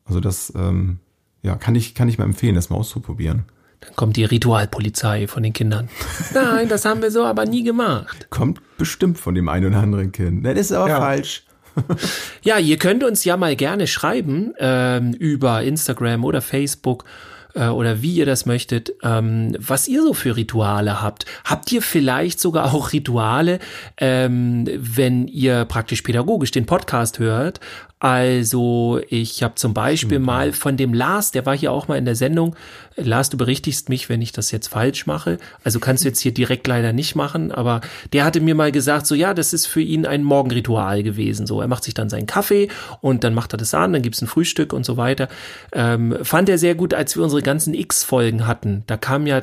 Also 0.05 0.21
das, 0.21 0.53
ähm, 0.55 0.99
ja, 1.42 1.56
kann 1.56 1.76
ich, 1.76 1.96
kann 1.96 2.10
ich 2.10 2.18
mal 2.18 2.26
empfehlen, 2.26 2.56
das 2.56 2.70
mal 2.70 2.78
auszuprobieren. 2.78 3.46
Dann 3.82 3.96
kommt 3.96 4.18
die 4.18 4.26
Ritualpolizei 4.26 5.28
von 5.28 5.44
den 5.44 5.54
Kindern. 5.54 5.90
Nein, 6.34 6.68
das 6.68 6.86
haben 6.86 7.02
wir 7.02 7.12
so 7.12 7.24
aber 7.24 7.46
nie 7.46 7.64
gemacht. 7.64 8.28
Kommt 8.30 8.62
bestimmt 8.78 9.18
von 9.18 9.36
dem 9.36 9.48
einen 9.48 9.68
oder 9.68 9.78
anderen 9.78 10.12
Kind. 10.12 10.46
Das 10.46 10.58
ist 10.58 10.72
aber 10.72 10.90
ja. 10.90 11.00
falsch. 11.00 11.44
ja, 12.42 12.58
ihr 12.58 12.78
könnt 12.78 13.04
uns 13.04 13.24
ja 13.24 13.38
mal 13.38 13.56
gerne 13.56 13.88
schreiben 13.88 14.54
ähm, 14.60 15.14
über 15.14 15.64
Instagram 15.64 16.26
oder 16.26 16.42
Facebook 16.42 17.06
äh, 17.54 17.68
oder 17.68 18.02
wie 18.02 18.16
ihr 18.16 18.26
das 18.26 18.46
möchtet, 18.46 18.92
ähm, 19.04 19.56
was 19.60 19.88
ihr 19.88 20.02
so 20.02 20.14
für 20.14 20.36
Rituale 20.36 21.02
habt. 21.02 21.26
Habt 21.46 21.72
ihr 21.72 21.82
vielleicht 21.82 22.40
sogar 22.40 22.74
auch 22.74 22.92
Rituale, 22.92 23.60
ähm, 23.98 24.68
wenn 24.76 25.28
ihr 25.28 25.66
praktisch 25.66 26.02
pädagogisch 26.02 26.52
den 26.52 26.66
Podcast 26.66 27.20
hört 27.20 27.60
also 28.00 29.02
ich 29.10 29.43
habe 29.43 29.56
zum 29.56 29.74
Beispiel 29.74 30.20
mal 30.20 30.54
von 30.54 30.78
dem 30.78 30.93
Lars, 30.93 31.32
der 31.32 31.45
war 31.45 31.58
hier 31.58 31.74
auch 31.74 31.89
mal 31.89 31.97
in 31.97 32.06
der 32.06 32.16
Sendung. 32.16 32.56
Lars, 32.95 33.30
du 33.30 33.36
berichtigst 33.36 33.89
mich, 33.89 34.08
wenn 34.08 34.22
ich 34.22 34.32
das 34.32 34.52
jetzt 34.52 34.68
falsch 34.68 35.06
mache. 35.06 35.38
Also 35.66 35.80
kannst 35.82 36.04
du 36.04 36.08
jetzt 36.08 36.22
hier 36.22 36.34
direkt 36.34 36.66
leider 36.68 36.93
nicht 36.93 37.16
machen, 37.16 37.52
aber 37.52 37.82
der 38.14 38.24
hatte 38.24 38.39
mir 38.39 38.56
mal 38.56 38.72
gesagt, 38.72 39.06
so 39.06 39.16
ja, 39.16 39.34
das 39.34 39.52
ist 39.52 39.66
für 39.66 39.82
ihn 39.82 40.06
ein 40.06 40.24
Morgenritual 40.24 41.04
gewesen. 41.04 41.45
So, 41.45 41.60
er 41.60 41.68
macht 41.68 41.84
sich 41.84 41.93
dann 41.93 42.10
seinen 42.10 42.26
Kaffee 42.26 42.70
und 43.02 43.26
dann 43.26 43.34
macht 43.34 43.54
er 43.54 43.58
das 43.58 43.74
an, 43.74 43.91
dann 43.91 44.02
gibt's 44.02 44.22
ein 44.22 44.28
Frühstück 44.28 44.72
und 44.72 44.86
so 44.86 44.95
weiter. 44.95 45.28
Ähm, 45.74 46.16
fand 46.24 46.47
er 46.47 46.58
sehr 46.58 46.76
gut, 46.76 46.93
als 46.93 47.18
wir 47.18 47.24
unsere 47.24 47.41
ganzen 47.41 47.74
X-Folgen 47.74 48.47
hatten. 48.47 48.84
Da 48.88 48.95
kam 48.95 49.28
ja 49.28 49.41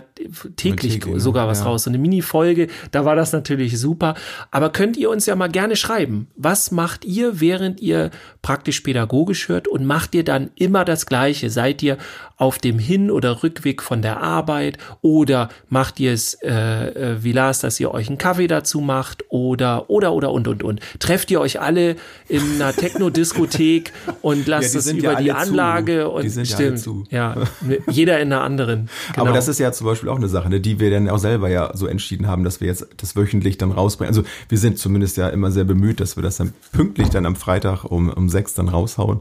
täglich 0.57 0.95
Theke, 0.95 1.11
ne? 1.11 1.21
sogar 1.21 1.47
was 1.47 1.61
ja. 1.61 1.67
raus. 1.67 1.85
So 1.85 1.91
eine 1.91 1.99
Mini-Folge, 1.99 2.69
da 2.91 3.05
war 3.05 3.17
das 3.17 3.33
natürlich 3.33 3.79
super. 3.79 4.15
Aber 4.51 4.71
könnt 4.71 4.97
ihr 4.97 5.11
uns 5.11 5.27
ja 5.27 5.37
mal 5.37 5.49
gerne 5.49 5.77
schreiben. 5.77 6.29
Was 6.37 6.71
macht 6.71 7.05
ihr, 7.05 7.41
während 7.41 7.81
ihr 7.81 8.11
praktisch 8.47 8.83
pädagogisch 8.83 9.49
hört 9.49 9.67
und 9.67 9.85
macht 9.85 10.15
ihr 10.15 10.23
dann 10.23 10.51
immer 10.55 10.85
das 10.85 11.07
Gleiche? 11.07 11.51
Seid 11.51 11.83
ihr 11.83 11.99
auf 12.37 12.59
dem 12.59 12.79
Hin- 12.79 13.11
oder 13.11 13.43
Rückweg 13.43 13.83
von 13.83 14.03
der 14.03 14.23
Arbeit 14.23 14.79
oder 15.01 15.49
macht 15.69 15.99
ihr 15.99 16.13
es 16.13 16.35
äh, 16.43 16.53
äh, 16.53 17.25
wie 17.25 17.33
Lars, 17.33 17.61
dass 17.61 17.81
ihr 17.81 17.93
euch 17.93 18.09
einen 18.09 18.19
Kaffee 18.19 18.47
dazu 18.47 18.81
macht 18.81 19.25
oder 19.31 19.89
oder 19.89 20.13
oder 20.13 20.31
und 20.31 20.47
und 20.47 20.63
und 20.63 20.81
trefft 20.99 21.31
ihr 21.31 21.41
euch 21.41 21.61
alle 21.61 21.97
in 22.29 22.43
einer 22.55 22.73
Techno-Diskothek 22.73 23.93
und 24.23 24.47
lasst 24.47 24.75
ja, 24.75 24.81
es 24.81 24.93
über 24.93 25.13
ja 25.13 25.21
die 25.21 25.33
Anlage 25.33 26.03
zu. 26.03 26.11
und 26.11 26.23
die 26.25 26.29
sind 26.29 26.47
stimmt 26.47 26.85
ja, 27.11 27.35
ja 27.35 27.77
jeder 27.89 28.21
in 28.21 28.33
einer 28.33 28.43
anderen 28.43 28.91
genau. 29.15 29.27
aber 29.27 29.35
das 29.35 29.49
ist 29.49 29.59
ja 29.59 29.73
zum 29.73 29.87
Beispiel 29.87 30.11
auch 30.11 30.17
eine 30.17 30.29
Sache 30.29 30.51
ne, 30.51 30.61
die 30.61 30.79
wir 30.79 30.91
dann 30.91 31.09
auch 31.09 31.19
selber 31.19 31.49
ja 31.49 31.71
so 31.75 31.87
entschieden 31.87 32.27
haben 32.27 32.45
dass 32.45 32.61
wir 32.61 32.69
jetzt 32.69 32.87
das 32.99 33.17
wöchentlich 33.17 33.57
dann 33.57 33.73
rausbringen 33.73 34.15
also 34.15 34.29
wir 34.49 34.59
sind 34.59 34.79
zumindest 34.79 35.17
ja 35.17 35.31
immer 35.31 35.51
sehr 35.51 35.65
bemüht 35.65 36.01
dass 36.01 36.17
wir 36.17 36.23
das 36.23 36.37
dann 36.37 36.53
pünktlich 36.73 37.09
dann 37.09 37.25
am 37.25 37.35
Freitag 37.35 37.85
um 37.85 38.11
um 38.11 38.29
sechs 38.37 38.55
dann 38.55 38.69
raushauen 38.69 39.21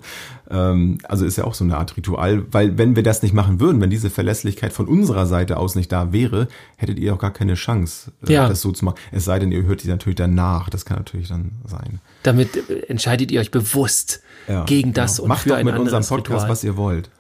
ähm, 0.50 0.98
also 1.04 1.26
ist 1.26 1.38
ja 1.38 1.46
auch 1.46 1.54
so 1.54 1.64
eine 1.64 1.78
Art 1.78 1.96
Ritual 1.98 2.46
weil 2.52 2.78
wenn 2.78 2.96
wir 2.96 3.04
das 3.04 3.22
nicht 3.22 3.34
machen 3.34 3.60
würden, 3.60 3.82
wenn 3.82 3.90
diese 3.90 4.10
Verlässlichkeit 4.10 4.74
von 4.74 4.88
unserer 4.88 5.26
Seite 5.26 5.58
aus 5.58 5.76
nicht 5.76 5.92
da 5.92 6.12
wäre, 6.12 6.48
hättet 6.78 7.00
ihr 7.00 7.14
auch 7.14 7.20
gar 7.20 7.32
keine 7.32 7.56
Chance, 7.56 8.12
äh, 8.28 8.34
ja. 8.34 8.48
das 8.48 8.62
so 8.62 8.72
zu 8.72 8.86
machen. 8.86 8.96
Es 9.12 9.26
sei 9.26 9.40
denn, 9.40 9.52
ihr 9.52 9.64
hört 9.64 9.84
die 9.84 9.88
natürlich 9.88 10.16
danach. 10.16 10.70
Das 10.70 10.86
kann 10.86 10.98
natürlich 10.98 11.30
dann 11.30 11.52
sein. 11.66 12.00
Damit 12.24 12.70
äh, 12.70 12.88
entscheidet 12.88 13.32
ihr 13.32 13.40
euch 13.40 13.52
bewusst 13.52 14.22
ja, 14.48 14.64
gegen 14.66 14.94
das 14.94 15.18
genau. 15.18 15.24
und 15.24 15.30
Macht 15.30 15.44
für 15.44 15.50
doch 15.50 15.58
ein 15.58 15.66
mit 15.66 15.78
unserem 15.78 16.04
Podcast, 16.04 16.44
Ritual. 16.44 16.50
was 16.50 16.64
ihr 16.64 16.78
wollt. 16.78 17.10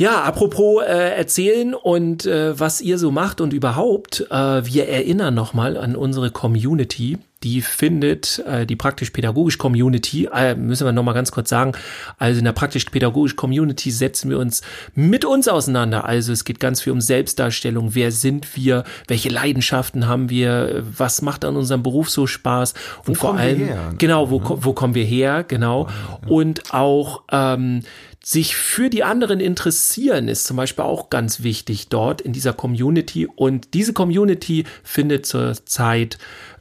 Ja, 0.00 0.22
apropos 0.22 0.84
äh, 0.84 1.16
erzählen 1.16 1.74
und 1.74 2.24
äh, 2.24 2.56
was 2.56 2.80
ihr 2.80 2.98
so 2.98 3.10
macht 3.10 3.40
und 3.40 3.52
überhaupt, 3.52 4.24
äh, 4.30 4.64
wir 4.64 4.88
erinnern 4.88 5.34
nochmal 5.34 5.76
an 5.76 5.96
unsere 5.96 6.30
Community. 6.30 7.18
Die 7.44 7.60
findet 7.60 8.40
äh, 8.46 8.66
die 8.66 8.74
praktisch-pädagogisch 8.74 9.58
Community, 9.58 10.28
äh, 10.32 10.54
müssen 10.56 10.86
wir 10.86 10.92
nochmal 10.92 11.14
ganz 11.14 11.30
kurz 11.30 11.48
sagen, 11.48 11.72
also 12.18 12.38
in 12.38 12.44
der 12.44 12.52
praktisch-pädagogisch 12.52 13.36
Community 13.36 13.90
setzen 13.90 14.30
wir 14.30 14.38
uns 14.38 14.62
mit 14.94 15.24
uns 15.24 15.46
auseinander. 15.46 16.04
Also 16.04 16.32
es 16.32 16.44
geht 16.44 16.58
ganz 16.58 16.80
viel 16.80 16.92
um 16.92 17.00
Selbstdarstellung. 17.00 17.94
Wer 17.94 18.10
sind 18.10 18.56
wir? 18.56 18.84
Welche 19.06 19.28
Leidenschaften 19.28 20.08
haben 20.08 20.30
wir? 20.30 20.82
Was 20.96 21.22
macht 21.22 21.44
an 21.44 21.56
unserem 21.56 21.82
Beruf 21.82 22.10
so 22.10 22.26
Spaß? 22.26 22.74
Und 23.06 23.08
wo 23.08 23.14
vor 23.14 23.36
allem, 23.36 23.68
genau, 23.98 24.30
wo, 24.30 24.42
wo 24.44 24.72
kommen 24.72 24.94
wir 24.94 25.04
her? 25.04 25.44
Genau. 25.46 25.88
Und 26.26 26.74
auch 26.74 27.22
ähm, 27.30 27.82
sich 28.24 28.56
für 28.56 28.90
die 28.90 29.04
anderen 29.04 29.40
interessieren 29.40 30.28
ist 30.28 30.44
zum 30.44 30.56
Beispiel 30.56 30.84
auch 30.84 31.08
ganz 31.08 31.42
wichtig 31.42 31.88
dort 31.88 32.20
in 32.20 32.32
dieser 32.32 32.52
Community. 32.52 33.26
Und 33.26 33.74
diese 33.74 33.92
Community 33.92 34.64
findet 34.82 35.24
zurzeit 35.24 36.18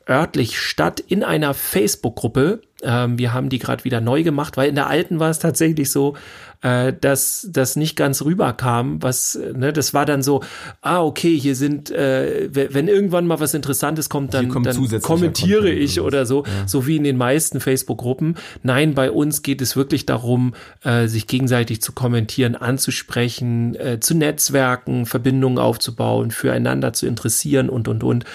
örtlich 0.10 0.60
statt 0.60 1.00
in 1.00 1.24
einer 1.24 1.54
Facebook-Gruppe. 1.54 2.62
Ähm, 2.84 3.18
wir 3.18 3.34
haben 3.34 3.50
die 3.50 3.60
gerade 3.60 3.84
wieder 3.84 4.02
neu 4.02 4.24
gemacht, 4.24 4.56
weil 4.58 4.70
in 4.70 4.76
der 4.76 4.88
alten 4.88 5.20
war 5.20 5.30
es 5.30 5.40
tatsächlich 5.40 5.92
so, 5.92 6.16
äh, 6.62 6.94
dass 6.94 7.48
das 7.52 7.76
nicht 7.76 7.96
ganz 7.96 8.24
rüberkam. 8.24 9.02
Was, 9.02 9.38
ne, 9.54 9.74
das 9.74 9.94
war 9.94 10.06
dann 10.06 10.22
so, 10.22 10.42
ah, 10.82 11.04
okay, 11.04 11.38
hier 11.38 11.56
sind, 11.56 11.92
äh, 11.92 12.50
wenn 12.52 12.88
irgendwann 12.88 13.28
mal 13.28 13.40
was 13.40 13.54
Interessantes 13.54 14.10
kommt, 14.10 14.34
dann, 14.34 14.50
dann 14.50 15.02
kommentiere 15.02 15.70
ich 15.70 16.02
oder 16.02 16.26
so, 16.26 16.46
ja. 16.46 16.68
so 16.68 16.88
wie 16.88 16.98
in 16.98 17.04
den 17.04 17.18
meisten 17.18 17.60
Facebook-Gruppen. 17.60 18.36
Nein, 18.64 18.94
bei 18.94 19.12
uns 19.12 19.42
geht 19.42 19.62
es 19.62 19.76
wirklich 19.76 20.06
darum, 20.06 20.54
äh, 20.84 21.08
sich 21.08 21.28
gegenseitig 21.28 21.82
zu 21.82 21.92
kommentieren, 21.92 22.56
anzusprechen, 22.56 23.76
äh, 23.76 24.00
zu 24.00 24.16
Netzwerken, 24.16 25.06
Verbindungen 25.06 25.60
aufzubauen, 25.60 26.32
füreinander 26.32 26.94
zu 26.94 27.08
interessieren 27.08 27.70
und 27.70 27.88
und 27.88 28.04
und. 28.04 28.26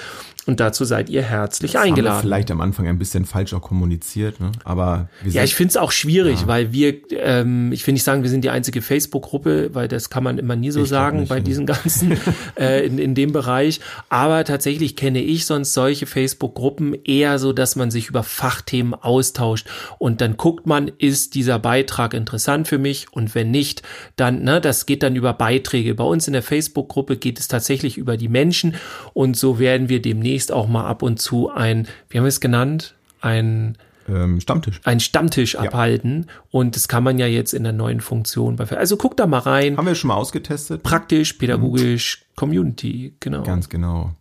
Und 0.44 0.58
dazu 0.58 0.84
seid 0.84 1.08
ihr 1.08 1.22
herzlich 1.22 1.72
das 1.72 1.82
eingeladen. 1.82 2.16
Haben 2.16 2.18
wir 2.18 2.22
vielleicht 2.22 2.50
am 2.50 2.60
Anfang 2.60 2.88
ein 2.88 2.98
bisschen 2.98 3.26
falsch 3.26 3.54
auch 3.54 3.60
kommuniziert, 3.60 4.40
ne? 4.40 4.50
aber 4.64 5.08
ja, 5.24 5.44
ich 5.44 5.54
finde 5.54 5.70
es 5.70 5.76
auch 5.76 5.92
schwierig, 5.92 6.40
ja. 6.40 6.46
weil 6.48 6.72
wir, 6.72 6.94
ähm, 7.12 7.70
ich 7.70 7.86
will 7.86 7.92
nicht 7.92 8.02
sagen, 8.02 8.24
wir 8.24 8.30
sind 8.30 8.42
die 8.42 8.50
einzige 8.50 8.82
Facebook-Gruppe, 8.82 9.70
weil 9.72 9.86
das 9.86 10.10
kann 10.10 10.24
man 10.24 10.38
immer 10.38 10.56
nie 10.56 10.72
so 10.72 10.82
ich 10.82 10.88
sagen 10.88 11.20
nicht, 11.20 11.28
bei 11.28 11.36
ja. 11.36 11.42
diesen 11.42 11.64
ganzen 11.64 12.18
äh, 12.58 12.84
in, 12.84 12.98
in 12.98 13.14
dem 13.14 13.30
Bereich. 13.30 13.78
Aber 14.08 14.42
tatsächlich 14.42 14.96
kenne 14.96 15.22
ich 15.22 15.46
sonst 15.46 15.74
solche 15.74 16.06
Facebook-Gruppen 16.06 16.96
eher 17.04 17.38
so, 17.38 17.52
dass 17.52 17.76
man 17.76 17.92
sich 17.92 18.08
über 18.08 18.24
Fachthemen 18.24 18.94
austauscht 18.94 19.68
und 19.98 20.20
dann 20.20 20.36
guckt 20.36 20.66
man, 20.66 20.90
ist 20.98 21.36
dieser 21.36 21.60
Beitrag 21.60 22.14
interessant 22.14 22.66
für 22.66 22.78
mich 22.78 23.06
und 23.12 23.36
wenn 23.36 23.52
nicht, 23.52 23.82
dann, 24.16 24.42
ne, 24.42 24.60
das 24.60 24.86
geht 24.86 25.04
dann 25.04 25.14
über 25.14 25.34
Beiträge. 25.34 25.94
Bei 25.94 26.04
uns 26.04 26.26
in 26.26 26.32
der 26.32 26.42
Facebook-Gruppe 26.42 27.16
geht 27.16 27.38
es 27.38 27.46
tatsächlich 27.46 27.96
über 27.96 28.16
die 28.16 28.28
Menschen 28.28 28.74
und 29.14 29.36
so 29.36 29.60
werden 29.60 29.88
wir 29.88 30.02
demnächst 30.02 30.31
demnächst 30.32 30.52
auch 30.52 30.66
mal 30.66 30.86
ab 30.86 31.02
und 31.02 31.20
zu 31.20 31.50
ein, 31.50 31.86
wie 32.08 32.18
haben 32.18 32.24
wir 32.24 32.28
es 32.28 32.40
genannt? 32.40 32.94
Ein 33.20 33.76
ähm, 34.08 34.40
Stammtisch. 34.40 34.80
Ein 34.84 34.98
Stammtisch 34.98 35.54
ja. 35.54 35.60
abhalten. 35.60 36.26
Und 36.50 36.74
das 36.74 36.88
kann 36.88 37.04
man 37.04 37.18
ja 37.18 37.26
jetzt 37.26 37.52
in 37.52 37.64
der 37.64 37.72
neuen 37.72 38.00
Funktion 38.00 38.56
bei. 38.56 38.64
Also 38.76 38.96
guck 38.96 39.16
da 39.16 39.26
mal 39.26 39.38
rein. 39.38 39.76
Haben 39.76 39.86
wir 39.86 39.94
schon 39.94 40.08
mal 40.08 40.16
ausgetestet. 40.16 40.82
Praktisch, 40.82 41.34
pädagogisch, 41.34 42.24
und 42.30 42.36
Community, 42.36 43.14
genau. 43.20 43.42
Ganz 43.42 43.68
genau. 43.68 44.12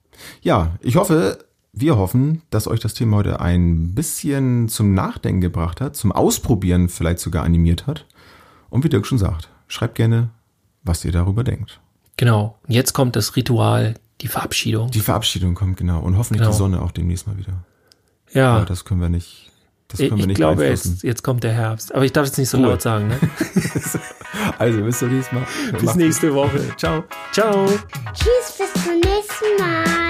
Ja, 0.42 0.76
ich 0.82 0.98
hoffe, 0.98 1.40
wir 1.72 1.98
hoffen, 1.98 2.42
dass 2.50 2.68
euch 2.68 2.82
das 2.82 2.94
Thema 2.94 3.18
heute 3.18 3.40
ein 3.40 3.96
bisschen 3.96 4.68
zum 4.68 4.94
Nachdenken 4.94 5.42
gebracht 5.42 5.80
hat, 5.82 5.96
zum 5.96 6.12
Ausprobieren 6.12 6.90
vielleicht 6.90 7.20
sogar 7.20 7.44
animiert 7.44 7.88
hat. 7.88 8.06
Und 8.70 8.84
wie 8.84 8.90
Dirk 8.90 9.08
schon 9.08 9.18
sagt, 9.18 9.50
schreibt 9.68 9.96
gerne, 9.96 10.30
was 10.84 11.06
ihr 11.06 11.12
darüber 11.12 11.44
denkt. 11.44 11.80
Genau. 12.18 12.60
Und 12.68 12.74
jetzt 12.74 12.94
kommt 12.94 13.16
das 13.16 13.36
Ritual 13.36 13.96
die 14.22 14.28
Verabschiedung. 14.28 14.92
Die 14.92 15.00
Verabschiedung 15.00 15.56
kommt, 15.56 15.78
genau. 15.78 16.00
Und 16.00 16.18
hoffentlich 16.18 16.42
genau. 16.42 16.52
die 16.52 16.58
Sonne 16.58 16.82
auch 16.82 16.92
demnächst 16.92 17.28
mal 17.28 17.38
wieder. 17.38 17.54
Ja. 18.32 18.58
Aber 18.58 18.66
das 18.66 18.86
können 18.86 19.02
wir 19.02 19.10
nicht. 19.10 19.52
Das 19.88 20.00
können 20.00 20.14
ich 20.14 20.20
wir 20.20 20.28
nicht 20.28 20.38
glaube, 20.38 20.66
jetzt, 20.66 21.04
jetzt 21.04 21.22
kommt 21.22 21.44
der 21.44 21.52
Herbst. 21.52 21.94
Aber 21.94 22.06
ich 22.06 22.14
darf 22.14 22.26
es 22.26 22.38
nicht 22.38 22.48
so 22.48 22.58
cool. 22.58 22.68
laut 22.68 22.82
sagen. 22.82 23.10
Ne? 23.10 23.20
also, 24.58 24.82
bis 24.84 25.00
zum 25.00 25.14
nächsten 25.14 25.36
Mal. 25.36 25.46
Bis 25.80 25.96
nächste 25.96 26.34
Woche. 26.34 26.62
Ciao. 26.78 27.04
Ciao. 27.34 27.68
Tschüss, 28.14 28.58
bis 28.58 28.84
zum 28.84 28.94
nächsten 28.94 29.58
Mal. 29.60 30.01